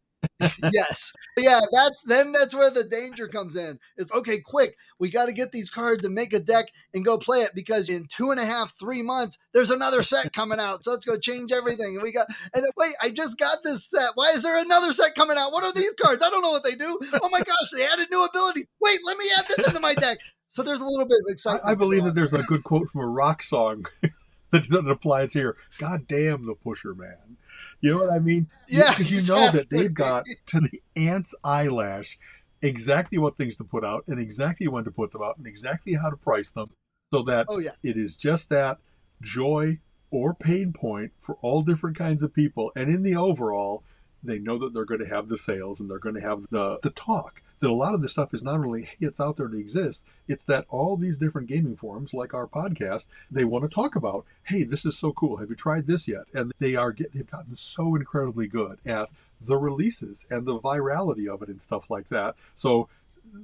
Yes. 0.73 1.13
Yeah, 1.37 1.59
that's 1.71 2.03
then 2.03 2.31
that's 2.31 2.53
where 2.53 2.69
the 2.69 2.83
danger 2.83 3.27
comes 3.27 3.55
in. 3.55 3.79
It's 3.97 4.13
okay, 4.13 4.39
quick. 4.39 4.75
We 4.99 5.09
got 5.09 5.25
to 5.25 5.33
get 5.33 5.51
these 5.51 5.69
cards 5.69 6.05
and 6.05 6.13
make 6.13 6.33
a 6.33 6.39
deck 6.39 6.67
and 6.93 7.05
go 7.05 7.17
play 7.17 7.39
it 7.39 7.51
because 7.55 7.89
in 7.89 8.07
two 8.07 8.31
and 8.31 8.39
a 8.39 8.45
half, 8.45 8.77
three 8.79 9.01
months, 9.01 9.37
there's 9.53 9.71
another 9.71 10.03
set 10.03 10.33
coming 10.33 10.59
out. 10.59 10.83
So 10.83 10.91
let's 10.91 11.05
go 11.05 11.17
change 11.17 11.51
everything. 11.51 11.95
And 11.95 12.03
we 12.03 12.11
got 12.11 12.27
and 12.53 12.63
then 12.63 12.71
wait, 12.77 12.93
I 13.01 13.09
just 13.09 13.37
got 13.37 13.59
this 13.63 13.89
set. 13.89 14.11
Why 14.15 14.31
is 14.35 14.43
there 14.43 14.59
another 14.59 14.93
set 14.93 15.15
coming 15.15 15.37
out? 15.37 15.51
What 15.51 15.63
are 15.63 15.73
these 15.73 15.93
cards? 15.93 16.23
I 16.23 16.29
don't 16.29 16.41
know 16.41 16.51
what 16.51 16.63
they 16.63 16.75
do. 16.75 16.99
Oh 17.21 17.29
my 17.29 17.39
gosh, 17.39 17.71
they 17.73 17.85
added 17.85 18.07
new 18.11 18.23
abilities. 18.23 18.67
Wait, 18.81 18.99
let 19.05 19.17
me 19.17 19.25
add 19.37 19.45
this 19.47 19.67
into 19.67 19.79
my 19.79 19.93
deck. 19.93 20.17
So 20.47 20.63
there's 20.63 20.81
a 20.81 20.85
little 20.85 21.05
bit 21.05 21.19
of 21.25 21.31
excitement. 21.31 21.65
I 21.65 21.75
believe 21.75 22.03
that 22.03 22.13
there's 22.13 22.33
a 22.33 22.43
good 22.43 22.63
quote 22.63 22.89
from 22.89 23.01
a 23.01 23.07
rock 23.07 23.41
song 23.41 23.85
that, 24.51 24.67
that 24.69 24.87
applies 24.87 25.33
here. 25.33 25.57
God 25.77 26.07
damn 26.07 26.45
the 26.45 26.55
pusher 26.55 26.93
man. 26.93 27.37
You 27.81 27.91
know 27.91 28.03
what 28.05 28.13
I 28.13 28.19
mean? 28.19 28.47
Yeah, 28.67 28.89
Because 28.89 29.11
you 29.11 29.21
know 29.27 29.51
that 29.51 29.69
they've 29.69 29.93
got 29.93 30.25
to 30.47 30.59
the 30.61 30.81
ant's 30.95 31.35
eyelash 31.43 32.17
exactly 32.61 33.17
what 33.17 33.37
things 33.37 33.55
to 33.57 33.63
put 33.63 33.83
out 33.83 34.03
and 34.07 34.19
exactly 34.21 34.67
when 34.67 34.83
to 34.83 34.91
put 34.91 35.11
them 35.11 35.21
out 35.23 35.37
and 35.37 35.47
exactly 35.47 35.95
how 35.95 36.09
to 36.09 36.15
price 36.17 36.51
them 36.51 36.69
so 37.11 37.23
that 37.23 37.47
Oh 37.49 37.57
yeah. 37.59 37.71
it 37.83 37.97
is 37.97 38.15
just 38.15 38.49
that 38.49 38.77
joy 39.21 39.79
or 40.11 40.33
pain 40.33 40.71
point 40.73 41.11
for 41.17 41.37
all 41.41 41.61
different 41.63 41.97
kinds 41.97 42.21
of 42.21 42.33
people. 42.33 42.71
And 42.75 42.89
in 42.89 43.01
the 43.03 43.15
overall, 43.15 43.83
they 44.23 44.39
know 44.39 44.57
that 44.59 44.73
they're 44.73 44.85
going 44.85 45.01
to 45.01 45.07
have 45.07 45.29
the 45.29 45.37
sales 45.37 45.79
and 45.79 45.89
they're 45.89 45.97
going 45.99 46.15
to 46.15 46.21
have 46.21 46.43
the, 46.51 46.79
the 46.83 46.89
talk. 46.91 47.41
That 47.61 47.69
a 47.69 47.73
lot 47.73 47.93
of 47.93 48.01
this 48.01 48.11
stuff 48.11 48.33
is 48.33 48.43
not 48.43 48.55
only, 48.55 48.83
hey, 48.83 48.97
it's 49.01 49.21
out 49.21 49.37
there 49.37 49.47
to 49.47 49.57
exist, 49.57 50.07
it's 50.27 50.45
that 50.45 50.65
all 50.69 50.97
these 50.97 51.17
different 51.17 51.47
gaming 51.47 51.75
forums, 51.75 52.13
like 52.13 52.33
our 52.33 52.47
podcast, 52.47 53.07
they 53.29 53.45
want 53.45 53.63
to 53.63 53.73
talk 53.73 53.95
about, 53.95 54.25
hey, 54.43 54.63
this 54.63 54.85
is 54.85 54.97
so 54.97 55.13
cool. 55.13 55.37
Have 55.37 55.49
you 55.49 55.55
tried 55.55 55.87
this 55.87 56.07
yet? 56.07 56.23
And 56.33 56.51
they 56.59 56.75
are 56.75 56.91
get, 56.91 57.13
they've 57.13 57.29
gotten 57.29 57.55
so 57.55 57.95
incredibly 57.95 58.47
good 58.47 58.79
at 58.85 59.09
the 59.39 59.57
releases 59.57 60.27
and 60.29 60.45
the 60.45 60.59
virality 60.59 61.27
of 61.27 61.41
it 61.41 61.49
and 61.49 61.61
stuff 61.61 61.89
like 61.89 62.09
that. 62.09 62.35
So 62.55 62.89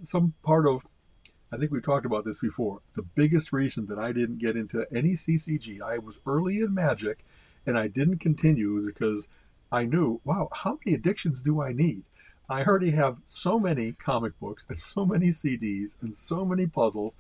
some 0.02 0.34
part 0.44 0.68
of 0.68 0.86
I 1.52 1.58
think 1.58 1.72
we've 1.72 1.84
talked 1.84 2.06
about 2.06 2.26
this 2.26 2.42
before. 2.42 2.82
The 2.94 3.04
biggest 3.04 3.54
reason 3.54 3.86
that 3.88 3.98
I 3.98 4.12
didn't 4.12 4.40
get 4.40 4.58
into 4.58 4.86
any 4.94 5.14
CCG, 5.14 5.82
I 5.82 5.98
was 5.98 6.20
early 6.26 6.60
in 6.60 6.74
Magic, 6.74 7.20
and 7.66 7.78
I 7.78 7.88
didn't 7.88 8.20
continue 8.20 8.86
because 8.86 9.30
I 9.72 9.86
knew, 9.86 10.20
wow, 10.26 10.50
how 10.52 10.80
many 10.84 10.96
addictions 10.96 11.42
do 11.42 11.62
I 11.62 11.72
need? 11.72 12.04
I 12.50 12.64
already 12.64 12.92
have 12.92 13.18
so 13.26 13.60
many 13.60 13.94
comic 13.94 14.40
books 14.40 14.66
and 14.70 14.80
so 14.80 15.06
many 15.06 15.28
CDs 15.28 16.02
and 16.02 16.14
so 16.14 16.46
many 16.46 16.66
puzzles, 16.68 17.18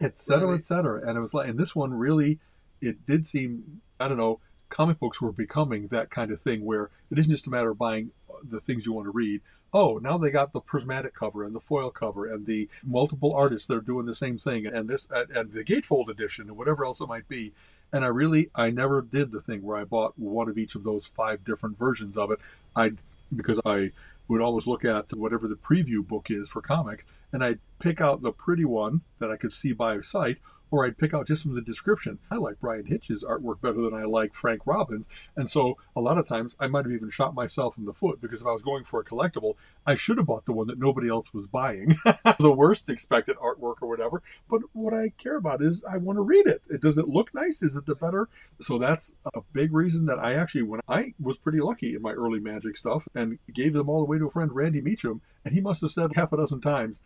etc., 0.00 0.48
Right. 0.48 0.54
et 0.56 0.62
cetera. 0.64 1.08
And 1.08 1.18
it 1.18 1.20
was 1.20 1.34
like, 1.34 1.48
and 1.48 1.58
this 1.58 1.74
one 1.74 1.92
really, 1.94 2.38
it 2.80 3.04
did 3.06 3.26
seem, 3.26 3.80
I 3.98 4.08
don't 4.08 4.18
know, 4.18 4.40
comic 4.68 4.98
books 4.98 5.20
were 5.20 5.32
becoming 5.32 5.88
that 5.88 6.10
kind 6.10 6.30
of 6.30 6.40
thing 6.40 6.64
where 6.64 6.90
it 7.10 7.18
isn't 7.18 7.30
just 7.30 7.46
a 7.46 7.50
matter 7.50 7.70
of 7.70 7.78
buying 7.78 8.10
the 8.42 8.60
things 8.60 8.86
you 8.86 8.92
want 8.92 9.06
to 9.06 9.10
read. 9.12 9.40
Oh, 9.72 9.98
now 9.98 10.18
they 10.18 10.30
got 10.30 10.52
the 10.52 10.60
prismatic 10.60 11.14
cover 11.14 11.42
and 11.42 11.54
the 11.54 11.60
foil 11.60 11.90
cover 11.90 12.26
and 12.26 12.46
the 12.46 12.68
multiple 12.84 13.34
artists 13.34 13.66
that 13.66 13.74
are 13.76 13.80
doing 13.80 14.06
the 14.06 14.14
same 14.14 14.38
thing 14.38 14.66
and 14.66 14.88
this 14.88 15.08
and 15.10 15.52
the 15.52 15.64
gatefold 15.64 16.08
edition 16.08 16.46
and 16.46 16.56
whatever 16.56 16.84
else 16.84 17.00
it 17.00 17.08
might 17.08 17.28
be. 17.28 17.52
And 17.92 18.04
I 18.04 18.08
really, 18.08 18.50
I 18.54 18.70
never 18.70 19.02
did 19.02 19.32
the 19.32 19.40
thing 19.40 19.62
where 19.62 19.76
I 19.76 19.84
bought 19.84 20.16
one 20.16 20.48
of 20.48 20.58
each 20.58 20.76
of 20.76 20.84
those 20.84 21.06
five 21.06 21.44
different 21.44 21.76
versions 21.78 22.16
of 22.16 22.30
it. 22.30 22.38
I 22.76 22.92
because 23.34 23.60
I 23.64 23.90
would 24.28 24.40
always 24.40 24.66
look 24.66 24.84
at 24.84 25.12
whatever 25.12 25.46
the 25.48 25.54
preview 25.54 26.06
book 26.06 26.30
is 26.30 26.48
for 26.48 26.62
comics, 26.62 27.06
and 27.32 27.44
I'd 27.44 27.60
pick 27.78 28.00
out 28.00 28.22
the 28.22 28.32
pretty 28.32 28.64
one 28.64 29.02
that 29.18 29.30
I 29.30 29.36
could 29.36 29.52
see 29.52 29.72
by 29.72 30.00
sight, 30.00 30.38
or 30.70 30.84
I'd 30.84 30.98
pick 30.98 31.14
out 31.14 31.26
just 31.26 31.42
from 31.42 31.54
the 31.54 31.60
description. 31.60 32.18
I 32.30 32.36
like 32.36 32.60
Bryan 32.60 32.86
Hitch's 32.86 33.24
artwork 33.24 33.60
better 33.60 33.80
than 33.80 33.94
I 33.94 34.04
like 34.04 34.34
Frank 34.34 34.62
Robbins, 34.66 35.08
and 35.36 35.48
so 35.48 35.78
a 35.94 36.00
lot 36.00 36.18
of 36.18 36.26
times 36.26 36.56
I 36.58 36.66
might 36.66 36.84
have 36.84 36.92
even 36.92 37.10
shot 37.10 37.34
myself 37.34 37.78
in 37.78 37.84
the 37.84 37.92
foot 37.92 38.20
because 38.20 38.40
if 38.40 38.46
I 38.46 38.52
was 38.52 38.62
going 38.62 38.84
for 38.84 39.00
a 39.00 39.04
collectible, 39.04 39.54
I 39.86 39.94
should 39.94 40.18
have 40.18 40.26
bought 40.26 40.46
the 40.46 40.52
one 40.52 40.66
that 40.68 40.78
nobody 40.78 41.08
else 41.08 41.32
was 41.32 41.46
buying, 41.46 41.94
the 42.38 42.52
worst 42.52 42.88
expected 42.88 43.36
artwork 43.36 43.76
or 43.80 43.88
whatever. 43.88 44.22
But 44.48 44.62
what 44.72 44.94
I 44.94 45.10
care 45.10 45.36
about 45.36 45.62
is 45.62 45.82
I 45.88 45.98
want 45.98 46.16
to 46.16 46.22
read 46.22 46.46
it. 46.46 46.62
Does 46.80 46.98
it 46.98 47.08
look 47.08 47.34
nice? 47.34 47.62
Is 47.62 47.76
it 47.76 47.86
the 47.86 47.94
better? 47.94 48.28
So 48.60 48.78
that's 48.78 49.14
a 49.34 49.40
big 49.52 49.72
reason 49.72 50.06
that 50.06 50.18
I 50.18 50.34
actually, 50.34 50.62
when 50.62 50.80
I 50.88 51.14
was 51.20 51.38
pretty 51.38 51.60
lucky 51.60 51.94
in 51.94 52.02
my 52.02 52.12
early 52.12 52.40
magic 52.40 52.76
stuff 52.76 53.08
and 53.14 53.38
gave 53.52 53.72
them 53.72 53.88
all 53.88 54.02
away 54.02 54.18
to 54.18 54.26
a 54.26 54.30
friend, 54.30 54.50
Randy 54.52 54.80
Meacham, 54.80 55.20
and 55.44 55.54
he 55.54 55.60
must 55.60 55.80
have 55.82 55.90
said 55.90 56.12
half 56.14 56.32
a 56.32 56.36
dozen 56.36 56.60
times, 56.60 57.00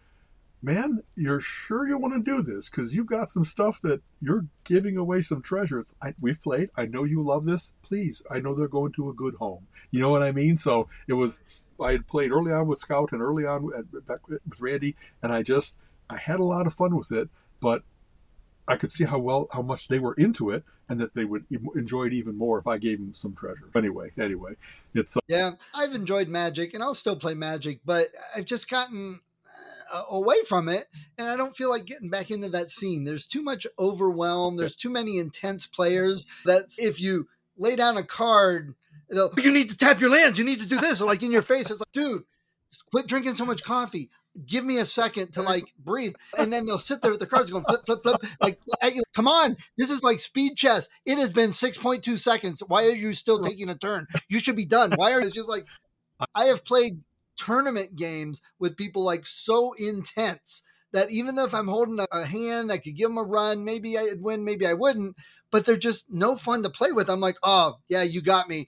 man, 0.62 1.03
you're 1.14 1.40
sure 1.40 1.87
you 1.87 1.99
want 1.99 2.14
to 2.14 2.21
do 2.21 2.42
this 2.42 2.68
because 2.68 2.94
you've 2.94 3.07
got 3.07 3.31
some 3.31 3.44
stuff 3.44 3.81
that 3.83 4.03
you're 4.21 4.47
giving 4.64 4.97
away 4.97 5.21
some 5.21 5.42
treasure. 5.42 5.79
It's, 5.79 5.94
I, 6.03 6.14
we've 6.21 6.42
played. 6.42 6.71
I 6.77 6.87
know 6.87 7.05
you 7.05 7.23
love 7.23 7.44
this. 7.44 7.75
Please, 7.83 8.23
I 8.31 8.40
know 8.40 8.55
they're 8.55 8.68
going 8.68 8.92
to 8.92 9.09
a 9.09 9.14
good 9.14 9.35
home. 9.37 9.66
You 9.90 10.01
know 10.01 10.11
what 10.11 10.23
I 10.23 10.33
mean? 10.33 10.57
So 10.57 10.88
it 11.07 11.14
was. 11.14 11.42
I 11.81 11.92
had 11.92 12.09
played 12.09 12.33
early 12.33 12.53
on 12.53 12.66
with 12.66 12.81
Scout 12.81 13.12
and 13.12 13.23
early 13.23 13.47
on 13.47 13.64
with 13.64 13.81
Randy, 14.59 14.97
and 15.23 15.33
I 15.33 15.42
just 15.42 15.79
I 16.11 16.16
had 16.16 16.40
a 16.40 16.44
lot 16.44 16.66
of 16.66 16.75
fun 16.75 16.97
with 16.97 17.12
it. 17.12 17.29
But 17.61 17.83
I 18.66 18.77
could 18.77 18.90
see 18.90 19.05
how 19.05 19.18
well 19.18 19.47
how 19.53 19.62
much 19.62 19.87
they 19.87 20.01
were 20.01 20.14
into 20.14 20.51
it, 20.51 20.64
and 20.88 21.01
that 21.01 21.14
they 21.14 21.25
would 21.25 21.44
enjoy 21.77 22.07
it 22.07 22.12
even 22.12 22.37
more 22.37 22.59
if 22.59 22.66
I 22.66 22.79
gave 22.79 22.99
them 22.99 23.14
some 23.14 23.35
treasure. 23.35 23.71
Anyway, 23.77 24.11
anyway, 24.18 24.55
it's 24.92 25.16
uh, 25.16 25.21
Yeah, 25.29 25.53
I've 25.73 25.94
enjoyed 25.94 26.29
Magic, 26.29 26.75
and 26.75 26.83
I'll 26.83 26.94
still 26.94 27.16
play 27.16 27.35
Magic, 27.35 27.81
but 27.85 28.09
I've 28.35 28.44
just 28.44 28.68
gotten 28.68 29.21
uh, 29.92 30.05
away 30.11 30.37
from 30.46 30.68
it, 30.68 30.87
and 31.16 31.29
I 31.29 31.37
don't 31.37 31.57
feel 31.57 31.70
like 31.70 31.87
getting 31.87 32.11
back 32.11 32.31
into 32.31 32.48
that 32.51 32.70
scene. 32.70 33.05
There's 33.05 33.27
too 33.27 33.42
much 33.42 33.66
overwhelm. 33.79 34.57
There's 34.57 34.77
too 34.77 34.90
many 34.90 35.18
intense 35.18 35.66
players. 35.66 36.27
That 36.44 36.64
if 36.79 37.01
you 37.01 37.29
lay 37.57 37.77
down 37.77 37.96
a 37.96 38.03
card, 38.03 38.74
they'll, 39.11 39.31
you 39.42 39.53
need 39.53 39.71
to 39.71 39.77
tap 39.77 40.00
your 40.00 40.10
lands. 40.10 40.38
You 40.38 40.44
need 40.44 40.60
to 40.60 40.69
do 40.69 40.79
this, 40.79 41.00
like 41.00 41.23
in 41.23 41.33
your 41.33 41.42
face. 41.42 41.71
It's 41.71 41.81
like, 41.81 41.92
dude, 41.92 42.25
quit 42.90 43.06
drinking 43.06 43.35
so 43.35 43.46
much 43.46 43.63
coffee. 43.63 44.10
Give 44.46 44.65
me 44.65 44.79
a 44.79 44.85
second 44.85 45.33
to 45.33 45.42
like 45.42 45.73
breathe, 45.79 46.15
and 46.38 46.52
then 46.52 46.67
they'll 46.67 46.79
sit 46.79 47.02
there 47.02 47.10
with 47.10 47.21
the 47.21 47.27
cards 47.27 47.50
going 47.50 47.65
flip, 47.65 47.81
flip, 47.87 48.02
flip. 48.02 48.17
Like, 48.40 48.58
at 48.83 48.94
you. 48.94 49.02
come 49.15 49.27
on, 49.27 49.56
this 49.77 49.90
is 49.90 50.04
like 50.04 50.21
speed 50.21 50.56
chess. 50.56 50.88
It 51.04 51.19
has 51.19 51.33
been 51.33 51.52
six 51.52 51.77
point 51.77 52.04
two 52.04 52.17
seconds. 52.17 52.63
Why 52.67 52.85
are 52.85 52.94
you 52.94 53.13
still 53.15 53.40
taking 53.40 53.69
a 53.69 53.75
turn? 53.75 54.06
You 54.29 54.38
should 54.38 54.56
be 54.56 54.67
done. 54.67 54.92
Why 54.92 55.13
are 55.13 55.21
you 55.21 55.31
just 55.31 55.48
like 55.48 55.67
I 56.35 56.46
have 56.46 56.65
played 56.65 57.00
tournament 57.39 57.97
games 57.97 58.43
with 58.59 58.77
people 58.77 59.03
like 59.03 59.25
so 59.25 59.73
intense 59.79 60.63
that 60.93 61.11
even 61.11 61.39
if 61.39 61.55
I'm 61.55 61.69
holding 61.69 61.99
a, 62.13 62.25
hand, 62.25 62.73
I 62.73 62.79
could 62.79 62.97
give 62.97 63.09
them 63.09 63.19
a 63.19 63.23
run, 63.23 63.65
maybe 63.65 63.97
I'd 63.97 64.21
win, 64.21 64.45
maybe 64.45 64.67
I 64.67 64.75
wouldn't, 64.75 65.17
but 65.51 65.65
they're 65.65 65.77
just 65.77 66.11
no 66.11 66.35
fun 66.35 66.63
to 66.63 66.71
play 66.71 66.93
with. 66.93 67.09
I'm 67.09 67.21
like, 67.21 67.37
oh 67.43 67.79
yeah, 67.89 68.03
you 68.03 68.23
got 68.23 68.49
me 68.49 68.67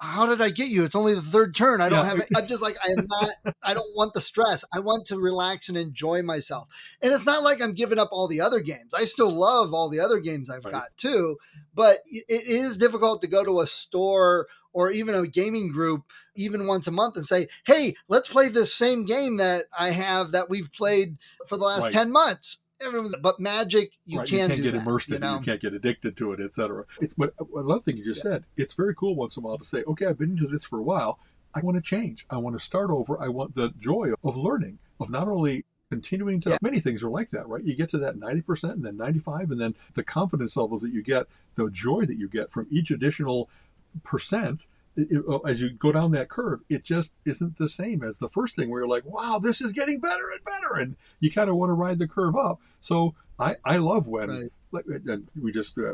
how 0.00 0.26
did 0.26 0.40
I 0.40 0.50
get 0.50 0.68
you? 0.68 0.84
It's 0.84 0.94
only 0.94 1.14
the 1.14 1.22
third 1.22 1.54
turn. 1.54 1.80
I 1.80 1.88
don't 1.88 2.04
yeah. 2.04 2.10
have 2.10 2.18
it. 2.18 2.28
I'm 2.36 2.46
just 2.46 2.62
like, 2.62 2.76
I 2.84 2.90
am 2.90 3.06
not, 3.08 3.54
I 3.62 3.74
don't 3.74 3.96
want 3.96 4.14
the 4.14 4.20
stress. 4.20 4.64
I 4.72 4.80
want 4.80 5.06
to 5.06 5.18
relax 5.18 5.68
and 5.68 5.78
enjoy 5.78 6.22
myself. 6.22 6.68
And 7.00 7.12
it's 7.12 7.26
not 7.26 7.42
like 7.42 7.62
I'm 7.62 7.74
giving 7.74 7.98
up 7.98 8.10
all 8.12 8.28
the 8.28 8.40
other 8.40 8.60
games. 8.60 8.94
I 8.94 9.04
still 9.04 9.30
love 9.30 9.72
all 9.72 9.88
the 9.88 10.00
other 10.00 10.20
games 10.20 10.50
I've 10.50 10.64
right. 10.64 10.72
got 10.72 10.96
too, 10.96 11.38
but 11.74 11.98
it 12.04 12.24
is 12.28 12.76
difficult 12.76 13.22
to 13.22 13.28
go 13.28 13.44
to 13.44 13.60
a 13.60 13.66
store 13.66 14.46
or 14.74 14.90
even 14.90 15.14
a 15.14 15.26
gaming 15.26 15.70
group 15.70 16.02
even 16.36 16.66
once 16.66 16.86
a 16.86 16.90
month 16.90 17.16
and 17.16 17.24
say, 17.24 17.48
Hey, 17.66 17.94
let's 18.08 18.28
play 18.28 18.50
this 18.50 18.74
same 18.74 19.06
game 19.06 19.38
that 19.38 19.64
I 19.76 19.90
have 19.90 20.32
that 20.32 20.50
we've 20.50 20.70
played 20.72 21.16
for 21.46 21.56
the 21.56 21.64
last 21.64 21.84
right. 21.84 21.92
10 21.92 22.12
months 22.12 22.58
but 23.20 23.38
magic 23.40 23.92
you 24.04 24.18
right, 24.18 24.28
can't, 24.28 24.50
you 24.50 24.56
can't 24.56 24.62
get 24.62 24.72
that, 24.72 24.82
immersed 24.82 25.10
in 25.10 25.20
know? 25.20 25.36
it 25.36 25.38
you 25.38 25.44
can't 25.44 25.60
get 25.60 25.72
addicted 25.72 26.16
to 26.16 26.32
it 26.32 26.40
etc 26.40 26.84
it's 27.00 27.14
but 27.14 27.32
uh, 27.40 27.44
another 27.56 27.80
thing 27.80 27.96
you 27.96 28.04
just 28.04 28.24
yeah. 28.24 28.32
said 28.32 28.44
it's 28.56 28.74
very 28.74 28.94
cool 28.94 29.14
once 29.14 29.36
in 29.36 29.44
a 29.44 29.46
while 29.46 29.56
to 29.56 29.64
say 29.64 29.84
okay 29.84 30.06
i've 30.06 30.18
been 30.18 30.30
into 30.30 30.46
this 30.46 30.64
for 30.64 30.78
a 30.80 30.82
while 30.82 31.18
i 31.54 31.60
want 31.60 31.76
to 31.76 31.80
change 31.80 32.26
i 32.30 32.36
want 32.36 32.54
to 32.56 32.60
start 32.60 32.90
over 32.90 33.18
i 33.22 33.28
want 33.28 33.54
the 33.54 33.72
joy 33.78 34.12
of 34.22 34.36
learning 34.36 34.78
of 35.00 35.08
not 35.08 35.28
only 35.28 35.62
continuing 35.90 36.40
to 36.40 36.50
yeah. 36.50 36.56
many 36.60 36.80
things 36.80 37.02
are 37.02 37.10
like 37.10 37.30
that 37.30 37.46
right 37.48 37.64
you 37.64 37.74
get 37.74 37.88
to 37.88 37.98
that 37.98 38.16
90% 38.16 38.72
and 38.72 38.84
then 38.84 38.96
95 38.96 39.50
and 39.50 39.60
then 39.60 39.74
the 39.94 40.02
confidence 40.02 40.56
levels 40.56 40.82
that 40.82 40.92
you 40.92 41.02
get 41.02 41.26
the 41.54 41.70
joy 41.70 42.04
that 42.04 42.16
you 42.16 42.28
get 42.28 42.50
from 42.50 42.66
each 42.70 42.90
additional 42.90 43.48
percent 44.02 44.66
it, 44.96 45.24
uh, 45.28 45.38
as 45.38 45.60
you 45.60 45.70
go 45.70 45.92
down 45.92 46.12
that 46.12 46.28
curve, 46.28 46.60
it 46.68 46.84
just 46.84 47.14
isn't 47.24 47.58
the 47.58 47.68
same 47.68 48.02
as 48.02 48.18
the 48.18 48.28
first 48.28 48.56
thing 48.56 48.70
where 48.70 48.80
you're 48.80 48.88
like, 48.88 49.04
wow, 49.04 49.38
this 49.42 49.60
is 49.60 49.72
getting 49.72 50.00
better 50.00 50.30
and 50.30 50.44
better. 50.44 50.80
And 50.80 50.96
you 51.20 51.30
kind 51.30 51.50
of 51.50 51.56
want 51.56 51.70
to 51.70 51.74
ride 51.74 51.98
the 51.98 52.08
curve 52.08 52.36
up. 52.36 52.60
So 52.80 53.14
I, 53.38 53.54
I 53.64 53.78
love 53.78 54.06
when, 54.06 54.50
right. 54.72 54.84
and 55.06 55.28
we 55.40 55.52
just, 55.52 55.78
uh, 55.78 55.92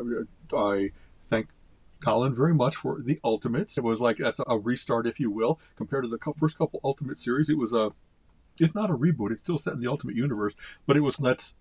I 0.55 0.91
thank 1.23 1.47
Colin 2.03 2.35
very 2.35 2.53
much 2.53 2.75
for 2.75 3.01
the 3.01 3.19
Ultimates. 3.23 3.77
It 3.77 3.83
was 3.83 4.01
like, 4.01 4.17
that's 4.17 4.39
a 4.47 4.57
restart, 4.57 5.07
if 5.07 5.19
you 5.19 5.31
will, 5.31 5.59
compared 5.75 6.03
to 6.03 6.09
the 6.09 6.33
first 6.37 6.57
couple 6.57 6.79
Ultimate 6.83 7.17
series. 7.17 7.49
It 7.49 7.57
was 7.57 7.73
a, 7.73 7.91
if 8.59 8.75
not 8.75 8.89
a 8.89 8.97
reboot, 8.97 9.31
it's 9.31 9.41
still 9.41 9.57
set 9.57 9.73
in 9.73 9.79
the 9.79 9.89
Ultimate 9.89 10.15
Universe, 10.15 10.55
but 10.85 10.97
it 10.97 11.01
was 11.01 11.19
let's 11.19 11.57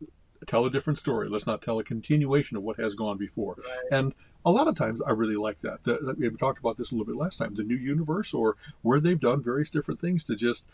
tell 0.46 0.64
a 0.66 0.70
different 0.70 0.98
story. 0.98 1.28
Let's 1.28 1.46
not 1.46 1.62
tell 1.62 1.78
a 1.78 1.84
continuation 1.84 2.56
of 2.56 2.62
what 2.62 2.78
has 2.78 2.94
gone 2.94 3.16
before. 3.16 3.56
Right. 3.58 3.98
And 3.98 4.14
a 4.44 4.50
lot 4.50 4.68
of 4.68 4.76
times 4.76 5.00
I 5.06 5.10
really 5.12 5.36
like 5.36 5.58
that. 5.58 5.84
The, 5.84 6.14
we 6.18 6.30
talked 6.30 6.58
about 6.58 6.76
this 6.78 6.92
a 6.92 6.94
little 6.94 7.06
bit 7.06 7.20
last 7.20 7.38
time. 7.38 7.54
The 7.54 7.62
new 7.62 7.76
universe, 7.76 8.32
or 8.32 8.56
where 8.82 9.00
they've 9.00 9.20
done 9.20 9.42
various 9.42 9.70
different 9.70 10.00
things 10.00 10.24
to 10.26 10.36
just, 10.36 10.68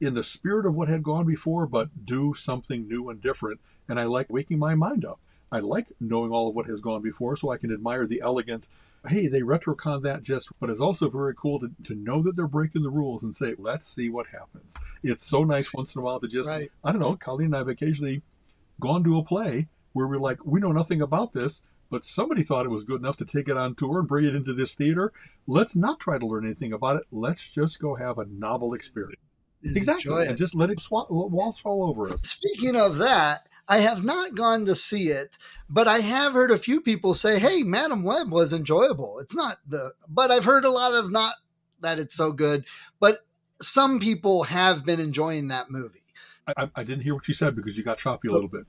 in 0.00 0.14
the 0.14 0.24
spirit 0.24 0.66
of 0.66 0.74
what 0.74 0.88
had 0.88 1.02
gone 1.02 1.26
before, 1.26 1.66
but 1.66 2.06
do 2.06 2.34
something 2.34 2.88
new 2.88 3.08
and 3.10 3.20
different. 3.20 3.60
And 3.88 3.98
I 3.98 4.04
like 4.04 4.30
waking 4.30 4.58
my 4.58 4.74
mind 4.74 5.04
up. 5.04 5.18
I 5.52 5.58
like 5.58 5.88
knowing 5.98 6.30
all 6.30 6.48
of 6.48 6.54
what 6.54 6.66
has 6.66 6.80
gone 6.80 7.02
before, 7.02 7.36
so 7.36 7.50
I 7.50 7.56
can 7.56 7.72
admire 7.72 8.06
the 8.06 8.20
elegance. 8.20 8.70
Hey, 9.08 9.26
they 9.26 9.40
retrocon 9.40 10.02
that 10.02 10.22
just, 10.22 10.52
but 10.60 10.70
it's 10.70 10.80
also 10.80 11.08
very 11.10 11.34
cool 11.34 11.58
to, 11.58 11.70
to 11.84 11.94
know 11.94 12.22
that 12.22 12.36
they're 12.36 12.46
breaking 12.46 12.82
the 12.82 12.90
rules 12.90 13.24
and 13.24 13.34
say, 13.34 13.54
let's 13.58 13.88
see 13.88 14.08
what 14.08 14.28
happens. 14.28 14.76
It's 15.02 15.24
so 15.24 15.42
nice 15.42 15.74
once 15.74 15.96
in 15.96 16.00
a 16.00 16.04
while 16.04 16.20
to 16.20 16.28
just, 16.28 16.48
right. 16.48 16.68
I 16.84 16.92
don't 16.92 17.00
know, 17.00 17.16
Colleen 17.16 17.46
and 17.46 17.56
I 17.56 17.58
have 17.58 17.68
occasionally 17.68 18.22
gone 18.78 19.02
to 19.04 19.18
a 19.18 19.24
play 19.24 19.68
where 19.92 20.06
we're 20.06 20.18
like, 20.18 20.44
we 20.44 20.60
know 20.60 20.70
nothing 20.70 21.00
about 21.02 21.32
this, 21.32 21.64
but 21.90 22.04
somebody 22.04 22.42
thought 22.42 22.66
it 22.66 22.70
was 22.70 22.84
good 22.84 23.00
enough 23.00 23.16
to 23.18 23.24
take 23.24 23.48
it 23.48 23.56
on 23.56 23.74
tour 23.74 23.98
and 23.98 24.08
bring 24.08 24.24
it 24.24 24.34
into 24.34 24.54
this 24.54 24.74
theater. 24.74 25.12
Let's 25.46 25.74
not 25.74 26.00
try 26.00 26.18
to 26.18 26.26
learn 26.26 26.44
anything 26.44 26.72
about 26.72 26.96
it. 26.96 27.02
Let's 27.10 27.52
just 27.52 27.80
go 27.80 27.96
have 27.96 28.18
a 28.18 28.26
novel 28.26 28.74
experience. 28.74 29.16
Exactly. 29.62 30.26
And 30.26 30.38
just 30.38 30.54
let 30.54 30.70
it 30.70 30.80
sw- 30.80 31.10
waltz 31.10 31.62
all 31.64 31.84
over 31.84 32.10
us. 32.10 32.22
Speaking 32.22 32.76
of 32.76 32.96
that, 32.98 33.48
I 33.68 33.78
have 33.78 34.02
not 34.02 34.34
gone 34.34 34.64
to 34.64 34.74
see 34.74 35.08
it, 35.08 35.36
but 35.68 35.86
I 35.86 36.00
have 36.00 36.32
heard 36.32 36.50
a 36.50 36.58
few 36.58 36.80
people 36.80 37.12
say, 37.14 37.38
"Hey, 37.38 37.62
Madame 37.62 38.02
Web 38.02 38.32
was 38.32 38.52
enjoyable." 38.52 39.18
It's 39.20 39.36
not 39.36 39.58
the, 39.66 39.92
but 40.08 40.30
I've 40.30 40.46
heard 40.46 40.64
a 40.64 40.70
lot 40.70 40.94
of 40.94 41.10
not 41.10 41.34
that 41.80 41.98
it's 41.98 42.14
so 42.14 42.32
good, 42.32 42.64
but 42.98 43.24
some 43.60 44.00
people 44.00 44.44
have 44.44 44.84
been 44.84 44.98
enjoying 44.98 45.48
that 45.48 45.70
movie. 45.70 46.00
I, 46.56 46.70
I 46.74 46.84
didn't 46.84 47.02
hear 47.02 47.14
what 47.14 47.28
you 47.28 47.34
said 47.34 47.54
because 47.54 47.76
you 47.76 47.84
got 47.84 47.98
choppy 47.98 48.28
a 48.28 48.32
little 48.32 48.48
bit. 48.48 48.66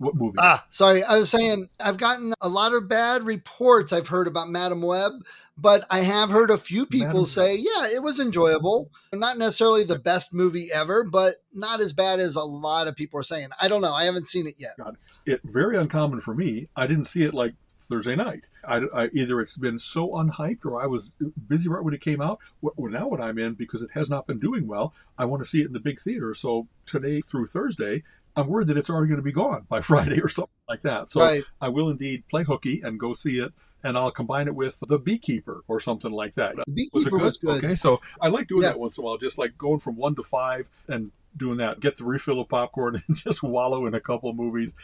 What 0.00 0.14
movie? 0.14 0.38
Ah, 0.38 0.64
sorry. 0.70 1.04
I 1.04 1.18
was 1.18 1.28
saying 1.28 1.68
I've 1.78 1.98
gotten 1.98 2.32
a 2.40 2.48
lot 2.48 2.72
of 2.72 2.88
bad 2.88 3.22
reports 3.22 3.92
I've 3.92 4.08
heard 4.08 4.28
about 4.28 4.48
Madame 4.48 4.80
Web, 4.80 5.12
but 5.58 5.86
I 5.90 6.00
have 6.00 6.30
heard 6.30 6.50
a 6.50 6.56
few 6.56 6.86
people 6.86 7.08
Madam 7.08 7.24
say, 7.26 7.56
yeah, 7.56 7.86
it 7.94 8.02
was 8.02 8.18
enjoyable. 8.18 8.90
Not 9.12 9.36
necessarily 9.36 9.84
the 9.84 9.98
best 9.98 10.32
movie 10.32 10.68
ever, 10.72 11.04
but 11.04 11.34
not 11.52 11.80
as 11.80 11.92
bad 11.92 12.18
as 12.18 12.34
a 12.34 12.42
lot 12.42 12.88
of 12.88 12.96
people 12.96 13.20
are 13.20 13.22
saying. 13.22 13.48
I 13.60 13.68
don't 13.68 13.82
know. 13.82 13.92
I 13.92 14.04
haven't 14.04 14.26
seen 14.26 14.46
it 14.46 14.54
yet. 14.56 14.70
God. 14.78 14.96
It 15.26 15.42
very 15.44 15.76
uncommon 15.76 16.22
for 16.22 16.34
me. 16.34 16.68
I 16.74 16.86
didn't 16.86 17.04
see 17.04 17.24
it 17.24 17.34
like 17.34 17.52
Thursday 17.68 18.16
night. 18.16 18.48
I, 18.64 18.82
I, 18.94 19.10
either 19.12 19.38
it's 19.38 19.58
been 19.58 19.78
so 19.78 20.08
unhyped 20.12 20.64
or 20.64 20.80
I 20.80 20.86
was 20.86 21.10
busy 21.46 21.68
right 21.68 21.84
when 21.84 21.92
it 21.92 22.00
came 22.00 22.22
out. 22.22 22.38
Well, 22.62 22.72
now 22.90 23.08
what 23.08 23.20
I'm 23.20 23.38
in 23.38 23.52
because 23.52 23.82
it 23.82 23.90
has 23.92 24.08
not 24.08 24.26
been 24.26 24.38
doing 24.38 24.66
well, 24.66 24.94
I 25.18 25.26
want 25.26 25.42
to 25.42 25.48
see 25.48 25.60
it 25.60 25.66
in 25.66 25.72
the 25.72 25.80
big 25.80 26.00
theater. 26.00 26.32
So 26.32 26.68
today 26.86 27.20
through 27.20 27.48
Thursday, 27.48 28.02
I'm 28.36 28.46
worried 28.46 28.68
that 28.68 28.76
it's 28.76 28.90
already 28.90 29.08
going 29.08 29.18
to 29.18 29.22
be 29.22 29.32
gone 29.32 29.66
by 29.68 29.80
Friday 29.80 30.20
or 30.20 30.28
something 30.28 30.52
like 30.68 30.82
that. 30.82 31.10
So 31.10 31.20
right. 31.20 31.42
I 31.60 31.68
will 31.68 31.88
indeed 31.88 32.24
play 32.28 32.44
hooky 32.44 32.80
and 32.80 32.98
go 32.98 33.12
see 33.12 33.38
it. 33.38 33.52
And 33.82 33.96
I'll 33.96 34.10
combine 34.10 34.46
it 34.46 34.54
with 34.54 34.82
the 34.88 34.98
Beekeeper 34.98 35.64
or 35.66 35.80
something 35.80 36.12
like 36.12 36.34
that. 36.34 36.56
The 36.56 36.64
Beekeeper 36.70 37.16
was, 37.16 37.38
good? 37.38 37.48
was 37.48 37.60
good. 37.60 37.64
Okay, 37.64 37.74
so 37.74 38.02
I 38.20 38.28
like 38.28 38.46
doing 38.46 38.62
yeah. 38.62 38.70
that 38.70 38.78
once 38.78 38.98
in 38.98 39.02
a 39.02 39.06
while, 39.06 39.16
just 39.16 39.38
like 39.38 39.56
going 39.56 39.80
from 39.80 39.96
one 39.96 40.14
to 40.16 40.22
five 40.22 40.68
and 40.86 41.12
doing 41.34 41.56
that. 41.58 41.80
Get 41.80 41.96
the 41.96 42.04
refill 42.04 42.40
of 42.40 42.48
popcorn 42.50 43.00
and 43.08 43.16
just 43.16 43.42
wallow 43.42 43.86
in 43.86 43.94
a 43.94 44.00
couple 44.00 44.34
movies. 44.34 44.76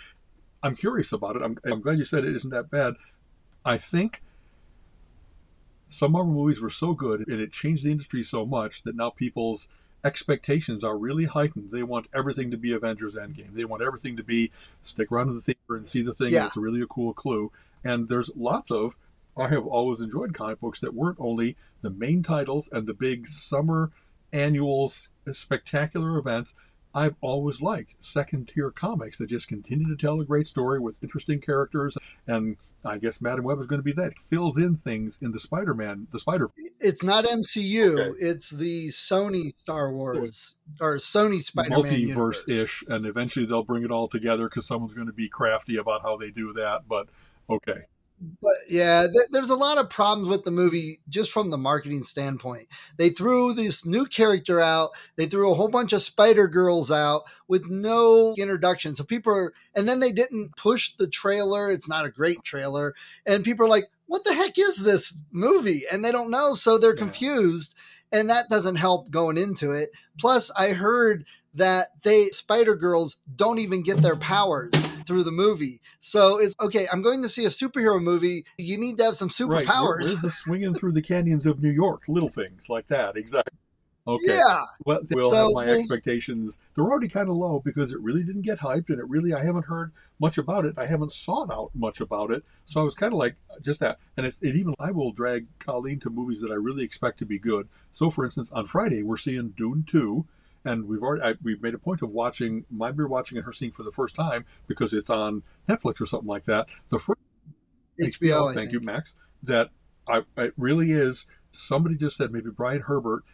I'm 0.62 0.76
curious 0.76 1.12
about 1.12 1.36
it. 1.36 1.42
I'm, 1.42 1.58
I'm 1.64 1.82
glad 1.82 1.98
you 1.98 2.04
said 2.04 2.24
it 2.24 2.34
isn't 2.34 2.50
that 2.50 2.70
bad. 2.70 2.94
I 3.66 3.76
think 3.76 4.22
some 5.88 6.12
Marvel 6.12 6.32
movies 6.32 6.60
were 6.60 6.70
so 6.70 6.94
good 6.94 7.26
and 7.28 7.40
it 7.40 7.52
changed 7.52 7.84
the 7.84 7.90
industry 7.90 8.22
so 8.22 8.46
much 8.46 8.82
that 8.84 8.96
now 8.96 9.10
people's 9.10 9.68
expectations 10.06 10.84
are 10.84 10.96
really 10.96 11.24
heightened. 11.24 11.72
They 11.72 11.82
want 11.82 12.06
everything 12.14 12.52
to 12.52 12.56
be 12.56 12.72
Avengers 12.72 13.16
Endgame. 13.16 13.54
They 13.54 13.64
want 13.64 13.82
everything 13.82 14.16
to 14.16 14.22
be 14.22 14.52
stick 14.80 15.10
around 15.10 15.26
to 15.26 15.32
the 15.34 15.40
theater 15.40 15.76
and 15.76 15.88
see 15.88 16.02
the 16.02 16.14
thing. 16.14 16.32
Yeah. 16.32 16.46
It's 16.46 16.56
really 16.56 16.80
a 16.80 16.86
cool 16.86 17.12
clue. 17.12 17.50
And 17.84 18.08
there's 18.08 18.30
lots 18.36 18.70
of 18.70 18.96
I 19.36 19.48
have 19.48 19.66
always 19.66 20.00
enjoyed 20.00 20.32
comic 20.32 20.60
books 20.60 20.80
that 20.80 20.94
weren't 20.94 21.18
only 21.20 21.56
the 21.82 21.90
main 21.90 22.22
titles 22.22 22.70
and 22.72 22.86
the 22.86 22.94
big 22.94 23.26
summer 23.26 23.90
annuals, 24.32 25.10
spectacular 25.32 26.16
events, 26.16 26.56
I've 26.96 27.16
always 27.20 27.60
liked 27.60 28.02
second 28.02 28.48
tier 28.48 28.70
comics 28.70 29.18
that 29.18 29.28
just 29.28 29.48
continue 29.48 29.86
to 29.94 29.96
tell 29.96 30.18
a 30.18 30.24
great 30.24 30.46
story 30.46 30.80
with 30.80 30.96
interesting 31.02 31.42
characters. 31.42 31.98
And 32.26 32.56
I 32.86 32.96
guess 32.96 33.20
Madame 33.20 33.44
Web 33.44 33.60
is 33.60 33.66
going 33.66 33.80
to 33.80 33.84
be 33.84 33.92
that. 33.92 34.12
It 34.12 34.18
fills 34.18 34.56
in 34.56 34.76
things 34.76 35.18
in 35.20 35.32
the 35.32 35.38
Spider 35.38 35.74
Man, 35.74 36.06
the 36.10 36.18
Spider. 36.18 36.50
It's 36.80 37.02
not 37.02 37.26
MCU, 37.26 37.98
okay. 37.98 38.18
it's 38.18 38.48
the 38.48 38.88
Sony 38.88 39.50
Star 39.50 39.92
Wars 39.92 40.56
or 40.80 40.96
Sony 40.96 41.40
Spider 41.40 41.68
Man. 41.68 41.82
Multiverse 41.82 42.48
ish. 42.48 42.82
And 42.88 43.04
eventually 43.04 43.44
they'll 43.44 43.62
bring 43.62 43.84
it 43.84 43.90
all 43.90 44.08
together 44.08 44.48
because 44.48 44.66
someone's 44.66 44.94
going 44.94 45.08
to 45.08 45.12
be 45.12 45.28
crafty 45.28 45.76
about 45.76 46.00
how 46.02 46.16
they 46.16 46.30
do 46.30 46.54
that. 46.54 46.88
But 46.88 47.08
okay 47.50 47.84
but 48.18 48.54
yeah, 48.68 49.02
th- 49.02 49.28
there's 49.30 49.50
a 49.50 49.56
lot 49.56 49.78
of 49.78 49.90
problems 49.90 50.28
with 50.28 50.44
the 50.44 50.50
movie 50.50 50.98
just 51.08 51.30
from 51.30 51.50
the 51.50 51.58
marketing 51.58 52.02
standpoint. 52.02 52.66
They 52.96 53.10
threw 53.10 53.52
this 53.52 53.84
new 53.84 54.06
character 54.06 54.60
out. 54.60 54.90
They 55.16 55.26
threw 55.26 55.50
a 55.50 55.54
whole 55.54 55.68
bunch 55.68 55.92
of 55.92 56.02
Spider 56.02 56.48
Girls 56.48 56.90
out 56.90 57.22
with 57.48 57.68
no 57.68 58.34
introduction. 58.38 58.94
So 58.94 59.04
people 59.04 59.34
are, 59.34 59.52
and 59.74 59.88
then 59.88 60.00
they 60.00 60.12
didn't 60.12 60.56
push 60.56 60.94
the 60.94 61.08
trailer. 61.08 61.70
It's 61.70 61.88
not 61.88 62.06
a 62.06 62.10
great 62.10 62.42
trailer, 62.42 62.94
and 63.26 63.44
people 63.44 63.66
are 63.66 63.70
like, 63.70 63.90
"What 64.06 64.24
the 64.24 64.34
heck 64.34 64.58
is 64.58 64.78
this 64.78 65.12
movie?" 65.30 65.82
And 65.92 66.04
they 66.04 66.12
don't 66.12 66.30
know, 66.30 66.54
so 66.54 66.78
they're 66.78 66.94
yeah. 66.94 67.00
confused, 67.00 67.74
and 68.10 68.30
that 68.30 68.48
doesn't 68.48 68.76
help 68.76 69.10
going 69.10 69.36
into 69.36 69.72
it. 69.72 69.90
Plus, 70.18 70.50
I 70.52 70.70
heard 70.70 71.26
that 71.54 71.88
they 72.02 72.28
Spider 72.28 72.76
Girls 72.76 73.16
don't 73.34 73.58
even 73.58 73.82
get 73.82 73.98
their 73.98 74.16
powers 74.16 74.72
through 75.06 75.24
the 75.24 75.30
movie. 75.30 75.80
So 76.00 76.38
it's 76.38 76.54
okay. 76.60 76.86
I'm 76.92 77.02
going 77.02 77.22
to 77.22 77.28
see 77.28 77.44
a 77.44 77.48
superhero 77.48 78.02
movie. 78.02 78.44
You 78.58 78.78
need 78.78 78.98
to 78.98 79.04
have 79.04 79.16
some 79.16 79.28
superpowers. 79.28 79.68
Right. 79.68 79.82
Where, 79.84 80.22
the 80.22 80.30
swinging 80.30 80.74
through 80.74 80.92
the 80.92 81.02
canyons 81.02 81.46
of 81.46 81.62
New 81.62 81.70
York? 81.70 82.02
Little 82.08 82.28
things 82.28 82.68
like 82.68 82.88
that. 82.88 83.16
Exactly. 83.16 83.56
Okay. 84.08 84.36
Yeah. 84.36 84.62
Well, 84.84 85.00
will 85.10 85.30
so, 85.30 85.46
have 85.46 85.52
my 85.52 85.66
expectations. 85.66 86.60
They're 86.74 86.84
already 86.84 87.08
kind 87.08 87.28
of 87.28 87.36
low 87.36 87.60
because 87.64 87.92
it 87.92 88.00
really 88.00 88.22
didn't 88.22 88.42
get 88.42 88.60
hyped, 88.60 88.88
and 88.88 89.00
it 89.00 89.08
really 89.08 89.34
I 89.34 89.44
haven't 89.44 89.64
heard 89.64 89.90
much 90.20 90.38
about 90.38 90.64
it. 90.64 90.78
I 90.78 90.86
haven't 90.86 91.12
sought 91.12 91.50
out 91.50 91.70
much 91.74 92.00
about 92.00 92.30
it, 92.30 92.44
so 92.64 92.80
I 92.80 92.84
was 92.84 92.94
kind 92.94 93.12
of 93.12 93.18
like 93.18 93.34
just 93.62 93.80
that. 93.80 93.98
And 94.16 94.24
it's 94.24 94.40
it 94.42 94.54
even 94.54 94.74
I 94.78 94.92
will 94.92 95.10
drag 95.10 95.46
Colleen 95.58 95.98
to 96.00 96.10
movies 96.10 96.40
that 96.42 96.52
I 96.52 96.54
really 96.54 96.84
expect 96.84 97.18
to 97.18 97.26
be 97.26 97.40
good. 97.40 97.68
So, 97.92 98.08
for 98.08 98.24
instance, 98.24 98.52
on 98.52 98.68
Friday 98.68 99.02
we're 99.02 99.16
seeing 99.16 99.54
Dune 99.56 99.84
two 99.84 100.26
and 100.66 100.86
we've 100.86 101.02
already 101.02 101.22
I, 101.22 101.34
we've 101.42 101.62
made 101.62 101.74
a 101.74 101.78
point 101.78 102.02
of 102.02 102.10
watching 102.10 102.64
my 102.70 102.90
beer 102.90 103.06
watching 103.06 103.38
and 103.38 103.44
her 103.44 103.52
seeing 103.52 103.72
for 103.72 103.82
the 103.82 103.92
first 103.92 104.16
time 104.16 104.44
because 104.66 104.92
it's 104.92 105.10
on 105.10 105.42
Netflix 105.68 106.00
or 106.00 106.06
something 106.06 106.28
like 106.28 106.44
that. 106.44 106.68
The 106.88 106.98
first 106.98 107.18
HBO, 108.00 108.50
HBO 108.50 108.54
thank 108.54 108.72
you, 108.72 108.80
Max. 108.80 109.14
That 109.42 109.70
I 110.08 110.22
it 110.36 110.52
really 110.56 110.92
is. 110.92 111.26
Somebody 111.50 111.96
just 111.96 112.16
said 112.16 112.32
maybe 112.32 112.50
Brian 112.50 112.82
Herbert 112.82 113.24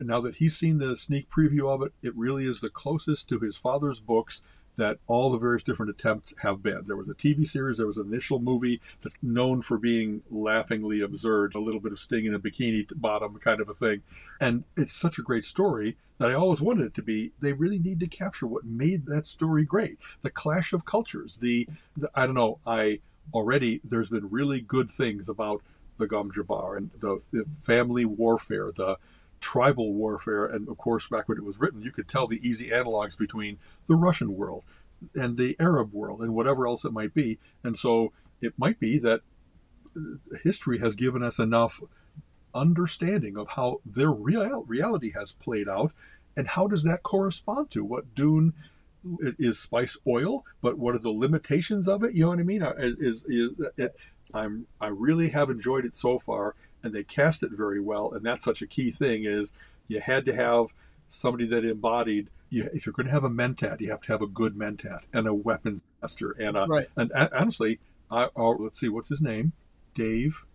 now 0.00 0.20
that 0.20 0.36
he's 0.36 0.56
seen 0.56 0.78
the 0.78 0.96
sneak 0.96 1.30
preview 1.30 1.72
of 1.72 1.82
it, 1.82 1.92
it 2.02 2.14
really 2.16 2.44
is 2.44 2.60
the 2.60 2.68
closest 2.68 3.28
to 3.30 3.38
his 3.40 3.56
father's 3.56 4.00
books 4.00 4.42
that 4.76 4.98
all 5.06 5.30
the 5.30 5.38
various 5.38 5.62
different 5.62 5.90
attempts 5.90 6.34
have 6.42 6.62
been. 6.62 6.84
There 6.86 6.96
was 6.96 7.08
a 7.08 7.14
TV 7.14 7.46
series, 7.46 7.78
there 7.78 7.86
was 7.86 7.98
an 7.98 8.06
initial 8.06 8.38
movie 8.38 8.80
that's 9.00 9.18
known 9.22 9.62
for 9.62 9.78
being 9.78 10.22
laughingly 10.30 11.00
absurd, 11.00 11.54
a 11.54 11.60
little 11.60 11.80
bit 11.80 11.92
of 11.92 11.98
Sting 11.98 12.26
in 12.26 12.34
a 12.34 12.38
bikini 12.38 12.86
bottom 12.94 13.38
kind 13.38 13.60
of 13.60 13.68
a 13.68 13.72
thing. 13.72 14.02
And 14.40 14.64
it's 14.76 14.94
such 14.94 15.18
a 15.18 15.22
great 15.22 15.44
story 15.44 15.96
that 16.18 16.30
I 16.30 16.34
always 16.34 16.60
wanted 16.60 16.86
it 16.86 16.94
to 16.94 17.02
be. 17.02 17.32
They 17.40 17.52
really 17.52 17.78
need 17.78 18.00
to 18.00 18.06
capture 18.06 18.46
what 18.46 18.64
made 18.64 19.06
that 19.06 19.26
story 19.26 19.64
great. 19.64 19.98
The 20.22 20.30
clash 20.30 20.72
of 20.72 20.84
cultures, 20.84 21.36
the, 21.36 21.68
the 21.96 22.10
I 22.14 22.26
don't 22.26 22.34
know, 22.34 22.58
I 22.66 23.00
already, 23.34 23.80
there's 23.84 24.08
been 24.08 24.30
really 24.30 24.60
good 24.60 24.90
things 24.90 25.28
about 25.28 25.62
the 25.98 26.06
Gom 26.06 26.30
Jabbar 26.30 26.76
and 26.76 26.90
the, 26.98 27.22
the 27.32 27.44
family 27.62 28.04
warfare, 28.04 28.70
the 28.74 28.98
tribal 29.40 29.92
warfare. 29.92 30.46
And 30.46 30.68
of 30.68 30.76
course, 30.78 31.08
back 31.08 31.28
when 31.28 31.38
it 31.38 31.44
was 31.44 31.60
written, 31.60 31.82
you 31.82 31.92
could 31.92 32.08
tell 32.08 32.26
the 32.26 32.46
easy 32.46 32.70
analogs 32.70 33.16
between 33.16 33.58
the 33.86 33.94
Russian 33.94 34.36
world 34.36 34.64
and 35.14 35.36
the 35.36 35.56
Arab 35.60 35.92
world 35.92 36.20
and 36.20 36.34
whatever 36.34 36.66
else 36.66 36.84
it 36.84 36.92
might 36.92 37.14
be. 37.14 37.38
And 37.62 37.78
so 37.78 38.12
it 38.40 38.54
might 38.56 38.80
be 38.80 38.98
that 38.98 39.22
history 40.42 40.78
has 40.78 40.94
given 40.94 41.22
us 41.22 41.38
enough 41.38 41.80
understanding 42.54 43.36
of 43.36 43.50
how 43.50 43.80
their 43.84 44.10
real 44.10 44.64
reality 44.64 45.12
has 45.12 45.32
played 45.32 45.68
out 45.68 45.92
and 46.36 46.48
how 46.48 46.66
does 46.66 46.82
that 46.84 47.02
correspond 47.02 47.70
to 47.70 47.84
what 47.84 48.14
Dune 48.14 48.52
is 49.38 49.58
spice 49.58 49.96
oil, 50.06 50.44
but 50.60 50.78
what 50.78 50.94
are 50.94 51.00
the 51.00 51.10
limitations 51.10 51.88
of 51.88 52.02
it? 52.02 52.14
You 52.14 52.24
know 52.24 52.30
what 52.30 52.40
I 52.40 52.42
mean? 52.42 52.62
Is, 52.62 52.96
is, 52.98 53.24
is 53.26 53.50
it, 53.76 53.96
I'm 54.34 54.66
I 54.80 54.88
really 54.88 55.30
have 55.30 55.48
enjoyed 55.48 55.84
it 55.84 55.96
so 55.96 56.18
far, 56.18 56.54
and 56.86 56.94
they 56.94 57.04
cast 57.04 57.42
it 57.42 57.50
very 57.50 57.80
well. 57.80 58.12
And 58.12 58.24
that's 58.24 58.44
such 58.44 58.62
a 58.62 58.66
key 58.66 58.90
thing 58.90 59.24
is 59.24 59.52
you 59.88 60.00
had 60.00 60.24
to 60.26 60.34
have 60.34 60.68
somebody 61.08 61.46
that 61.48 61.64
embodied. 61.64 62.30
You, 62.48 62.70
if 62.72 62.86
you're 62.86 62.92
going 62.92 63.06
to 63.06 63.12
have 63.12 63.24
a 63.24 63.30
mentat, 63.30 63.80
you 63.80 63.90
have 63.90 64.02
to 64.02 64.12
have 64.12 64.22
a 64.22 64.26
good 64.26 64.54
mentat 64.54 65.00
and 65.12 65.26
a 65.26 65.34
weapons 65.34 65.82
master. 66.00 66.30
And 66.38 66.56
a, 66.56 66.66
right. 66.66 66.86
and, 66.96 67.10
and 67.12 67.28
honestly, 67.32 67.80
I, 68.10 68.28
oh, 68.36 68.50
let's 68.52 68.78
see, 68.78 68.88
what's 68.88 69.08
his 69.08 69.20
name? 69.20 69.52
Dave. 69.94 70.46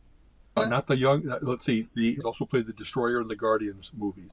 Uh, 0.55 0.67
not 0.67 0.87
the 0.87 0.97
young. 0.97 1.29
Uh, 1.29 1.39
let's 1.41 1.65
see. 1.65 1.87
He 1.95 2.19
also 2.21 2.45
played 2.45 2.67
the 2.67 2.73
Destroyer 2.73 3.21
in 3.21 3.27
the 3.27 3.35
Guardians 3.35 3.91
movies. 3.95 4.31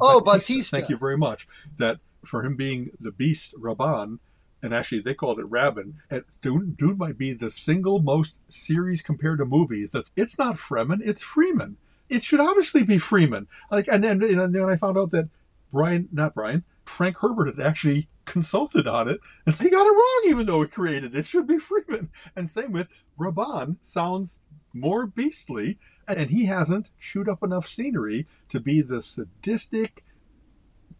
Oh, 0.00 0.20
Bautista. 0.20 0.52
Bautista. 0.52 0.76
Thank 0.76 0.88
you 0.88 0.96
very 0.96 1.16
much. 1.16 1.46
That 1.76 1.98
for 2.24 2.44
him 2.44 2.56
being 2.56 2.90
the 3.00 3.12
Beast 3.12 3.54
Rabban, 3.58 4.18
and 4.62 4.74
actually 4.74 5.00
they 5.00 5.14
called 5.14 5.38
it 5.38 5.44
Rabin. 5.46 5.94
And 6.10 6.24
Dune, 6.40 6.74
Dune 6.78 6.98
might 6.98 7.18
be 7.18 7.32
the 7.32 7.50
single 7.50 8.00
most 8.00 8.40
series 8.48 9.02
compared 9.02 9.38
to 9.38 9.44
movies. 9.44 9.90
That's 9.90 10.10
it's 10.16 10.38
not 10.38 10.56
Fremen, 10.56 11.00
it's 11.04 11.22
Freeman. 11.22 11.76
It 12.08 12.22
should 12.22 12.40
obviously 12.40 12.84
be 12.84 12.98
Freeman. 12.98 13.48
Like, 13.70 13.88
and 13.88 14.04
then 14.04 14.22
and 14.22 14.54
then 14.54 14.64
I 14.64 14.76
found 14.76 14.98
out 14.98 15.10
that 15.10 15.28
Brian, 15.70 16.08
not 16.12 16.34
Brian, 16.34 16.64
Frank 16.84 17.18
Herbert 17.18 17.56
had 17.56 17.66
actually 17.66 18.08
consulted 18.24 18.86
on 18.86 19.08
it 19.08 19.18
and 19.44 19.54
so 19.54 19.64
he 19.64 19.70
got 19.70 19.84
it 19.86 19.90
wrong, 19.90 20.22
even 20.26 20.46
though 20.46 20.62
he 20.62 20.68
created 20.68 21.14
it. 21.14 21.20
it 21.20 21.26
should 21.26 21.46
be 21.46 21.58
Freeman. 21.58 22.10
And 22.36 22.48
same 22.48 22.72
with 22.72 22.88
Rabban 23.18 23.76
sounds 23.80 24.40
more 24.72 25.06
beastly, 25.06 25.78
and 26.08 26.30
he 26.30 26.46
hasn't 26.46 26.90
chewed 26.98 27.28
up 27.28 27.42
enough 27.42 27.66
scenery 27.66 28.26
to 28.48 28.60
be 28.60 28.80
the 28.80 29.00
sadistic 29.00 30.04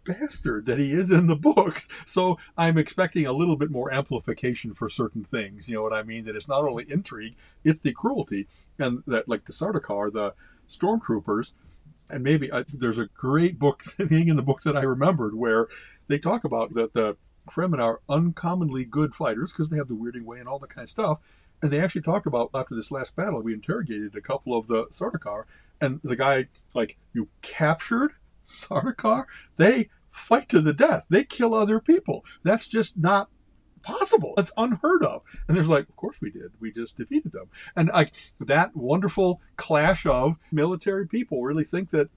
bastard 0.05 0.67
that 0.67 0.79
he 0.79 0.93
is 0.93 1.11
in 1.11 1.27
the 1.27 1.37
books. 1.37 1.89
So 2.05 2.39
I'm 2.57 2.79
expecting 2.79 3.27
a 3.27 3.33
little 3.33 3.57
bit 3.57 3.71
more 3.71 3.93
amplification 3.93 4.75
for 4.75 4.89
certain 4.89 5.25
things. 5.25 5.69
You 5.69 5.77
know 5.77 5.83
what 5.83 5.93
I 5.93 6.03
mean? 6.03 6.25
That 6.25 6.37
it's 6.37 6.49
not 6.49 6.65
only 6.65 6.85
intrigue, 6.89 7.37
it's 7.65 7.81
the 7.81 7.93
cruelty. 7.93 8.49
And 8.79 9.03
that, 9.07 9.29
like 9.29 9.45
the 9.45 9.53
Sardaukar, 9.53 10.13
the 10.13 10.35
stormtroopers, 10.69 11.55
and 12.11 12.23
maybe 12.23 12.53
I, 12.53 12.65
there's 12.73 12.99
a 12.99 13.07
great 13.07 13.59
book 13.59 13.83
thing 13.85 14.29
in 14.29 14.37
the 14.37 14.43
book 14.43 14.63
that 14.63 14.77
I 14.77 14.83
remembered 14.83 15.35
where 15.35 15.69
they 16.09 16.19
talk 16.19 16.45
about 16.45 16.75
that 16.75 16.95
the 16.95 17.17
Fremen 17.51 17.83
are 17.83 18.01
uncommonly 18.09 18.85
good 18.85 19.15
fighters 19.15 19.53
because 19.53 19.71
they 19.71 19.77
have 19.77 19.89
the 19.89 19.95
weirding 19.95 20.25
way 20.25 20.39
and 20.39 20.49
all 20.49 20.59
that 20.61 20.71
kind 20.71 20.85
of 20.85 20.89
stuff. 20.89 21.19
And 21.61 21.71
they 21.71 21.81
actually 21.81 22.03
talked 22.03 22.27
about 22.27 22.51
after 22.55 22.75
this 22.75 22.91
last 22.91 23.15
battle, 23.15 23.41
we 23.41 23.55
interrogated 23.55 24.17
a 24.17 24.21
couple 24.21 24.57
of 24.57 24.67
the 24.67 24.87
Sardaukar, 24.87 25.45
and 25.81 26.01
the 26.03 26.17
guy 26.17 26.49
like, 26.75 26.97
"You 27.13 27.29
captured 27.41 28.15
Sardaukar, 28.45 29.25
they 29.57 29.89
fight 30.11 30.49
to 30.51 30.61
the 30.61 30.75
death. 30.75 31.07
They 31.09 31.25
kill 31.25 31.55
other 31.55 31.81
people. 31.81 32.25
That's 32.43 32.69
just 32.69 32.99
not 32.99 33.29
possible. 33.83 34.35
It's 34.39 34.53
unheard 34.57 35.03
of. 35.03 35.23
And 35.49 35.57
there's 35.57 35.69
like, 35.69 35.89
of 35.89 35.97
course 35.97 36.21
we 36.21 36.31
did. 36.31 36.53
We 36.61 36.71
just 36.71 36.97
defeated 36.97 37.33
them. 37.33 37.49
And 37.77 37.89
like 37.89 38.15
that 38.41 38.77
wonderful 38.77 39.41
clash 39.57 40.07
of 40.07 40.37
military 40.51 41.07
people 41.07 41.43
really 41.43 41.65
think 41.65 41.91
that 41.91 42.11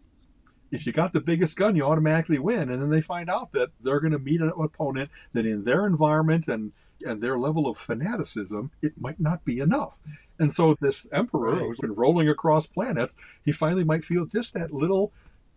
if 0.71 0.85
you 0.85 0.91
got 0.91 1.13
the 1.13 1.21
biggest 1.21 1.55
gun, 1.55 1.75
you 1.75 1.85
automatically 1.85 2.39
win. 2.39 2.69
And 2.69 2.81
then 2.81 2.89
they 2.89 3.01
find 3.01 3.29
out 3.29 3.51
that 3.53 3.69
they're 3.79 3.99
going 3.99 4.13
to 4.13 4.19
meet 4.19 4.41
an 4.41 4.51
opponent 4.59 5.09
that 5.33 5.45
in 5.45 5.63
their 5.63 5.85
environment 5.85 6.47
and 6.47 6.73
and 7.05 7.21
their 7.21 7.37
level 7.37 7.67
of 7.67 7.77
fanaticism, 7.77 8.71
it 8.81 8.93
might 8.99 9.19
not 9.19 9.43
be 9.43 9.59
enough. 9.59 9.99
And 10.39 10.53
so 10.53 10.75
this 10.79 11.07
emperor 11.11 11.55
who's 11.55 11.79
been 11.79 11.93
rolling 11.93 12.29
across 12.29 12.67
planets, 12.67 13.15
he 13.43 13.51
finally 13.51 13.83
might 13.83 14.03
feel 14.03 14.25
just 14.25 14.53
that 14.53 14.73
little 14.73 15.11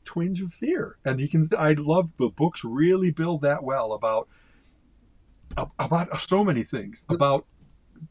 twinge 0.05 0.43
of 0.43 0.53
fear. 0.53 0.97
And 1.05 1.21
you 1.21 1.29
can, 1.29 1.45
I 1.57 1.73
love 1.73 2.11
the 2.19 2.29
books 2.29 2.65
really 2.65 3.11
build 3.11 3.43
that 3.43 3.63
well 3.63 3.93
about 3.93 4.29
about 5.79 6.19
so 6.19 6.45
many 6.45 6.63
things 6.63 7.07
about 7.09 7.47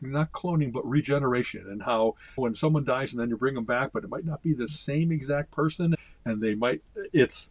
not 0.01 0.31
cloning 0.31 0.71
but 0.71 0.85
regeneration 0.85 1.65
and 1.69 1.83
how 1.83 2.15
when 2.35 2.53
someone 2.53 2.83
dies 2.83 3.13
and 3.13 3.21
then 3.21 3.29
you 3.29 3.37
bring 3.37 3.55
them 3.55 3.63
back 3.63 3.91
but 3.93 4.03
it 4.03 4.09
might 4.09 4.25
not 4.25 4.41
be 4.41 4.53
the 4.53 4.67
same 4.67 5.11
exact 5.11 5.51
person 5.51 5.95
and 6.25 6.41
they 6.41 6.55
might 6.55 6.81
it's 7.13 7.49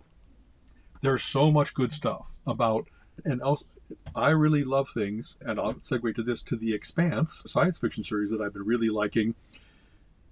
there's 1.03 1.23
so 1.23 1.51
much 1.51 1.73
good 1.73 1.93
stuff 1.93 2.35
about 2.47 2.89
and 3.25 3.41
also 3.41 3.65
I 4.15 4.31
really 4.31 4.65
love 4.65 4.89
things 4.89 5.37
and 5.41 5.61
I'll 5.61 5.75
segue 5.75 6.15
to 6.17 6.23
this 6.23 6.43
to 6.45 6.57
the 6.57 6.75
Expanse 6.75 7.45
science 7.47 7.79
fiction 7.79 8.03
series 8.03 8.31
that 8.31 8.41
I've 8.41 8.53
been 8.53 8.67
really 8.67 8.89
liking 8.89 9.35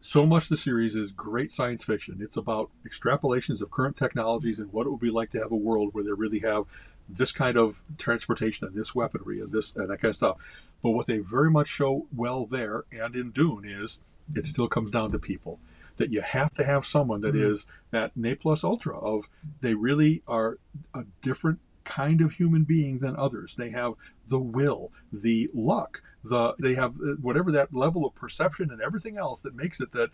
so 0.04 0.26
much 0.26 0.44
of 0.44 0.48
the 0.50 0.56
series 0.58 0.94
is 0.94 1.12
great 1.12 1.50
science 1.50 1.82
fiction. 1.82 2.18
It's 2.20 2.36
about 2.36 2.70
extrapolations 2.86 3.62
of 3.62 3.70
current 3.70 3.96
technologies 3.96 4.60
and 4.60 4.70
what 4.70 4.86
it 4.86 4.90
would 4.90 5.00
be 5.00 5.10
like 5.10 5.30
to 5.30 5.38
have 5.38 5.50
a 5.50 5.56
world 5.56 5.94
where 5.94 6.04
they 6.04 6.12
really 6.12 6.40
have 6.40 6.66
this 7.08 7.32
kind 7.32 7.56
of 7.56 7.82
transportation 7.96 8.66
and 8.66 8.76
this 8.76 8.94
weaponry 8.94 9.40
and 9.40 9.50
this 9.50 9.74
and 9.74 9.88
that 9.88 10.02
kind 10.02 10.10
of 10.10 10.16
stuff. 10.16 10.66
But 10.82 10.90
what 10.90 11.06
they 11.06 11.20
very 11.20 11.50
much 11.50 11.68
show 11.68 12.06
well 12.14 12.44
there 12.44 12.84
and 12.92 13.16
in 13.16 13.30
Dune 13.30 13.64
is 13.64 14.00
it 14.34 14.44
still 14.44 14.68
comes 14.68 14.90
down 14.90 15.10
to 15.12 15.18
people. 15.18 15.58
That 15.96 16.12
you 16.12 16.20
have 16.20 16.52
to 16.56 16.64
have 16.64 16.84
someone 16.84 17.22
that 17.22 17.34
mm-hmm. 17.34 17.50
is 17.52 17.66
that 17.90 18.14
ne 18.14 18.34
plus 18.34 18.62
ultra 18.62 18.98
of 18.98 19.30
they 19.62 19.72
really 19.72 20.22
are 20.28 20.58
a 20.92 21.04
different 21.22 21.60
kind 21.84 22.20
of 22.20 22.32
human 22.32 22.64
being 22.64 22.98
than 22.98 23.16
others. 23.16 23.54
They 23.54 23.70
have 23.70 23.94
the 24.26 24.38
will, 24.38 24.92
the 25.12 25.50
luck, 25.52 26.02
the 26.24 26.54
they 26.58 26.74
have 26.74 26.94
uh, 26.96 27.14
whatever 27.20 27.52
that 27.52 27.74
level 27.74 28.06
of 28.06 28.14
perception 28.14 28.70
and 28.70 28.80
everything 28.80 29.18
else 29.18 29.42
that 29.42 29.54
makes 29.54 29.80
it 29.80 29.92
that 29.92 30.10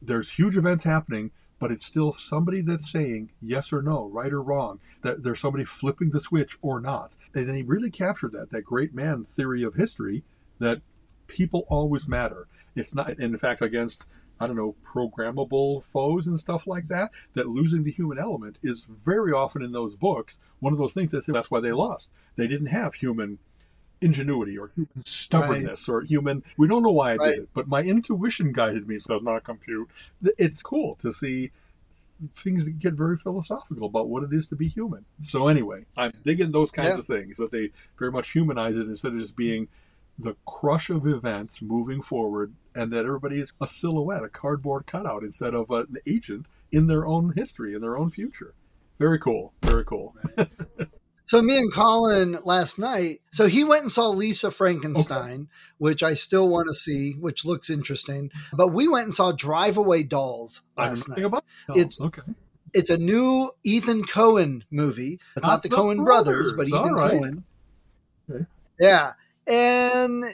there's 0.00 0.32
huge 0.32 0.56
events 0.56 0.84
happening 0.84 1.32
but 1.58 1.72
it's 1.72 1.84
still 1.84 2.12
somebody 2.12 2.60
that's 2.60 2.90
saying 2.90 3.30
yes 3.42 3.72
or 3.72 3.82
no 3.82 4.08
right 4.08 4.32
or 4.32 4.40
wrong 4.40 4.78
that 5.02 5.22
there's 5.24 5.40
somebody 5.40 5.64
flipping 5.64 6.10
the 6.10 6.20
switch 6.20 6.56
or 6.62 6.80
not 6.80 7.16
and 7.34 7.50
he 7.50 7.62
really 7.62 7.90
captured 7.90 8.32
that 8.32 8.50
that 8.50 8.62
great 8.62 8.94
man 8.94 9.24
theory 9.24 9.62
of 9.62 9.74
history 9.74 10.22
that 10.60 10.80
people 11.26 11.64
always 11.68 12.06
matter 12.08 12.46
it's 12.76 12.94
not 12.94 13.18
in 13.18 13.36
fact 13.36 13.60
against 13.60 14.08
I 14.40 14.46
don't 14.46 14.56
know, 14.56 14.76
programmable 14.86 15.82
foes 15.82 16.26
and 16.26 16.38
stuff 16.38 16.66
like 16.66 16.86
that, 16.86 17.10
that 17.32 17.48
losing 17.48 17.84
the 17.84 17.92
human 17.92 18.18
element 18.18 18.58
is 18.62 18.84
very 18.84 19.32
often 19.32 19.62
in 19.62 19.72
those 19.72 19.96
books 19.96 20.40
one 20.60 20.72
of 20.72 20.78
those 20.78 20.94
things 20.94 21.10
that 21.12 21.22
say 21.22 21.32
that's 21.32 21.50
why 21.50 21.60
they 21.60 21.72
lost. 21.72 22.12
They 22.36 22.46
didn't 22.46 22.68
have 22.68 22.94
human 22.94 23.38
ingenuity 24.00 24.56
or 24.56 24.70
human 24.74 25.04
stubbornness 25.04 25.88
right. 25.88 25.94
or 25.94 26.00
human 26.02 26.44
we 26.56 26.68
don't 26.68 26.84
know 26.84 26.92
why 26.92 27.14
i 27.14 27.16
right. 27.16 27.30
did 27.30 27.38
it 27.40 27.48
but 27.52 27.66
my 27.66 27.82
intuition 27.82 28.52
guided 28.52 28.86
me 28.86 28.96
so 28.96 29.12
it 29.12 29.16
does 29.16 29.24
not 29.24 29.42
compute 29.42 29.88
it's 30.22 30.62
cool 30.62 30.94
to 30.94 31.12
see 31.12 31.50
things 32.32 32.64
that 32.64 32.78
get 32.78 32.94
very 32.94 33.16
philosophical 33.16 33.86
about 33.86 34.08
what 34.08 34.22
it 34.22 34.32
is 34.32 34.46
to 34.46 34.54
be 34.54 34.68
human 34.68 35.04
so 35.20 35.48
anyway 35.48 35.84
i'm 35.96 36.12
digging 36.24 36.52
those 36.52 36.70
kinds 36.70 36.90
yeah. 36.90 36.98
of 36.98 37.06
things 37.06 37.38
that 37.38 37.50
they 37.50 37.70
very 37.98 38.12
much 38.12 38.30
humanize 38.30 38.76
it 38.76 38.86
instead 38.86 39.12
of 39.12 39.18
just 39.18 39.34
being 39.34 39.66
the 40.18 40.36
crush 40.46 40.90
of 40.90 41.06
events 41.06 41.62
moving 41.62 42.02
forward 42.02 42.54
and 42.74 42.92
that 42.92 43.04
everybody 43.04 43.40
is 43.40 43.52
a 43.60 43.66
silhouette 43.66 44.24
a 44.24 44.28
cardboard 44.28 44.86
cutout 44.86 45.22
instead 45.22 45.54
of 45.54 45.70
an 45.70 45.96
agent 46.06 46.48
in 46.72 46.86
their 46.86 47.06
own 47.06 47.32
history 47.36 47.74
in 47.74 47.80
their 47.80 47.96
own 47.96 48.10
future 48.10 48.54
very 48.98 49.18
cool 49.18 49.52
very 49.62 49.84
cool 49.84 50.14
right. 50.36 50.48
So 51.28 51.42
me 51.42 51.58
and 51.58 51.70
Colin 51.70 52.38
last 52.46 52.78
night, 52.78 53.20
so 53.30 53.48
he 53.48 53.62
went 53.62 53.82
and 53.82 53.92
saw 53.92 54.08
Lisa 54.08 54.50
Frankenstein, 54.50 55.34
okay. 55.34 55.48
which 55.76 56.02
I 56.02 56.14
still 56.14 56.48
want 56.48 56.68
to 56.68 56.74
see, 56.74 57.16
which 57.20 57.44
looks 57.44 57.68
interesting. 57.68 58.30
But 58.50 58.68
we 58.68 58.88
went 58.88 59.04
and 59.04 59.14
saw 59.14 59.32
Drive 59.32 59.76
Away 59.76 60.04
Dolls 60.04 60.62
last 60.78 61.06
night. 61.06 61.18
About 61.18 61.44
it's 61.74 62.00
okay. 62.00 62.22
It's 62.72 62.88
a 62.88 62.96
new 62.96 63.50
Ethan 63.62 64.04
Coen 64.04 64.62
movie. 64.70 65.20
It's 65.36 65.42
not, 65.42 65.48
not 65.48 65.62
the, 65.64 65.68
the 65.68 65.76
Coen 65.76 66.02
brothers, 66.02 66.54
brothers, 66.54 66.72
but 66.72 66.80
Ethan 66.80 66.94
right. 66.94 67.12
Coen. 67.12 67.42
Okay. 68.30 68.44
Yeah, 68.80 69.12
and 69.48 70.24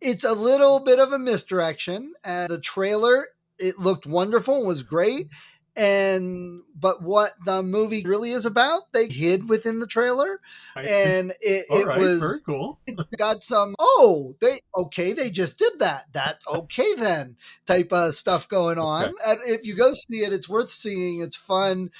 it's 0.00 0.24
a 0.24 0.34
little 0.34 0.80
bit 0.80 1.00
of 1.00 1.12
a 1.12 1.18
misdirection. 1.18 2.12
And 2.24 2.50
the 2.50 2.60
trailer, 2.60 3.28
it 3.58 3.78
looked 3.78 4.06
wonderful, 4.06 4.64
was 4.64 4.82
great. 4.82 5.28
And 5.76 6.62
but 6.78 7.02
what 7.02 7.32
the 7.44 7.60
movie 7.60 8.04
really 8.06 8.30
is 8.30 8.46
about 8.46 8.92
they 8.92 9.08
hid 9.08 9.48
within 9.48 9.80
the 9.80 9.88
trailer. 9.88 10.40
And 10.76 11.32
it, 11.40 11.64
it 11.68 11.86
right, 11.86 11.98
was 11.98 12.20
very 12.20 12.40
cool. 12.46 12.78
it 12.86 12.96
got 13.18 13.42
some 13.42 13.74
oh 13.80 14.36
they 14.40 14.60
okay 14.78 15.12
they 15.12 15.30
just 15.30 15.58
did 15.58 15.80
that. 15.80 16.04
That's 16.12 16.46
okay 16.46 16.94
then 16.94 17.36
type 17.66 17.92
of 17.92 18.14
stuff 18.14 18.48
going 18.48 18.78
on. 18.78 19.06
Okay. 19.06 19.14
and 19.26 19.40
if 19.46 19.66
you 19.66 19.74
go 19.74 19.94
see 19.94 20.18
it 20.18 20.32
it's 20.32 20.48
worth 20.48 20.70
seeing. 20.70 21.20
It's 21.20 21.36
fun 21.36 21.90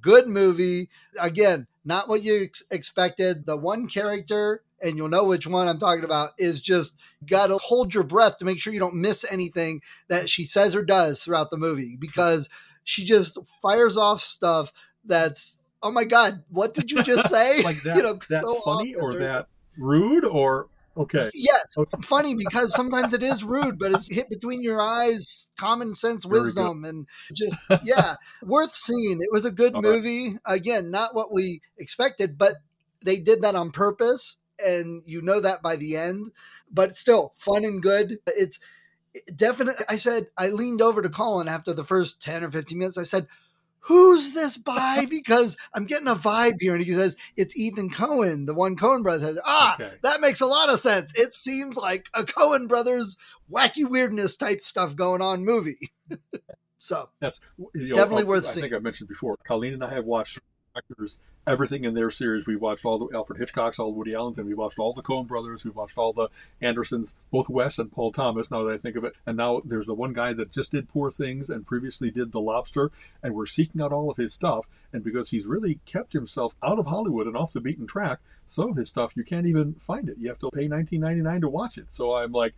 good 0.00 0.28
movie. 0.28 0.88
Again 1.20 1.66
not 1.84 2.08
what 2.08 2.22
you 2.22 2.44
ex- 2.44 2.62
expected. 2.70 3.46
The 3.46 3.56
one 3.56 3.88
character 3.88 4.62
and 4.84 4.96
you'll 4.96 5.08
know 5.08 5.24
which 5.24 5.46
one 5.46 5.66
i'm 5.66 5.78
talking 5.80 6.04
about 6.04 6.30
is 6.38 6.60
just 6.60 6.94
gotta 7.26 7.56
hold 7.56 7.92
your 7.94 8.04
breath 8.04 8.38
to 8.38 8.44
make 8.44 8.60
sure 8.60 8.72
you 8.72 8.78
don't 8.78 8.94
miss 8.94 9.24
anything 9.32 9.80
that 10.08 10.28
she 10.28 10.44
says 10.44 10.76
or 10.76 10.84
does 10.84 11.24
throughout 11.24 11.50
the 11.50 11.56
movie 11.56 11.96
because 11.98 12.48
she 12.84 13.04
just 13.04 13.38
fires 13.62 13.96
off 13.96 14.20
stuff 14.20 14.72
that's 15.04 15.68
oh 15.82 15.90
my 15.90 16.04
god 16.04 16.44
what 16.50 16.74
did 16.74 16.92
you 16.92 17.02
just 17.02 17.28
say 17.28 17.60
Like 17.64 17.82
that, 17.84 17.96
You 17.96 18.02
know, 18.02 18.18
that 18.30 18.46
so 18.46 18.54
funny 18.64 18.94
or 18.94 19.14
that 19.14 19.48
rude 19.76 20.24
or 20.24 20.68
okay. 20.96 21.30
Yes, 21.34 21.74
Okay. 21.76 21.98
funny 22.02 22.34
because 22.34 22.74
sometimes 22.74 23.12
it 23.12 23.22
is 23.22 23.44
rude, 23.44 23.78
but 23.78 23.92
it's 23.92 24.12
hit 24.12 24.28
between 24.28 24.62
your 24.62 24.80
eyes, 24.80 25.48
common 25.56 25.92
sense 25.92 26.24
wisdom, 26.24 26.84
and 26.84 27.06
just 27.32 27.56
yeah, 27.84 28.14
worth 28.42 28.74
seeing. 28.74 29.18
It 29.20 29.32
was 29.32 29.44
a 29.44 29.50
good 29.50 29.74
All 29.74 29.82
right. 29.82 29.94
movie. 29.94 30.36
Again, 30.46 30.90
not 30.90 31.14
what 31.14 31.32
we 31.32 31.60
expected, 31.78 32.38
but 32.38 32.54
they 33.04 33.18
did 33.18 33.42
that 33.42 33.54
on 33.54 33.70
purpose, 33.70 34.36
and 34.64 35.02
you 35.06 35.22
know 35.22 35.40
that 35.40 35.62
by 35.62 35.76
the 35.76 35.96
end. 35.96 36.32
But 36.70 36.94
still, 36.94 37.32
fun 37.36 37.64
and 37.64 37.82
good. 37.82 38.18
It's 38.26 38.58
definitely. 39.34 39.84
I 39.88 39.96
said 39.96 40.26
I 40.36 40.48
leaned 40.48 40.82
over 40.82 41.02
to 41.02 41.08
Colin 41.08 41.48
after 41.48 41.72
the 41.72 41.84
first 41.84 42.20
ten 42.22 42.42
or 42.44 42.50
fifteen 42.50 42.78
minutes. 42.78 42.98
I 42.98 43.02
said. 43.04 43.26
Who's 43.88 44.32
this 44.32 44.56
by? 44.56 45.04
Because 45.10 45.58
I'm 45.74 45.84
getting 45.84 46.08
a 46.08 46.14
vibe 46.14 46.54
here. 46.58 46.74
And 46.74 46.82
he 46.82 46.92
says, 46.92 47.18
It's 47.36 47.54
Ethan 47.54 47.90
Coen, 47.90 48.46
the 48.46 48.54
one 48.54 48.76
Coen 48.76 49.02
brother. 49.02 49.34
Ah, 49.44 49.74
Okay. 49.74 49.92
that 50.02 50.22
makes 50.22 50.40
a 50.40 50.46
lot 50.46 50.72
of 50.72 50.80
sense. 50.80 51.12
It 51.14 51.34
seems 51.34 51.76
like 51.76 52.08
a 52.14 52.22
Coen 52.22 52.66
Brothers 52.66 53.18
wacky 53.52 53.86
weirdness 53.86 54.36
type 54.36 54.62
stuff 54.62 54.96
going 54.96 55.20
on 55.20 55.44
movie. 55.44 55.92
so 56.78 57.10
That's 57.20 57.42
you 57.74 57.88
know, 57.88 57.96
Definitely 57.96 58.22
uh, 58.22 58.28
worth 58.28 58.48
I 58.48 58.52
think. 58.62 58.72
I 58.72 58.78
mentioned 58.78 59.10
before. 59.10 59.34
Colleen 59.46 59.74
and 59.74 59.84
I 59.84 59.92
have 59.92 60.06
watched 60.06 60.40
directors 60.74 61.20
everything 61.46 61.84
in 61.84 61.94
their 61.94 62.10
series. 62.10 62.46
We've 62.46 62.60
watched 62.60 62.84
all 62.84 62.98
the 62.98 63.16
Alfred 63.16 63.38
Hitchcock's, 63.38 63.78
all 63.78 63.92
the 63.92 63.98
Woody 63.98 64.14
Allen's, 64.14 64.38
and 64.38 64.46
we 64.48 64.54
watched 64.54 64.78
all 64.78 64.92
the 64.92 65.02
Coen 65.02 65.26
brothers. 65.26 65.64
We've 65.64 65.74
watched 65.74 65.98
all 65.98 66.12
the 66.12 66.28
Andersons, 66.60 67.16
both 67.30 67.48
Wes 67.48 67.78
and 67.78 67.92
Paul 67.92 68.12
Thomas. 68.12 68.50
Now 68.50 68.64
that 68.64 68.72
I 68.72 68.78
think 68.78 68.96
of 68.96 69.04
it, 69.04 69.14
and 69.26 69.36
now 69.36 69.62
there's 69.64 69.86
the 69.86 69.94
one 69.94 70.12
guy 70.12 70.32
that 70.32 70.50
just 70.50 70.72
did 70.72 70.88
Poor 70.88 71.10
Things 71.10 71.48
and 71.50 71.66
previously 71.66 72.10
did 72.10 72.32
The 72.32 72.40
Lobster, 72.40 72.90
and 73.22 73.34
we're 73.34 73.46
seeking 73.46 73.80
out 73.80 73.92
all 73.92 74.10
of 74.10 74.16
his 74.16 74.32
stuff. 74.34 74.66
And 74.92 75.04
because 75.04 75.30
he's 75.30 75.46
really 75.46 75.80
kept 75.86 76.12
himself 76.12 76.54
out 76.62 76.78
of 76.78 76.86
Hollywood 76.86 77.26
and 77.26 77.36
off 77.36 77.52
the 77.52 77.60
beaten 77.60 77.86
track, 77.86 78.20
some 78.46 78.70
of 78.70 78.76
his 78.76 78.88
stuff 78.88 79.16
you 79.16 79.24
can't 79.24 79.46
even 79.46 79.74
find 79.74 80.08
it. 80.08 80.18
You 80.18 80.28
have 80.28 80.38
to 80.40 80.50
pay 80.50 80.68
19.99 80.68 81.40
to 81.42 81.48
watch 81.48 81.78
it. 81.78 81.92
So 81.92 82.16
I'm 82.16 82.32
like. 82.32 82.54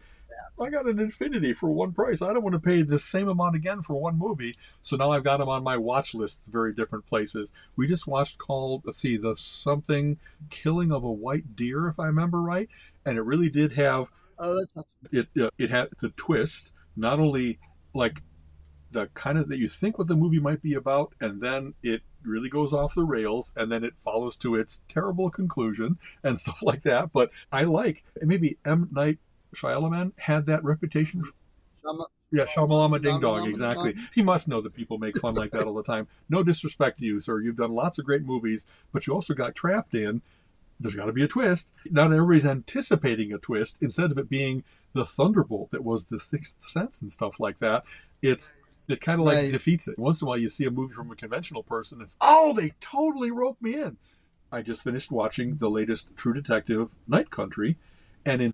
I 0.60 0.70
got 0.70 0.88
an 0.88 0.98
infinity 0.98 1.52
for 1.52 1.70
one 1.70 1.92
price. 1.92 2.22
I 2.22 2.32
don't 2.32 2.42
want 2.42 2.54
to 2.54 2.60
pay 2.60 2.82
the 2.82 2.98
same 2.98 3.28
amount 3.28 3.56
again 3.56 3.82
for 3.82 3.94
one 3.94 4.18
movie. 4.18 4.56
So 4.80 4.96
now 4.96 5.10
I've 5.10 5.24
got 5.24 5.38
them 5.38 5.48
on 5.48 5.62
my 5.62 5.76
watch 5.76 6.14
lists, 6.14 6.46
very 6.46 6.72
different 6.72 7.06
places. 7.06 7.52
We 7.76 7.86
just 7.86 8.06
watched 8.06 8.38
called, 8.38 8.82
let's 8.84 8.98
see, 8.98 9.16
the 9.16 9.36
something 9.36 10.18
killing 10.48 10.92
of 10.92 11.04
a 11.04 11.12
white 11.12 11.56
deer, 11.56 11.88
if 11.88 12.00
I 12.00 12.06
remember 12.06 12.40
right, 12.40 12.68
and 13.04 13.18
it 13.18 13.22
really 13.22 13.50
did 13.50 13.74
have 13.74 14.08
oh, 14.38 14.64
it. 15.12 15.28
Uh, 15.38 15.50
it 15.58 15.70
had 15.70 15.88
the 16.00 16.10
twist, 16.10 16.72
not 16.96 17.18
only 17.18 17.58
like 17.92 18.22
the 18.90 19.06
kind 19.14 19.36
of 19.38 19.48
that 19.48 19.58
you 19.58 19.68
think 19.68 19.98
what 19.98 20.08
the 20.08 20.16
movie 20.16 20.40
might 20.40 20.62
be 20.62 20.74
about, 20.74 21.12
and 21.20 21.40
then 21.40 21.74
it 21.82 22.02
really 22.22 22.48
goes 22.48 22.72
off 22.72 22.94
the 22.94 23.04
rails, 23.04 23.52
and 23.56 23.70
then 23.70 23.84
it 23.84 23.94
follows 23.98 24.36
to 24.38 24.54
its 24.54 24.84
terrible 24.88 25.30
conclusion 25.30 25.98
and 26.22 26.40
stuff 26.40 26.62
like 26.62 26.82
that. 26.82 27.12
But 27.12 27.30
I 27.52 27.64
like 27.64 28.04
maybe 28.22 28.58
M 28.64 28.88
Night 28.90 29.18
Shyamalan 29.56 30.18
had 30.20 30.46
that 30.46 30.62
reputation 30.64 31.24
Shama- 31.82 32.06
yeah, 32.32 32.44
Shamalama 32.46 33.00
Ding 33.00 33.20
Dong, 33.20 33.48
exactly. 33.48 33.94
He 34.12 34.20
must 34.22 34.48
know 34.48 34.60
that 34.60 34.74
people 34.74 34.98
make 34.98 35.16
fun 35.18 35.36
like 35.36 35.52
that 35.52 35.62
all 35.62 35.74
the 35.74 35.84
time. 35.84 36.08
No 36.28 36.42
disrespect 36.42 36.98
to 36.98 37.04
you, 37.06 37.20
sir. 37.20 37.40
You've 37.40 37.56
done 37.56 37.72
lots 37.72 37.98
of 37.98 38.04
great 38.04 38.24
movies, 38.24 38.66
but 38.92 39.06
you 39.06 39.12
also 39.14 39.32
got 39.34 39.54
trapped 39.54 39.94
in. 39.94 40.22
There's 40.80 40.96
got 40.96 41.06
to 41.06 41.12
be 41.12 41.22
a 41.22 41.28
twist. 41.28 41.72
Not 41.88 42.12
everybody's 42.12 42.44
anticipating 42.44 43.32
a 43.32 43.38
twist. 43.38 43.78
Instead 43.80 44.10
of 44.10 44.18
it 44.18 44.28
being 44.28 44.64
the 44.92 45.06
thunderbolt 45.06 45.70
that 45.70 45.84
was 45.84 46.06
the 46.06 46.18
Sixth 46.18 46.56
Sense 46.64 47.00
and 47.00 47.12
stuff 47.12 47.38
like 47.38 47.60
that, 47.60 47.84
it's 48.20 48.56
it 48.88 49.00
kind 49.00 49.20
of 49.20 49.26
like 49.26 49.36
Right. 49.36 49.52
defeats 49.52 49.86
it. 49.88 49.98
Once 49.98 50.20
in 50.20 50.26
a 50.26 50.28
while, 50.28 50.38
you 50.38 50.48
see 50.48 50.64
a 50.64 50.70
movie 50.70 50.94
from 50.94 51.10
a 51.12 51.16
conventional 51.16 51.62
person. 51.62 52.00
It's 52.00 52.16
oh, 52.20 52.52
they 52.52 52.72
totally 52.80 53.30
roped 53.30 53.62
me 53.62 53.74
in. 53.80 53.96
I 54.50 54.62
just 54.62 54.82
finished 54.82 55.10
watching 55.12 55.56
the 55.56 55.70
latest 55.70 56.14
True 56.16 56.34
Detective, 56.34 56.88
Night 57.06 57.30
Country, 57.30 57.76
and 58.24 58.42
in 58.42 58.52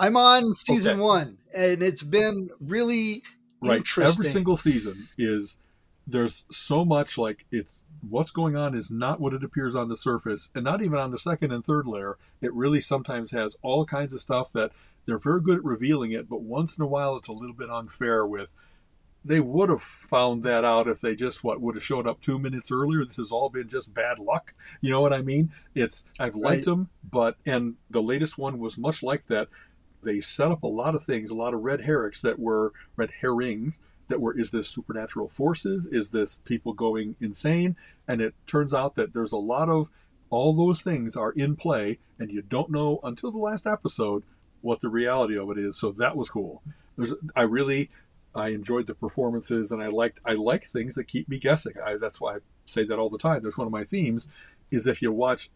I'm 0.00 0.16
on 0.16 0.54
season 0.54 0.94
Okay. 0.94 1.00
one, 1.02 1.38
and 1.54 1.82
it's 1.82 2.02
been 2.02 2.48
really 2.60 3.22
right 3.62 3.76
interesting. 3.76 4.14
every 4.20 4.30
single 4.32 4.56
season 4.56 5.08
is 5.18 5.58
there's 6.06 6.46
so 6.50 6.84
much 6.84 7.18
like 7.18 7.44
it's 7.52 7.84
what's 8.08 8.30
going 8.30 8.56
on 8.56 8.74
is 8.74 8.90
not 8.90 9.20
what 9.20 9.34
it 9.34 9.44
appears 9.44 9.74
on 9.76 9.88
the 9.90 9.96
surface 9.96 10.50
and 10.54 10.64
not 10.64 10.80
even 10.82 10.98
on 10.98 11.10
the 11.10 11.18
second 11.18 11.52
and 11.52 11.62
third 11.64 11.86
layer 11.86 12.16
it 12.40 12.52
really 12.54 12.80
sometimes 12.80 13.32
has 13.32 13.56
all 13.62 13.84
kinds 13.84 14.14
of 14.14 14.20
stuff 14.20 14.50
that 14.52 14.72
they're 15.04 15.18
very 15.18 15.42
good 15.42 15.58
at 15.58 15.64
revealing 15.64 16.10
it 16.10 16.26
but 16.28 16.40
once 16.40 16.78
in 16.78 16.82
a 16.82 16.86
while 16.86 17.16
it's 17.16 17.28
a 17.28 17.32
little 17.32 17.54
bit 17.54 17.68
unfair 17.70 18.26
with 18.26 18.56
they 19.22 19.40
would 19.40 19.68
have 19.68 19.82
found 19.82 20.42
that 20.42 20.64
out 20.64 20.88
if 20.88 21.02
they 21.02 21.14
just 21.14 21.44
what 21.44 21.60
would 21.60 21.74
have 21.74 21.84
showed 21.84 22.06
up 22.06 22.22
two 22.22 22.38
minutes 22.38 22.72
earlier 22.72 23.04
this 23.04 23.18
has 23.18 23.30
all 23.30 23.50
been 23.50 23.68
just 23.68 23.92
bad 23.92 24.18
luck 24.18 24.54
you 24.80 24.90
know 24.90 25.02
what 25.02 25.12
i 25.12 25.20
mean 25.20 25.50
it's 25.74 26.06
i've 26.18 26.34
liked 26.34 26.60
Right. 26.60 26.64
them 26.64 26.88
but 27.08 27.36
and 27.44 27.74
the 27.90 28.02
latest 28.02 28.38
one 28.38 28.58
was 28.58 28.78
much 28.78 29.02
like 29.02 29.26
that 29.26 29.48
they 30.02 30.20
set 30.20 30.50
up 30.50 30.62
a 30.62 30.68
lot 30.68 30.94
of 30.94 31.02
things, 31.02 31.30
a 31.30 31.34
lot 31.34 31.54
of 31.54 31.60
red 31.60 31.82
herrings 31.82 32.22
that 32.22 32.38
were 32.38 32.72
red 32.96 33.10
herrings 33.20 33.82
that 34.08 34.20
were 34.20 34.36
is 34.36 34.50
this 34.50 34.68
supernatural 34.68 35.28
forces? 35.28 35.86
Is 35.86 36.10
this 36.10 36.36
people 36.44 36.74
going 36.74 37.16
insane? 37.20 37.76
And 38.06 38.20
it 38.20 38.34
turns 38.46 38.74
out 38.74 38.94
that 38.96 39.14
there's 39.14 39.32
a 39.32 39.38
lot 39.38 39.68
of 39.68 39.88
all 40.28 40.52
those 40.52 40.82
things 40.82 41.16
are 41.16 41.32
in 41.32 41.56
play, 41.56 41.98
and 42.18 42.30
you 42.30 42.42
don't 42.42 42.70
know 42.70 43.00
until 43.02 43.32
the 43.32 43.38
last 43.38 43.66
episode 43.66 44.22
what 44.60 44.80
the 44.80 44.88
reality 44.88 45.38
of 45.38 45.50
it 45.50 45.58
is. 45.58 45.78
So 45.78 45.90
that 45.92 46.16
was 46.16 46.30
cool. 46.30 46.62
There's 46.96 47.14
I 47.34 47.42
really 47.42 47.90
I 48.34 48.48
enjoyed 48.48 48.86
the 48.86 48.94
performances, 48.94 49.72
and 49.72 49.82
I 49.82 49.88
liked 49.88 50.20
I 50.24 50.34
like 50.34 50.64
things 50.64 50.94
that 50.96 51.04
keep 51.04 51.28
me 51.28 51.38
guessing. 51.38 51.74
I, 51.84 51.96
that's 51.96 52.20
why 52.20 52.36
I 52.36 52.38
say 52.66 52.84
that 52.84 52.98
all 52.98 53.10
the 53.10 53.18
time. 53.18 53.42
That's 53.42 53.56
one 53.56 53.66
of 53.66 53.72
my 53.72 53.84
themes. 53.84 54.28
Is 54.70 54.86
if 54.86 55.02
you 55.02 55.10
watch 55.10 55.50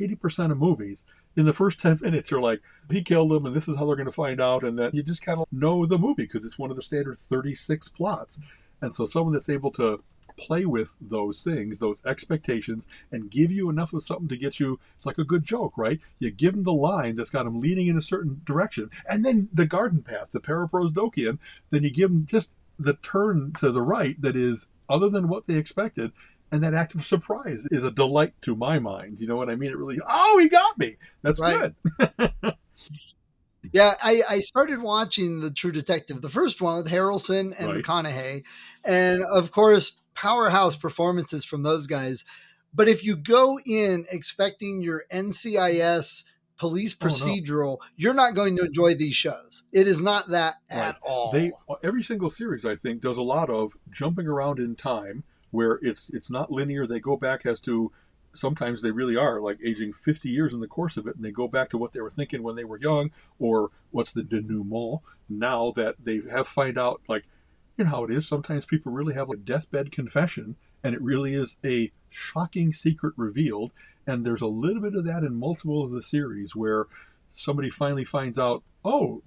80% 0.00 0.50
of 0.50 0.58
movies, 0.58 1.06
in 1.36 1.46
the 1.46 1.52
first 1.52 1.80
10 1.80 2.00
minutes, 2.02 2.30
you're 2.30 2.40
like, 2.40 2.60
he 2.90 3.02
killed 3.02 3.32
him, 3.32 3.46
and 3.46 3.54
this 3.54 3.68
is 3.68 3.76
how 3.76 3.86
they're 3.86 3.96
going 3.96 4.06
to 4.06 4.12
find 4.12 4.40
out. 4.40 4.64
And 4.64 4.78
then 4.78 4.90
you 4.92 5.02
just 5.02 5.24
kind 5.24 5.40
of 5.40 5.46
know 5.52 5.86
the 5.86 5.98
movie 5.98 6.24
because 6.24 6.44
it's 6.44 6.58
one 6.58 6.70
of 6.70 6.76
the 6.76 6.82
standard 6.82 7.18
36 7.18 7.88
plots. 7.90 8.40
And 8.82 8.94
so, 8.94 9.04
someone 9.04 9.34
that's 9.34 9.50
able 9.50 9.70
to 9.72 10.02
play 10.36 10.64
with 10.64 10.96
those 11.00 11.42
things, 11.42 11.78
those 11.78 12.04
expectations, 12.04 12.88
and 13.12 13.30
give 13.30 13.50
you 13.50 13.68
enough 13.68 13.92
of 13.92 14.02
something 14.02 14.28
to 14.28 14.36
get 14.36 14.58
you, 14.58 14.80
it's 14.94 15.06
like 15.06 15.18
a 15.18 15.24
good 15.24 15.44
joke, 15.44 15.76
right? 15.76 16.00
You 16.18 16.30
give 16.30 16.54
them 16.54 16.62
the 16.62 16.72
line 16.72 17.16
that's 17.16 17.30
got 17.30 17.44
them 17.44 17.60
leaning 17.60 17.88
in 17.88 17.98
a 17.98 18.02
certain 18.02 18.40
direction, 18.44 18.90
and 19.06 19.24
then 19.24 19.48
the 19.52 19.66
garden 19.66 20.02
path, 20.02 20.32
the 20.32 20.40
paraprosdokian, 20.40 21.38
then 21.70 21.82
you 21.82 21.90
give 21.90 22.10
them 22.10 22.24
just 22.24 22.52
the 22.78 22.94
turn 22.94 23.52
to 23.58 23.70
the 23.70 23.82
right 23.82 24.20
that 24.22 24.36
is 24.36 24.70
other 24.88 25.08
than 25.08 25.28
what 25.28 25.46
they 25.46 25.56
expected. 25.56 26.12
And 26.52 26.62
that 26.64 26.74
act 26.74 26.94
of 26.94 27.02
surprise 27.04 27.66
is 27.70 27.84
a 27.84 27.90
delight 27.90 28.34
to 28.42 28.56
my 28.56 28.78
mind. 28.80 29.20
You 29.20 29.26
know 29.28 29.36
what 29.36 29.48
I 29.50 29.56
mean? 29.56 29.70
It 29.70 29.76
really, 29.78 29.98
oh, 30.08 30.38
he 30.38 30.48
got 30.48 30.76
me. 30.78 30.96
That's 31.22 31.38
Right. 31.40 31.72
good. 32.10 32.32
Yeah, 33.72 33.94
I, 34.02 34.22
I 34.28 34.38
started 34.40 34.80
watching 34.80 35.40
the 35.40 35.50
True 35.50 35.70
Detective, 35.70 36.22
the 36.22 36.30
first 36.30 36.62
one 36.62 36.78
with 36.82 36.90
Harrelson 36.90 37.52
and 37.60 37.68
Right. 37.74 37.84
McConaughey, 37.84 38.42
and 38.84 39.22
of 39.32 39.50
course, 39.52 40.00
powerhouse 40.14 40.76
performances 40.76 41.44
from 41.44 41.62
those 41.62 41.86
guys. 41.86 42.24
But 42.74 42.88
if 42.88 43.04
you 43.04 43.16
go 43.16 43.60
in 43.66 44.06
expecting 44.10 44.80
your 44.80 45.04
NCIS 45.12 46.24
police 46.56 46.96
Oh, 47.00 47.06
no. 47.06 47.10
procedural, 47.12 47.78
you're 47.96 48.14
not 48.14 48.34
going 48.34 48.56
to 48.56 48.64
enjoy 48.64 48.94
these 48.94 49.14
shows. 49.14 49.64
It 49.72 49.86
is 49.86 50.00
not 50.00 50.28
that 50.30 50.56
at 50.70 50.96
all. 51.02 51.30
They 51.30 51.52
every 51.82 52.02
single 52.02 52.30
series 52.30 52.64
I 52.64 52.74
think 52.74 53.02
does 53.02 53.18
a 53.18 53.22
lot 53.22 53.50
of 53.50 53.72
jumping 53.90 54.26
around 54.26 54.58
in 54.58 54.74
time 54.74 55.24
where 55.50 55.78
it's 55.82 56.10
it's 56.10 56.30
not 56.30 56.50
linear. 56.50 56.86
They 56.86 57.00
go 57.00 57.16
back 57.16 57.46
as 57.46 57.60
to 57.60 57.92
sometimes 58.32 58.82
they 58.82 58.90
really 58.90 59.16
are 59.16 59.40
like 59.40 59.58
aging 59.64 59.92
50 59.92 60.28
years 60.28 60.54
in 60.54 60.60
the 60.60 60.68
course 60.68 60.96
of 60.96 61.06
it 61.06 61.16
and 61.16 61.24
they 61.24 61.32
go 61.32 61.48
back 61.48 61.70
to 61.70 61.78
what 61.78 61.92
they 61.92 62.00
were 62.00 62.10
thinking 62.10 62.42
when 62.42 62.54
they 62.54 62.64
were 62.64 62.78
young 62.78 63.10
or 63.38 63.70
what's 63.90 64.12
the 64.12 64.22
denouement 64.22 65.00
now 65.28 65.72
that 65.72 65.96
they 66.02 66.22
have 66.30 66.46
find 66.46 66.78
out 66.78 67.00
like 67.08 67.24
you 67.76 67.84
know 67.84 67.90
how 67.90 68.04
it 68.04 68.10
is 68.10 68.28
sometimes 68.28 68.64
people 68.64 68.92
really 68.92 69.14
have 69.14 69.30
a 69.30 69.36
deathbed 69.36 69.90
confession 69.90 70.56
and 70.84 70.94
it 70.94 71.02
really 71.02 71.34
is 71.34 71.58
a 71.64 71.90
shocking 72.08 72.72
secret 72.72 73.14
revealed 73.16 73.72
and 74.06 74.24
there's 74.24 74.42
a 74.42 74.46
little 74.46 74.82
bit 74.82 74.94
of 74.94 75.04
that 75.04 75.24
in 75.24 75.34
multiple 75.34 75.82
of 75.82 75.90
the 75.90 76.02
series 76.02 76.54
where 76.54 76.86
somebody 77.30 77.70
finally 77.70 78.04
finds 78.04 78.38
out 78.38 78.62
oh 78.84 79.22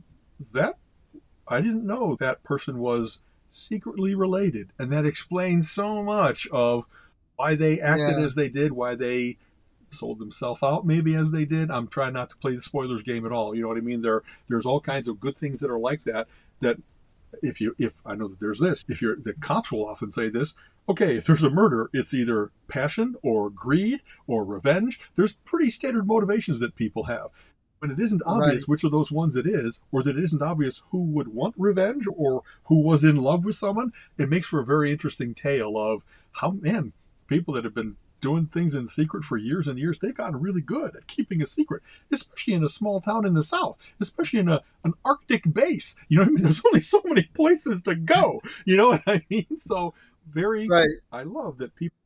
that 0.54 0.78
I 1.48 1.62
didn't 1.62 1.86
know 1.86 2.16
that 2.16 2.44
person 2.44 2.80
was 2.80 3.22
secretly 3.54 4.16
related. 4.16 4.70
And 4.80 4.92
that 4.92 5.06
explains 5.06 5.70
so 5.70 6.02
much 6.04 6.48
of 6.48 6.86
why 7.36 7.56
they 7.56 7.80
acted 7.80 8.18
Yeah. 8.18 8.26
as 8.26 8.36
they 8.36 8.50
did, 8.50 8.72
why 8.72 8.96
they 8.96 9.38
sold 9.90 10.18
themselves 10.18 10.64
out 10.64 10.86
maybe 10.88 11.14
as 11.14 11.32
they 11.32 11.46
did. 11.46 11.70
I'm 11.70 11.88
trying 11.88 12.14
not 12.14 12.32
to 12.32 12.38
play 12.38 12.56
the 12.56 12.62
spoilers 12.62 13.04
game 13.04 13.26
at 13.26 13.32
all. 13.32 13.54
You 13.54 13.62
know 13.62 13.68
what 13.68 13.78
I 13.78 13.82
mean? 13.82 14.02
There 14.02 14.24
there's 14.50 14.66
all 14.66 14.82
kinds 14.82 15.08
of 15.08 15.20
good 15.20 15.38
things 15.38 15.60
that 15.60 15.70
are 15.70 15.80
like 15.80 16.04
that 16.06 16.28
that 16.62 16.78
if 17.44 17.62
you 17.62 17.76
if 17.78 18.02
I 18.06 18.16
know 18.16 18.28
that 18.28 18.40
there's 18.40 18.60
this, 18.60 18.84
if 18.88 19.02
you're 19.02 19.16
the 19.16 19.34
cops 19.34 19.72
will 19.72 19.88
often 19.88 20.10
say 20.10 20.30
this, 20.30 20.56
okay, 20.90 21.16
if 21.18 21.26
there's 21.26 21.44
a 21.44 21.50
murder, 21.50 21.90
it's 21.94 22.14
either 22.14 22.50
passion 22.68 23.16
or 23.22 23.50
greed 23.52 24.02
or 24.26 24.44
revenge. 24.44 25.00
There's 25.16 25.34
pretty 25.46 25.70
standard 25.70 26.08
motivations 26.08 26.60
that 26.60 26.76
people 26.76 27.04
have. 27.04 27.30
When 27.84 27.92
it 27.92 28.00
isn't 28.00 28.22
obvious 28.26 28.62
Right. 28.62 28.68
which 28.70 28.86
of 28.86 28.92
those 28.94 29.12
ones 29.12 29.36
it 29.36 29.46
is, 29.46 29.82
or 29.92 30.04
that 30.04 30.18
it 30.18 30.24
isn't 30.24 30.42
obvious 30.42 30.84
who 30.92 31.00
would 31.00 31.28
want 31.28 31.54
revenge 31.58 32.06
or 32.16 32.44
who 32.68 32.82
was 32.82 33.04
in 33.04 33.18
love 33.18 33.44
with 33.44 33.58
someone, 33.58 33.92
it 34.18 34.30
makes 34.30 34.48
for 34.48 34.62
a 34.62 34.66
very 34.66 34.90
interesting 34.90 35.34
tale 35.34 35.78
of 35.78 36.02
how 36.32 36.52
man, 36.52 36.94
people 37.28 37.54
that 37.56 37.66
have 37.66 37.74
been 37.76 37.98
doing 38.22 38.46
things 38.46 38.74
in 38.74 38.88
secret 38.88 39.26
for 39.26 39.36
years 39.36 39.68
and 39.68 39.78
years, 39.78 40.00
they've 40.00 40.16
gotten 40.16 40.40
really 40.40 40.62
good 40.62 40.96
at 40.96 41.08
keeping 41.08 41.42
a 41.42 41.46
secret, 41.46 41.84
especially 42.10 42.54
in 42.54 42.64
a 42.64 42.70
small 42.70 43.02
town 43.02 43.26
in 43.26 43.34
the 43.34 43.44
south, 43.44 43.76
especially 44.00 44.40
in 44.40 44.48
a 44.48 44.62
an 44.86 44.94
Arctic 45.04 45.54
base. 45.54 45.98
You 46.08 46.20
know 46.20 46.24
what 46.24 46.30
I 46.30 46.32
mean? 46.36 46.44
There's 46.44 46.62
only 46.66 46.80
so 46.80 47.02
many 47.04 47.24
places 47.34 47.82
to 47.82 47.96
go. 47.96 48.42
You 48.66 48.78
know 48.78 48.88
what 48.92 49.02
I 49.06 49.26
mean? 49.30 49.58
So 49.58 49.94
very 50.26 50.70
Right. 50.70 50.88
I 51.12 51.24
love 51.24 51.58
that 51.58 51.76
people 51.76 51.98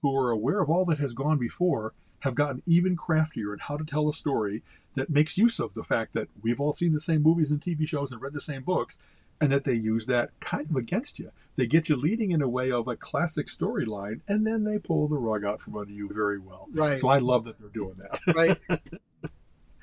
who 0.00 0.16
are 0.16 0.30
aware 0.30 0.60
of 0.62 0.70
all 0.70 0.86
that 0.86 1.00
has 1.00 1.12
gone 1.12 1.36
before 1.36 1.92
have 2.20 2.34
gotten 2.34 2.62
even 2.66 2.96
craftier 2.96 3.52
in 3.52 3.60
how 3.60 3.76
to 3.76 3.84
tell 3.84 4.08
a 4.08 4.12
story 4.12 4.62
that 4.94 5.10
makes 5.10 5.38
use 5.38 5.58
of 5.58 5.74
the 5.74 5.84
fact 5.84 6.12
that 6.14 6.28
we've 6.42 6.60
all 6.60 6.72
seen 6.72 6.92
the 6.92 7.00
same 7.00 7.22
movies 7.22 7.50
and 7.50 7.60
TV 7.60 7.86
shows 7.86 8.12
and 8.12 8.20
read 8.20 8.32
the 8.32 8.40
same 8.40 8.62
books, 8.62 9.00
and 9.40 9.52
that 9.52 9.64
they 9.64 9.74
use 9.74 10.06
that 10.06 10.30
kind 10.40 10.68
of 10.70 10.76
against 10.76 11.18
you. 11.18 11.30
They 11.56 11.66
get 11.66 11.88
you 11.88 11.96
leading 11.96 12.30
in 12.30 12.42
a 12.42 12.48
way 12.48 12.70
of 12.70 12.88
a 12.88 12.96
classic 12.96 13.46
storyline, 13.46 14.20
and 14.28 14.46
then 14.46 14.64
they 14.64 14.78
pull 14.78 15.08
the 15.08 15.16
rug 15.16 15.44
out 15.44 15.60
from 15.60 15.76
under 15.76 15.92
you 15.92 16.08
very 16.12 16.38
well. 16.38 16.68
Right. 16.72 16.98
So 16.98 17.08
I 17.08 17.18
love 17.18 17.44
that 17.44 17.58
they're 17.58 17.68
doing 17.68 17.96
that. 17.98 18.20
right? 18.34 18.80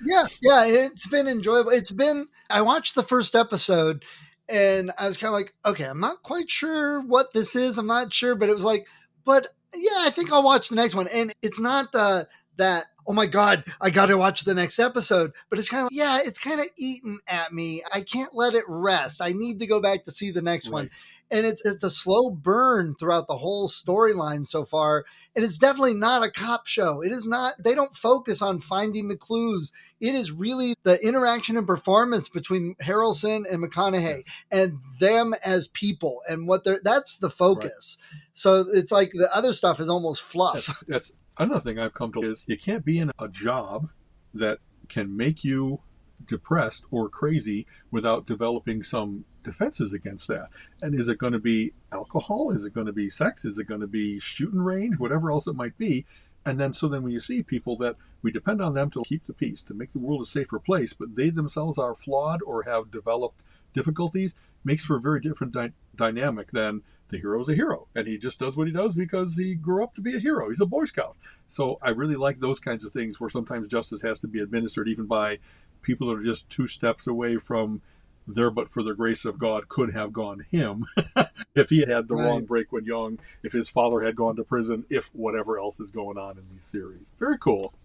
yeah, 0.06 0.26
yeah, 0.42 0.66
it's 0.66 1.08
been 1.08 1.28
enjoyable. 1.28 1.72
It's 1.72 1.92
been. 1.92 2.28
I 2.50 2.62
watched 2.62 2.96
the 2.96 3.04
first 3.04 3.36
episode, 3.36 4.04
and 4.50 4.92
I 5.00 5.08
was 5.08 5.18
kind 5.18 5.30
of 5.30 5.40
like, 5.40 5.54
okay, 5.66 5.86
I'm 5.86 6.00
not 6.00 6.24
quite 6.24 6.50
sure 6.50 7.02
what 7.02 7.34
this 7.34 7.56
is. 7.56 7.78
I'm 7.78 7.88
not 7.88 8.14
sure, 8.14 8.36
but 8.36 8.50
it 8.50 8.56
was 8.56 8.66
like, 8.66 8.88
but 9.24 9.48
yeah, 9.78 10.06
I 10.06 10.10
think 10.10 10.32
I'll 10.32 10.44
watch 10.44 10.70
the 10.70 10.76
next 10.76 10.96
one. 10.96 11.08
And 11.14 11.34
it's 11.42 11.60
not 11.60 11.94
uh, 11.94 12.26
that. 12.58 12.86
Oh 13.08 13.14
my 13.14 13.28
God, 13.28 13.64
I 13.80 13.92
got 13.92 14.08
to 14.08 14.18
watch 14.18 14.46
the 14.46 14.56
next 14.56 14.80
episode. 14.80 15.32
But 15.50 15.60
it's 15.60 15.70
kind 15.70 15.84
of, 15.86 15.90
yeah, 15.92 16.20
it's 16.24 16.40
kind 16.40 16.60
of 16.60 16.66
eating 16.78 17.20
at 17.28 17.54
me. 17.54 17.84
I 17.94 18.02
can't 18.02 18.34
let 18.34 18.56
it 18.56 18.64
rest. 18.68 19.22
I 19.22 19.32
need 19.32 19.60
to 19.60 19.68
go 19.68 19.80
back 19.80 20.06
to 20.06 20.12
see 20.12 20.32
the 20.32 20.42
next 20.42 20.70
one 20.70 20.86
Right. 20.86 20.92
And 21.32 21.46
it's 21.46 21.66
it's 21.66 21.84
a 21.84 21.90
slow 21.90 22.30
burn 22.30 22.96
throughout 22.96 23.28
the 23.28 23.38
whole 23.38 23.68
storyline 23.68 24.46
so 24.46 24.64
far 24.64 25.06
and 25.36 25.44
it's 25.44 25.58
definitely 25.58 25.94
not 25.94 26.24
a 26.24 26.32
cop 26.32 26.68
show. 26.68 27.02
It 27.02 27.12
is 27.12 27.28
not 27.28 27.56
they 27.60 27.76
don't 27.76 27.96
focus 27.96 28.42
on 28.42 28.60
finding 28.60 29.08
the 29.08 29.18
clues. 29.18 29.74
It 30.00 30.16
is 30.16 30.32
really 30.32 30.76
the 30.84 31.00
interaction 31.06 31.58
and 31.58 31.68
performance 31.68 32.30
between 32.30 32.76
harrelson 32.82 33.44
and 33.52 33.64
mcconaughey 33.64 34.22
and 34.52 34.80
them 35.00 35.34
as 35.44 35.68
people 35.68 36.22
and 36.30 36.48
what 36.48 36.64
they're 36.64 36.80
that's 36.84 37.18
the 37.18 37.30
focus. 37.30 37.98
So 38.34 38.66
it's 38.74 38.92
like 38.92 39.12
the 39.12 39.30
other 39.34 39.54
stuff 39.54 39.80
is 39.80 39.90
almost 39.90 40.22
fluff. 40.22 40.68
That's, 40.68 40.84
that's 40.88 41.14
another 41.38 41.62
thing 41.62 41.80
I've 41.80 41.94
come 41.94 42.14
to 42.14 42.22
is 42.22 42.44
you 42.48 42.58
can't 42.58 42.86
be 42.86 43.00
in 43.00 43.12
a 43.20 43.28
job 43.28 43.90
that 44.34 44.60
can 44.88 45.16
make 45.18 45.44
you 45.44 45.82
depressed 46.26 46.86
or 46.92 47.10
crazy 47.10 47.66
without 47.92 48.26
developing 48.26 48.84
some 48.84 49.26
defenses 49.44 49.94
against 49.94 50.28
that. 50.28 50.50
And 50.82 50.96
is 50.96 51.08
it 51.08 51.18
going 51.18 51.34
to 51.34 51.40
be 51.40 51.74
alcohol? 51.92 52.52
Is 52.52 52.66
it 52.66 52.74
going 52.74 52.88
to 52.88 52.94
be 52.94 53.10
sex? 53.10 53.46
Is 53.46 53.60
it 53.60 53.68
going 53.68 53.82
to 53.82 53.88
be 53.88 54.20
shooting 54.20 54.62
range? 54.62 55.00
Whatever 55.00 55.32
else 55.32 55.48
it 55.48 55.56
might 55.56 55.78
be. 55.78 56.06
And 56.46 56.60
then, 56.60 56.74
so 56.74 56.88
then 56.88 57.02
when 57.02 57.12
you 57.12 57.20
see 57.20 57.42
people 57.42 57.76
that 57.78 57.96
we 58.22 58.32
depend 58.32 58.62
on 58.62 58.76
them 58.76 58.92
to 58.92 59.04
keep 59.04 59.26
the 59.26 59.34
peace, 59.34 59.64
to 59.64 59.74
make 59.74 59.94
the 59.94 60.00
world 60.00 60.22
a 60.22 60.26
safer 60.26 60.60
place, 60.60 60.94
but 60.94 61.16
they 61.16 61.30
themselves 61.30 61.78
are 61.78 61.96
flawed 61.96 62.42
or 62.46 62.64
have 62.64 62.92
developed 62.92 63.42
difficulties, 63.74 64.36
makes 64.64 64.86
for 64.86 64.98
a 64.98 65.02
very 65.02 65.20
different 65.20 65.54
dy- 65.54 65.74
dynamic 65.96 66.52
than 66.52 66.82
the 67.10 67.18
hero's 67.18 67.50
a 67.50 67.56
hero. 67.56 67.88
And 67.96 68.08
he 68.08 68.18
just 68.18 68.40
does 68.40 68.58
what 68.58 68.68
he 68.68 68.74
does 68.74 68.96
because 68.96 69.38
he 69.38 69.56
grew 69.56 69.84
up 69.84 69.96
to 69.96 70.02
be 70.02 70.16
a 70.16 70.20
hero. 70.20 70.50
He's 70.50 70.62
a 70.62 70.66
Boy 70.66 70.86
Scout. 70.86 71.18
So 71.48 71.78
I 71.82 71.90
really 71.90 72.16
like 72.16 72.40
those 72.40 72.60
kinds 72.60 72.86
of 72.86 72.92
things 72.92 73.20
where 73.20 73.30
sometimes 73.30 73.68
justice 73.68 74.02
has 74.02 74.20
to 74.22 74.28
be 74.28 74.40
administered 74.40 74.88
even 74.88 75.06
by 75.06 75.40
people 75.86 76.08
that 76.10 76.20
are 76.20 76.24
just 76.24 76.50
two 76.50 76.68
steps 76.68 77.08
away 77.08 77.38
from 77.38 77.82
there 78.28 78.50
but 78.50 78.72
for 78.72 78.82
the 78.82 78.96
grace 78.96 79.24
of 79.24 79.38
God 79.38 79.70
could 79.70 79.94
have 79.94 80.12
gone 80.12 80.44
him 80.50 80.88
if 81.56 81.70
he 81.70 81.82
had 81.82 81.90
had 81.90 82.08
the 82.08 82.16
Right. 82.16 82.26
wrong 82.26 82.46
break 82.46 82.72
when 82.72 82.84
young, 82.84 83.20
if 83.44 83.54
his 83.54 83.70
father 83.70 84.02
had 84.02 84.16
gone 84.16 84.36
to 84.38 84.44
prison, 84.44 84.84
if 84.90 85.14
whatever 85.14 85.60
else 85.60 85.80
is 85.80 85.92
going 85.92 86.18
on 86.18 86.38
in 86.40 86.44
these 86.52 86.64
series. 86.64 87.14
Very 87.20 87.38
cool. 87.38 87.76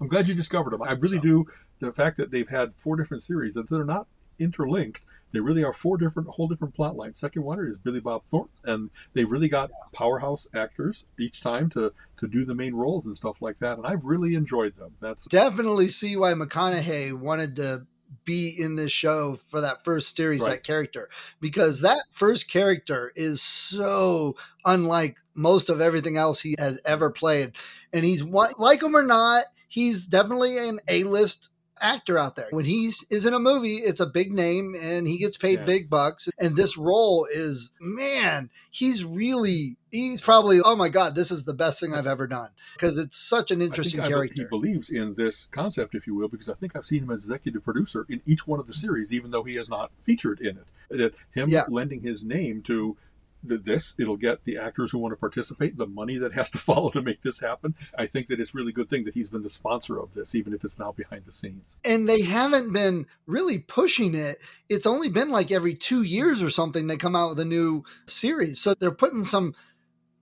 I'm 0.00 0.08
glad 0.08 0.26
you 0.26 0.34
discovered 0.34 0.70
them. 0.70 0.82
I 0.82 0.92
really 0.92 1.18
So- 1.18 1.22
do. 1.22 1.46
The 1.80 1.92
fact 1.92 2.16
that 2.16 2.30
they've 2.30 2.48
had 2.48 2.72
four 2.76 2.96
different 2.96 3.22
series 3.22 3.56
and 3.56 3.68
they're 3.68 3.84
not 3.84 4.06
interlinked. 4.40 5.02
They 5.32 5.38
really 5.38 5.62
are 5.62 5.72
four 5.72 5.96
different, 5.96 6.28
whole 6.30 6.48
different 6.48 6.74
plot 6.74 6.96
lines. 6.96 7.16
Second 7.16 7.44
one 7.44 7.60
is 7.60 7.78
Billy 7.78 8.00
Bob 8.00 8.24
Thornton, 8.24 8.50
and 8.64 8.90
they 9.12 9.24
really 9.24 9.48
got 9.48 9.70
powerhouse 9.92 10.48
actors 10.52 11.06
each 11.20 11.40
time 11.40 11.70
to 11.70 11.92
to 12.16 12.26
do 12.26 12.44
the 12.44 12.54
main 12.54 12.74
roles 12.74 13.06
and 13.06 13.16
stuff 13.16 13.40
like 13.40 13.60
that. 13.60 13.78
And 13.78 13.86
I've 13.86 14.04
really 14.04 14.34
enjoyed 14.34 14.74
them. 14.74 14.96
That's 15.00 15.26
definitely 15.26 15.86
see 15.88 16.16
why 16.16 16.32
mcconaughey 16.34 17.12
wanted 17.12 17.54
to 17.56 17.86
be 18.24 18.52
in 18.58 18.74
this 18.74 18.90
show 18.90 19.36
for 19.36 19.60
that 19.60 19.84
first 19.84 20.16
series 20.16 20.40
Right. 20.40 20.50
that 20.50 20.64
character 20.64 21.08
because 21.40 21.82
that 21.82 22.02
first 22.10 22.50
character 22.50 23.12
is 23.14 23.40
so 23.40 24.34
unlike 24.64 25.18
most 25.34 25.70
of 25.70 25.80
everything 25.80 26.16
else 26.16 26.40
he 26.40 26.56
has 26.58 26.80
ever 26.84 27.10
played 27.10 27.52
and 27.92 28.04
he's 28.04 28.24
one 28.24 28.50
like 28.58 28.82
him 28.82 28.96
or 28.96 29.04
not 29.04 29.44
he's 29.68 30.06
definitely 30.06 30.58
an 30.58 30.80
a-list 30.88 31.50
actor 31.80 32.18
out 32.18 32.36
there 32.36 32.48
when 32.50 32.64
he's 32.64 33.04
is 33.10 33.26
in 33.26 33.34
a 33.34 33.38
movie 33.38 33.76
it's 33.76 34.00
a 34.00 34.06
big 34.06 34.32
name 34.32 34.74
and 34.80 35.06
he 35.06 35.18
gets 35.18 35.36
paid 35.36 35.58
Yeah. 35.60 35.64
big 35.64 35.90
bucks 35.90 36.28
and 36.38 36.56
this 36.56 36.76
role 36.76 37.26
is 37.32 37.72
man 37.80 38.50
he's 38.70 39.04
really 39.04 39.76
he's 39.90 40.20
probably 40.20 40.60
oh 40.64 40.76
my 40.76 40.88
god 40.88 41.14
this 41.14 41.30
is 41.30 41.44
the 41.44 41.54
best 41.54 41.80
thing 41.80 41.94
i've 41.94 42.06
ever 42.06 42.26
done 42.26 42.50
because 42.74 42.98
it's 42.98 43.16
such 43.16 43.50
an 43.50 43.60
interesting 43.60 44.00
I 44.00 44.08
character 44.08 44.34
he 44.34 44.44
believes 44.44 44.90
in 44.90 45.14
this 45.14 45.46
concept, 45.46 45.94
if 45.94 46.06
you 46.06 46.14
will, 46.14 46.28
because 46.28 46.48
I 46.48 46.54
think 46.54 46.74
I've 46.74 46.84
seen 46.84 47.02
him 47.02 47.10
as 47.10 47.24
executive 47.24 47.62
producer 47.64 48.06
in 48.08 48.22
each 48.26 48.46
one 48.46 48.58
of 48.60 48.66
the 48.66 48.72
series, 48.72 49.12
even 49.12 49.30
though 49.32 49.42
he 49.42 49.56
has 49.56 49.68
not 49.68 49.90
featured 50.02 50.40
in 50.40 50.56
it. 50.58 50.68
That 50.88 51.14
him 51.32 51.48
Yeah. 51.50 51.64
lending 51.68 52.00
his 52.02 52.24
name 52.24 52.62
to 52.62 52.96
this, 53.42 53.94
it'll 53.98 54.16
get 54.16 54.44
the 54.44 54.58
actors 54.58 54.92
who 54.92 54.98
want 54.98 55.12
to 55.12 55.16
participate 55.16 55.76
the 55.76 55.86
money 55.86 56.18
that 56.18 56.32
has 56.32 56.50
to 56.52 56.58
follow 56.70 56.90
to 56.90 57.02
make 57.02 57.22
this 57.22 57.40
happen. 57.40 57.74
I 57.98 58.06
think 58.06 58.28
that 58.28 58.40
it's 58.40 58.54
really 58.54 58.72
good 58.72 58.88
thing 58.88 59.04
that 59.04 59.14
he's 59.14 59.30
been 59.30 59.42
the 59.42 59.50
sponsor 59.50 59.98
of 59.98 60.14
this, 60.14 60.34
even 60.34 60.54
if 60.54 60.64
it's 60.64 60.78
now 60.78 60.92
behind 60.92 61.24
the 61.26 61.32
scenes. 61.32 61.78
and 61.84 62.08
they 62.08 62.22
haven't 62.22 62.72
been 62.72 63.06
really 63.26 63.58
pushing 63.58 64.14
it. 64.14 64.36
It's 64.68 64.86
only 64.86 65.08
been 65.08 65.30
like 65.30 65.50
every 65.50 65.74
two 65.74 66.02
years 66.02 66.42
or 66.42 66.50
something 66.50 66.86
they 66.86 66.96
come 66.96 67.16
out 67.16 67.30
with 67.30 67.40
a 67.40 67.44
new 67.44 67.84
series. 68.06 68.60
So 68.60 68.74
they're 68.74 68.90
putting 68.90 69.24
some 69.24 69.54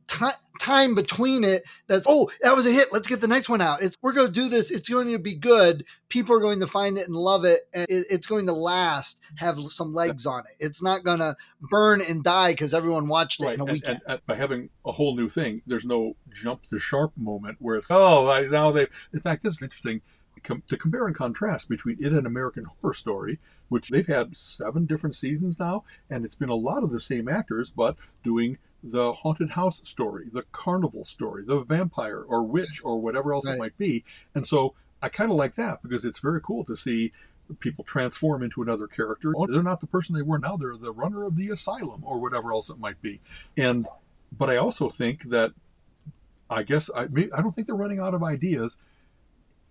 ti 0.08 0.26
time 0.58 0.94
between 0.94 1.44
it. 1.44 1.62
That's 1.86 2.06
oh 2.08 2.30
that 2.42 2.54
was 2.54 2.66
a 2.66 2.72
hit. 2.72 2.88
Let's 2.92 3.08
get 3.08 3.20
the 3.20 3.28
next 3.28 3.48
one 3.48 3.60
out. 3.60 3.82
It's 3.82 3.96
we're 4.02 4.12
going 4.12 4.26
to 4.26 4.32
do 4.32 4.48
this. 4.48 4.70
It's 4.70 4.88
going 4.88 5.08
to 5.08 5.18
be 5.18 5.34
good. 5.34 5.84
People 6.08 6.34
are 6.34 6.40
going 6.40 6.60
to 6.60 6.66
find 6.66 6.98
it 6.98 7.06
and 7.06 7.16
love 7.16 7.44
it, 7.44 7.68
and 7.72 7.86
it, 7.88 8.06
it's 8.10 8.26
going 8.26 8.46
to 8.46 8.52
last. 8.52 9.20
Have 9.36 9.58
some 9.60 9.94
legs 9.94 10.26
on 10.26 10.40
it. 10.40 10.56
It's 10.58 10.82
not 10.82 11.04
going 11.04 11.20
to 11.20 11.36
burn 11.60 12.00
and 12.08 12.24
die 12.24 12.52
because 12.52 12.74
everyone 12.74 13.08
watched 13.08 13.42
it 13.42 13.54
in 13.54 13.60
a 13.60 13.64
and, 13.64 13.72
weekend. 13.72 14.00
and, 14.06 14.14
and 14.14 14.26
by 14.26 14.34
having 14.34 14.70
a 14.84 14.92
whole 14.92 15.14
new 15.14 15.28
thing, 15.28 15.62
there's 15.66 15.86
no 15.86 16.16
jump 16.32 16.64
the 16.64 16.80
sharp 16.80 17.12
moment 17.16 17.58
where 17.60 17.76
it's 17.76 17.90
oh 17.90 18.28
I, 18.28 18.46
now 18.48 18.72
they. 18.72 18.88
In 19.12 19.20
fact, 19.20 19.42
this 19.42 19.54
is 19.54 19.62
interesting 19.62 20.02
com- 20.42 20.62
to 20.66 20.76
compare 20.76 21.06
and 21.06 21.16
contrast 21.16 21.68
between 21.68 21.96
it 22.00 22.12
and 22.12 22.26
American 22.26 22.64
Horror 22.64 22.94
Story, 22.94 23.38
which 23.68 23.90
they've 23.90 24.06
had 24.06 24.36
seven 24.36 24.86
different 24.86 25.14
seasons 25.14 25.58
now, 25.58 25.84
and 26.10 26.24
it's 26.24 26.36
been 26.36 26.48
a 26.48 26.54
lot 26.54 26.82
of 26.82 26.90
the 26.90 27.00
same 27.00 27.28
actors, 27.28 27.70
but 27.70 27.96
doing 28.22 28.58
the 28.82 29.12
haunted 29.12 29.50
house 29.50 29.86
story, 29.88 30.26
the 30.30 30.44
carnival 30.52 31.04
story, 31.04 31.44
the 31.44 31.60
vampire 31.60 32.20
or 32.20 32.42
witch 32.42 32.80
or 32.84 33.00
whatever 33.00 33.34
else 33.34 33.46
Right. 33.46 33.56
it 33.56 33.58
might 33.58 33.78
be, 33.78 34.04
and 34.34 34.46
so 34.46 34.74
I 35.02 35.08
kind 35.08 35.30
of 35.30 35.36
like 35.36 35.54
that 35.54 35.82
because 35.82 36.04
it's 36.04 36.18
very 36.18 36.40
cool 36.40 36.64
to 36.64 36.76
see 36.76 37.12
people 37.60 37.82
transform 37.84 38.42
into 38.42 38.62
another 38.62 38.86
character. 38.86 39.32
They're 39.48 39.62
not 39.62 39.80
the 39.80 39.86
person 39.86 40.14
they 40.14 40.22
were 40.22 40.38
now. 40.38 40.56
They're 40.56 40.76
the 40.76 40.92
runner 40.92 41.24
of 41.24 41.36
the 41.36 41.50
asylum 41.50 42.02
or 42.04 42.18
whatever 42.20 42.52
else 42.52 42.68
it 42.68 42.78
might 42.78 43.00
be. 43.00 43.20
And 43.56 43.86
but 44.36 44.50
I 44.50 44.56
also 44.56 44.90
think 44.90 45.24
that 45.30 45.52
I 46.50 46.62
guess 46.62 46.90
I 46.94 47.02
I 47.04 47.40
don't 47.40 47.52
think 47.54 47.66
they're 47.66 47.76
running 47.76 48.00
out 48.00 48.12
of 48.14 48.22
ideas. 48.22 48.78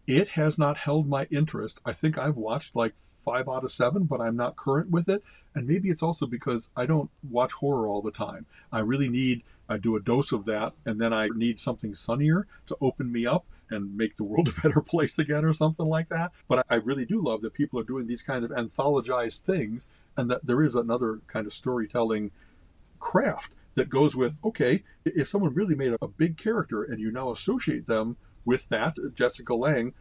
It 0.07 0.29
has 0.29 0.57
not 0.57 0.77
held 0.77 1.07
my 1.07 1.25
interest. 1.29 1.81
I 1.85 1.91
think 1.93 2.17
I've 2.17 2.37
watched 2.37 2.75
like 2.75 2.95
five 3.27 3.49
out 3.49 3.65
of 3.65 3.71
seven, 3.71 4.05
but 4.05 4.21
I'm 4.21 4.37
not 4.37 4.55
current 4.55 4.89
with 4.89 5.09
it. 5.09 5.21
And 5.53 5.67
maybe 5.67 5.89
it's 5.89 6.03
also 6.03 6.25
because 6.25 6.71
I 6.77 6.85
don't 6.85 7.09
watch 7.27 7.53
horror 7.53 7.87
all 7.87 8.01
the 8.01 8.11
time. 8.11 8.45
I 8.71 8.79
really 8.79 9.09
need 9.09 9.43
I 9.69 9.77
do 9.77 9.97
a 9.97 9.99
dose 9.99 10.31
of 10.31 10.45
that, 10.45 10.73
and 10.85 11.01
then 11.01 11.11
I 11.11 11.27
need 11.27 11.59
something 11.59 11.93
sunnier 11.93 12.47
to 12.67 12.77
open 12.79 13.11
me 13.11 13.25
up 13.25 13.45
and 13.69 13.97
make 13.97 14.15
the 14.15 14.23
world 14.23 14.47
a 14.57 14.61
better 14.61 14.81
place 14.81 15.19
again 15.19 15.43
or 15.43 15.51
something 15.51 15.85
like 15.85 16.07
that. 16.07 16.31
But 16.47 16.65
I 16.69 16.75
really 16.75 17.03
do 17.03 17.21
love 17.21 17.41
that 17.41 17.53
people 17.53 17.79
are 17.79 17.83
doing 17.83 18.07
these 18.07 18.23
kind 18.23 18.45
of 18.45 18.51
anthologized 18.51 19.41
things 19.41 19.89
and 20.15 20.31
that 20.31 20.45
there 20.45 20.63
is 20.63 20.75
another 20.75 21.19
kind 21.27 21.45
of 21.45 21.53
storytelling 21.53 22.31
craft 22.99 23.51
that 23.75 23.89
goes 23.89 24.15
with 24.15 24.39
okay, 24.43 24.83
if 25.03 25.27
someone 25.27 25.53
really 25.53 25.75
made 25.75 25.95
a 26.01 26.07
big 26.07 26.37
character 26.37 26.81
and 26.81 27.01
you 27.01 27.11
now 27.11 27.31
associate 27.31 27.87
them 27.87 28.15
with 28.45 28.69
that, 28.69 28.95
Jessica 29.13 29.53
Lange 29.53 29.93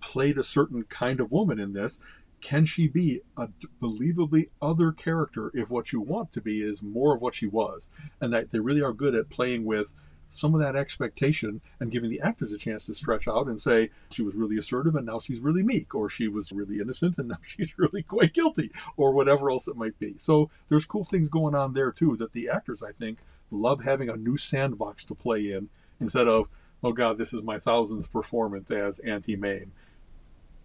played 0.00 0.38
a 0.38 0.42
certain 0.42 0.84
kind 0.84 1.20
of 1.20 1.32
woman 1.32 1.58
in 1.58 1.72
this. 1.72 2.00
Can 2.40 2.64
she 2.64 2.86
be 2.86 3.22
a 3.36 3.48
believably 3.82 4.50
other 4.60 4.92
character 4.92 5.50
if 5.54 5.70
what 5.70 5.92
you 5.92 6.00
want 6.00 6.32
to 6.32 6.40
be 6.40 6.60
is 6.60 6.82
more 6.82 7.14
of 7.14 7.20
what 7.20 7.34
she 7.34 7.46
was? 7.46 7.90
And 8.20 8.32
that 8.32 8.50
they 8.50 8.60
really 8.60 8.82
are 8.82 8.92
good 8.92 9.14
at 9.14 9.30
playing 9.30 9.64
with 9.64 9.96
some 10.28 10.54
of 10.54 10.60
that 10.60 10.76
expectation 10.76 11.60
and 11.80 11.90
giving 11.90 12.10
the 12.10 12.20
actors 12.20 12.52
a 12.52 12.58
chance 12.58 12.86
to 12.86 12.94
stretch 12.94 13.28
out 13.28 13.46
and 13.46 13.60
say 13.60 13.90
she 14.10 14.22
was 14.22 14.36
really 14.36 14.58
assertive 14.58 14.94
and 14.94 15.06
now 15.06 15.18
she's 15.18 15.40
really 15.40 15.62
meek, 15.62 15.94
or 15.94 16.08
she 16.08 16.28
was 16.28 16.52
really 16.52 16.80
innocent 16.80 17.18
and 17.18 17.28
now 17.28 17.38
she's 17.42 17.78
really 17.78 18.02
quite 18.02 18.32
guilty, 18.32 18.70
or 18.96 19.12
whatever 19.12 19.50
else 19.50 19.68
it 19.68 19.76
might 19.76 19.98
be. 19.98 20.14
So 20.18 20.50
there's 20.68 20.86
cool 20.86 21.04
things 21.04 21.28
going 21.28 21.54
on 21.54 21.74
there 21.74 21.92
too 21.92 22.16
that 22.16 22.32
the 22.32 22.48
actors, 22.48 22.82
I 22.82 22.92
think, 22.92 23.18
love 23.50 23.84
having 23.84 24.08
a 24.08 24.16
new 24.16 24.36
sandbox 24.36 25.04
to 25.06 25.14
play 25.14 25.52
in 25.52 25.68
instead 26.00 26.28
of, 26.28 26.48
oh 26.82 26.92
God, 26.92 27.18
this 27.18 27.32
is 27.32 27.42
my 27.42 27.58
thousandth 27.58 28.12
performance 28.12 28.70
as 28.70 28.98
Auntie 29.00 29.36
Mame 29.36 29.72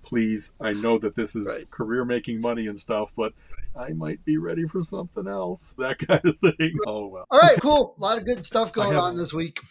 please, 0.04 0.56
I 0.60 0.74
know 0.74 0.98
that 1.00 1.16
this 1.16 1.36
is 1.36 1.48
right. 1.48 1.72
career 1.72 2.06
making 2.06 2.42
money 2.42 2.68
and 2.68 2.80
stuff, 2.80 3.12
but 3.16 3.34
I 3.76 3.90
might 3.90 4.24
be 4.26 4.38
ready 4.38 4.68
for 4.68 4.82
something 4.82 5.28
else. 5.28 5.76
That 5.82 5.98
kind 6.00 6.24
of 6.26 6.38
thing. 6.38 6.78
Oh, 6.86 7.08
well. 7.08 7.26
All 7.32 7.40
right, 7.40 7.60
cool. 7.60 7.96
A 7.98 8.02
lot 8.02 8.18
of 8.18 8.26
good 8.26 8.46
stuff 8.46 8.72
going 8.74 8.94
have, 8.94 9.04
on 9.04 9.16
this 9.16 9.34
week. 9.34 9.62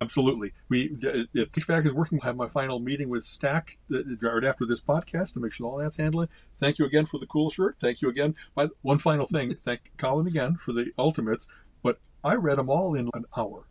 Absolutely. 0.00 0.52
We 0.68 0.96
if 1.34 1.52
Tishback 1.52 1.86
is 1.86 1.92
working. 1.92 2.18
I 2.22 2.26
have 2.26 2.36
my 2.36 2.48
final 2.48 2.80
meeting 2.80 3.10
with 3.10 3.22
Stack 3.22 3.78
uh, 3.92 3.98
right 4.20 4.44
after 4.44 4.64
this 4.64 4.80
podcast 4.80 5.34
to 5.34 5.40
make 5.40 5.52
sure 5.52 5.66
all 5.66 5.78
that's 5.78 5.98
handling. 5.98 6.28
Thank 6.58 6.78
you 6.78 6.86
again 6.86 7.06
for 7.06 7.18
the 7.18 7.26
cool 7.26 7.50
shirt. 7.50 7.76
Thank 7.78 8.00
you 8.00 8.08
again. 8.08 8.34
By 8.54 8.68
one 8.82 8.98
final 8.98 9.26
thing, 9.26 9.54
thank 9.54 9.92
Colin 9.98 10.26
again 10.26 10.56
for 10.56 10.72
the 10.72 10.92
ultimates. 10.98 11.46
But 11.82 12.00
I 12.24 12.34
read 12.34 12.58
them 12.58 12.70
all 12.70 12.94
in 12.94 13.10
an 13.14 13.26
hour. 13.36 13.66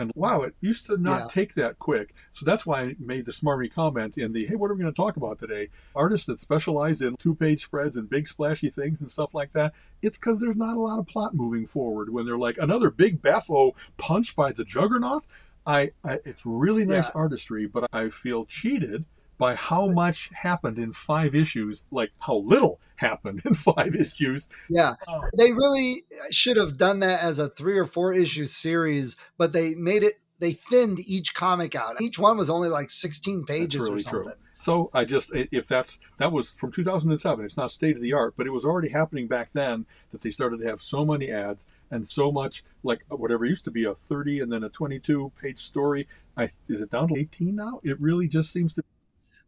And 0.00 0.12
wow, 0.14 0.40
it 0.42 0.54
used 0.62 0.86
to 0.86 0.96
not 0.96 1.20
yeah. 1.20 1.26
take 1.28 1.54
that 1.54 1.78
quick. 1.78 2.14
So 2.32 2.46
that's 2.46 2.64
why 2.64 2.80
I 2.80 2.96
made 2.98 3.26
the 3.26 3.32
smarmy 3.32 3.70
comment 3.70 4.16
in 4.16 4.32
the, 4.32 4.46
hey, 4.46 4.54
what 4.54 4.70
are 4.70 4.74
we 4.74 4.80
going 4.80 4.92
to 4.92 4.96
talk 4.96 5.16
about 5.18 5.38
today? 5.38 5.68
Artists 5.94 6.26
that 6.26 6.38
specialize 6.38 7.02
in 7.02 7.16
two 7.16 7.34
page 7.34 7.64
spreads 7.64 7.98
and 7.98 8.08
big 8.08 8.26
splashy 8.26 8.70
things 8.70 9.02
and 9.02 9.10
stuff 9.10 9.34
like 9.34 9.52
that. 9.52 9.74
It's 10.00 10.18
because 10.18 10.40
there's 10.40 10.56
not 10.56 10.78
a 10.78 10.80
lot 10.80 10.98
of 10.98 11.06
plot 11.06 11.34
moving 11.34 11.66
forward 11.66 12.10
when 12.10 12.24
they're 12.24 12.38
like 12.38 12.56
another 12.56 12.90
big 12.90 13.20
Bafo 13.20 13.72
punch 13.98 14.34
by 14.34 14.52
the 14.52 14.64
juggernaut. 14.64 15.24
I, 15.66 15.90
I 16.02 16.14
it's 16.24 16.46
really 16.46 16.86
nice 16.86 17.08
yeah. 17.08 17.20
artistry, 17.20 17.66
but 17.66 17.86
I 17.92 18.08
feel 18.08 18.46
cheated 18.46 19.04
by 19.40 19.54
how 19.54 19.86
much 19.86 20.30
happened 20.34 20.78
in 20.78 20.92
five 20.92 21.34
issues, 21.34 21.84
like 21.90 22.10
how 22.18 22.36
little 22.36 22.78
happened 22.96 23.40
in 23.46 23.54
five 23.54 23.96
issues. 23.96 24.48
Yeah. 24.68 24.94
Oh. 25.08 25.22
They 25.36 25.50
really 25.50 25.96
should 26.30 26.58
have 26.58 26.76
done 26.76 27.00
that 27.00 27.22
as 27.22 27.40
a 27.40 27.48
three 27.48 27.78
or 27.78 27.86
four 27.86 28.12
issue 28.12 28.44
series, 28.44 29.16
but 29.38 29.52
they 29.52 29.74
made 29.74 30.04
it, 30.04 30.12
they 30.38 30.52
thinned 30.52 31.00
each 31.08 31.34
comic 31.34 31.74
out. 31.74 32.00
Each 32.00 32.18
one 32.18 32.36
was 32.36 32.50
only 32.50 32.68
like 32.68 32.90
16 32.90 33.44
pages 33.46 33.80
really 33.80 33.96
or 33.96 34.00
something. 34.00 34.22
True. 34.24 34.32
So 34.58 34.90
I 34.92 35.06
just, 35.06 35.30
if 35.34 35.66
that's, 35.66 36.00
that 36.18 36.32
was 36.32 36.50
from 36.50 36.70
2007, 36.70 37.42
it's 37.42 37.56
not 37.56 37.70
state 37.70 37.96
of 37.96 38.02
the 38.02 38.12
art, 38.12 38.34
but 38.36 38.46
it 38.46 38.50
was 38.50 38.66
already 38.66 38.90
happening 38.90 39.26
back 39.26 39.52
then 39.52 39.86
that 40.12 40.20
they 40.20 40.30
started 40.30 40.60
to 40.60 40.68
have 40.68 40.82
so 40.82 41.02
many 41.02 41.30
ads 41.30 41.66
and 41.90 42.06
so 42.06 42.30
much, 42.30 42.62
like 42.82 43.00
whatever 43.08 43.46
used 43.46 43.64
to 43.64 43.70
be 43.70 43.84
a 43.84 43.94
30 43.94 44.40
and 44.40 44.52
then 44.52 44.62
a 44.62 44.68
22 44.68 45.32
page 45.40 45.60
story. 45.60 46.06
I, 46.36 46.50
is 46.68 46.82
it 46.82 46.90
down 46.90 47.08
to 47.08 47.16
18 47.16 47.56
now? 47.56 47.80
It 47.82 47.98
really 47.98 48.28
just 48.28 48.52
seems 48.52 48.74
to 48.74 48.84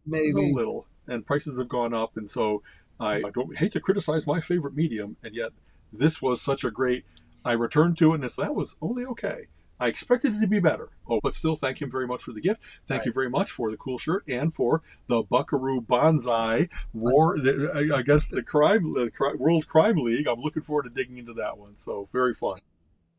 maybe 0.07 0.51
a 0.51 0.55
little, 0.55 0.87
and 1.07 1.27
prices 1.27 1.59
have 1.59 1.69
gone 1.69 1.95
up, 1.95 2.17
and 2.17 2.29
so 2.29 2.63
I, 2.99 3.17
I 3.17 3.31
don't 3.33 3.57
hate 3.57 3.73
to 3.73 3.81
criticize 3.81 4.27
my 4.27 4.41
favorite 4.41 4.75
medium, 4.75 5.17
and 5.23 5.35
yet 5.35 5.53
this 5.93 6.23
was 6.23 6.41
such 6.41 6.65
a 6.65 6.71
great. 6.71 7.05
I 7.45 7.53
returned 7.53 7.99
to 7.99 8.13
it, 8.13 8.17
and 8.17 8.25
it's, 8.25 8.37
that 8.37 8.55
was 8.55 8.77
only 8.81 9.05
okay. 9.05 9.47
I 9.81 9.89
expected 9.89 10.37
it 10.37 10.41
to 10.41 10.47
be 10.47 10.61
better. 10.61 10.91
Oh, 11.09 11.19
but 11.21 11.35
still, 11.35 11.57
thank 11.57 11.83
him 11.83 11.91
very 11.91 12.07
much 12.07 12.23
for 12.23 12.33
the 12.33 12.41
gift. 12.41 12.61
Thank 12.87 13.01
right. 13.01 13.07
you 13.07 13.13
very 13.13 13.29
much 13.29 13.51
for 13.51 13.69
the 13.69 13.77
cool 13.77 13.99
shirt 13.99 14.23
and 14.29 14.55
for 14.55 14.81
the 15.09 15.25
Buckaroo 15.25 15.81
Banzai 15.81 16.69
War. 16.93 17.37
Guess 17.37 18.29
the 18.29 18.45
crime, 18.47 18.95
the 18.95 19.11
World 19.37 19.67
Crime 19.67 19.97
League. 19.97 20.29
I'm 20.29 20.41
looking 20.41 20.63
forward 20.63 20.85
to 20.85 20.91
digging 20.91 21.19
into 21.19 21.33
that 21.35 21.59
one. 21.59 21.77
So 21.77 22.09
very 22.13 22.33
fun. 22.33 22.59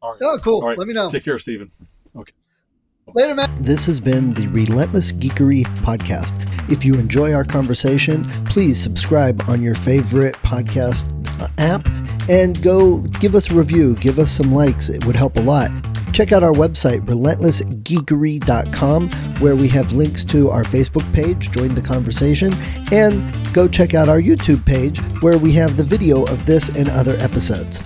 All 0.01 0.13
right. 0.13 0.21
Oh, 0.23 0.39
cool. 0.41 0.61
All 0.61 0.69
right. 0.69 0.77
Let 0.77 0.87
me 0.87 0.93
know. 0.93 1.09
Take 1.09 1.25
care, 1.25 1.37
Stephen. 1.37 1.71
Okay. 2.15 2.31
Later, 3.07 3.35
man. 3.35 3.49
This 3.59 3.85
has 3.85 3.99
been 3.99 4.33
the 4.33 4.47
Relentless 4.47 5.11
Geekery 5.11 5.65
podcast. 5.79 6.39
If 6.71 6.85
you 6.85 6.93
enjoy 6.93 7.33
our 7.33 7.43
conversation, 7.43 8.23
please 8.45 8.81
subscribe 8.81 9.43
on 9.49 9.61
your 9.61 9.75
favorite 9.75 10.35
podcast 10.35 11.05
uh, 11.41 11.49
app 11.57 11.85
and 12.29 12.63
go 12.63 12.99
give 13.19 13.35
us 13.35 13.51
a 13.51 13.55
review, 13.55 13.95
give 13.95 14.19
us 14.19 14.31
some 14.31 14.53
likes. 14.53 14.87
It 14.89 15.05
would 15.05 15.17
help 15.17 15.35
a 15.35 15.41
lot. 15.41 15.69
Check 16.13 16.31
out 16.31 16.43
our 16.43 16.53
website, 16.53 17.05
relentlessgeekery.com, 17.05 19.09
where 19.39 19.55
we 19.57 19.67
have 19.67 19.91
links 19.91 20.23
to 20.25 20.49
our 20.49 20.63
Facebook 20.63 21.13
page, 21.13 21.51
join 21.51 21.75
the 21.75 21.81
conversation, 21.81 22.53
and 22.91 23.37
go 23.53 23.67
check 23.67 23.93
out 23.93 24.07
our 24.07 24.21
YouTube 24.21 24.65
page, 24.65 24.97
where 25.21 25.37
we 25.37 25.51
have 25.53 25.75
the 25.75 25.83
video 25.83 26.23
of 26.27 26.45
this 26.45 26.69
and 26.69 26.87
other 26.89 27.17
episodes. 27.17 27.83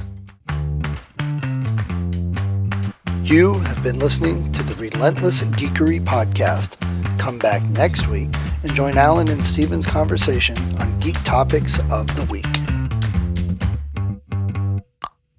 You 3.24 3.54
have 3.60 3.82
been 3.84 4.00
listening 4.00 4.52
to 4.54 4.64
the 4.64 4.67
Relentless 4.94 5.44
Geekery 5.44 6.00
podcast. 6.00 6.78
Come 7.20 7.38
back 7.40 7.62
next 7.72 8.08
week 8.08 8.30
and 8.64 8.74
join 8.74 8.98
Alan 8.98 9.28
and 9.28 9.44
Stephen's 9.44 9.86
conversation 9.86 10.58
on 10.80 11.00
geek 11.00 11.22
topics 11.24 11.80
of 11.92 12.08
the 12.16 12.26
week. 12.32 12.47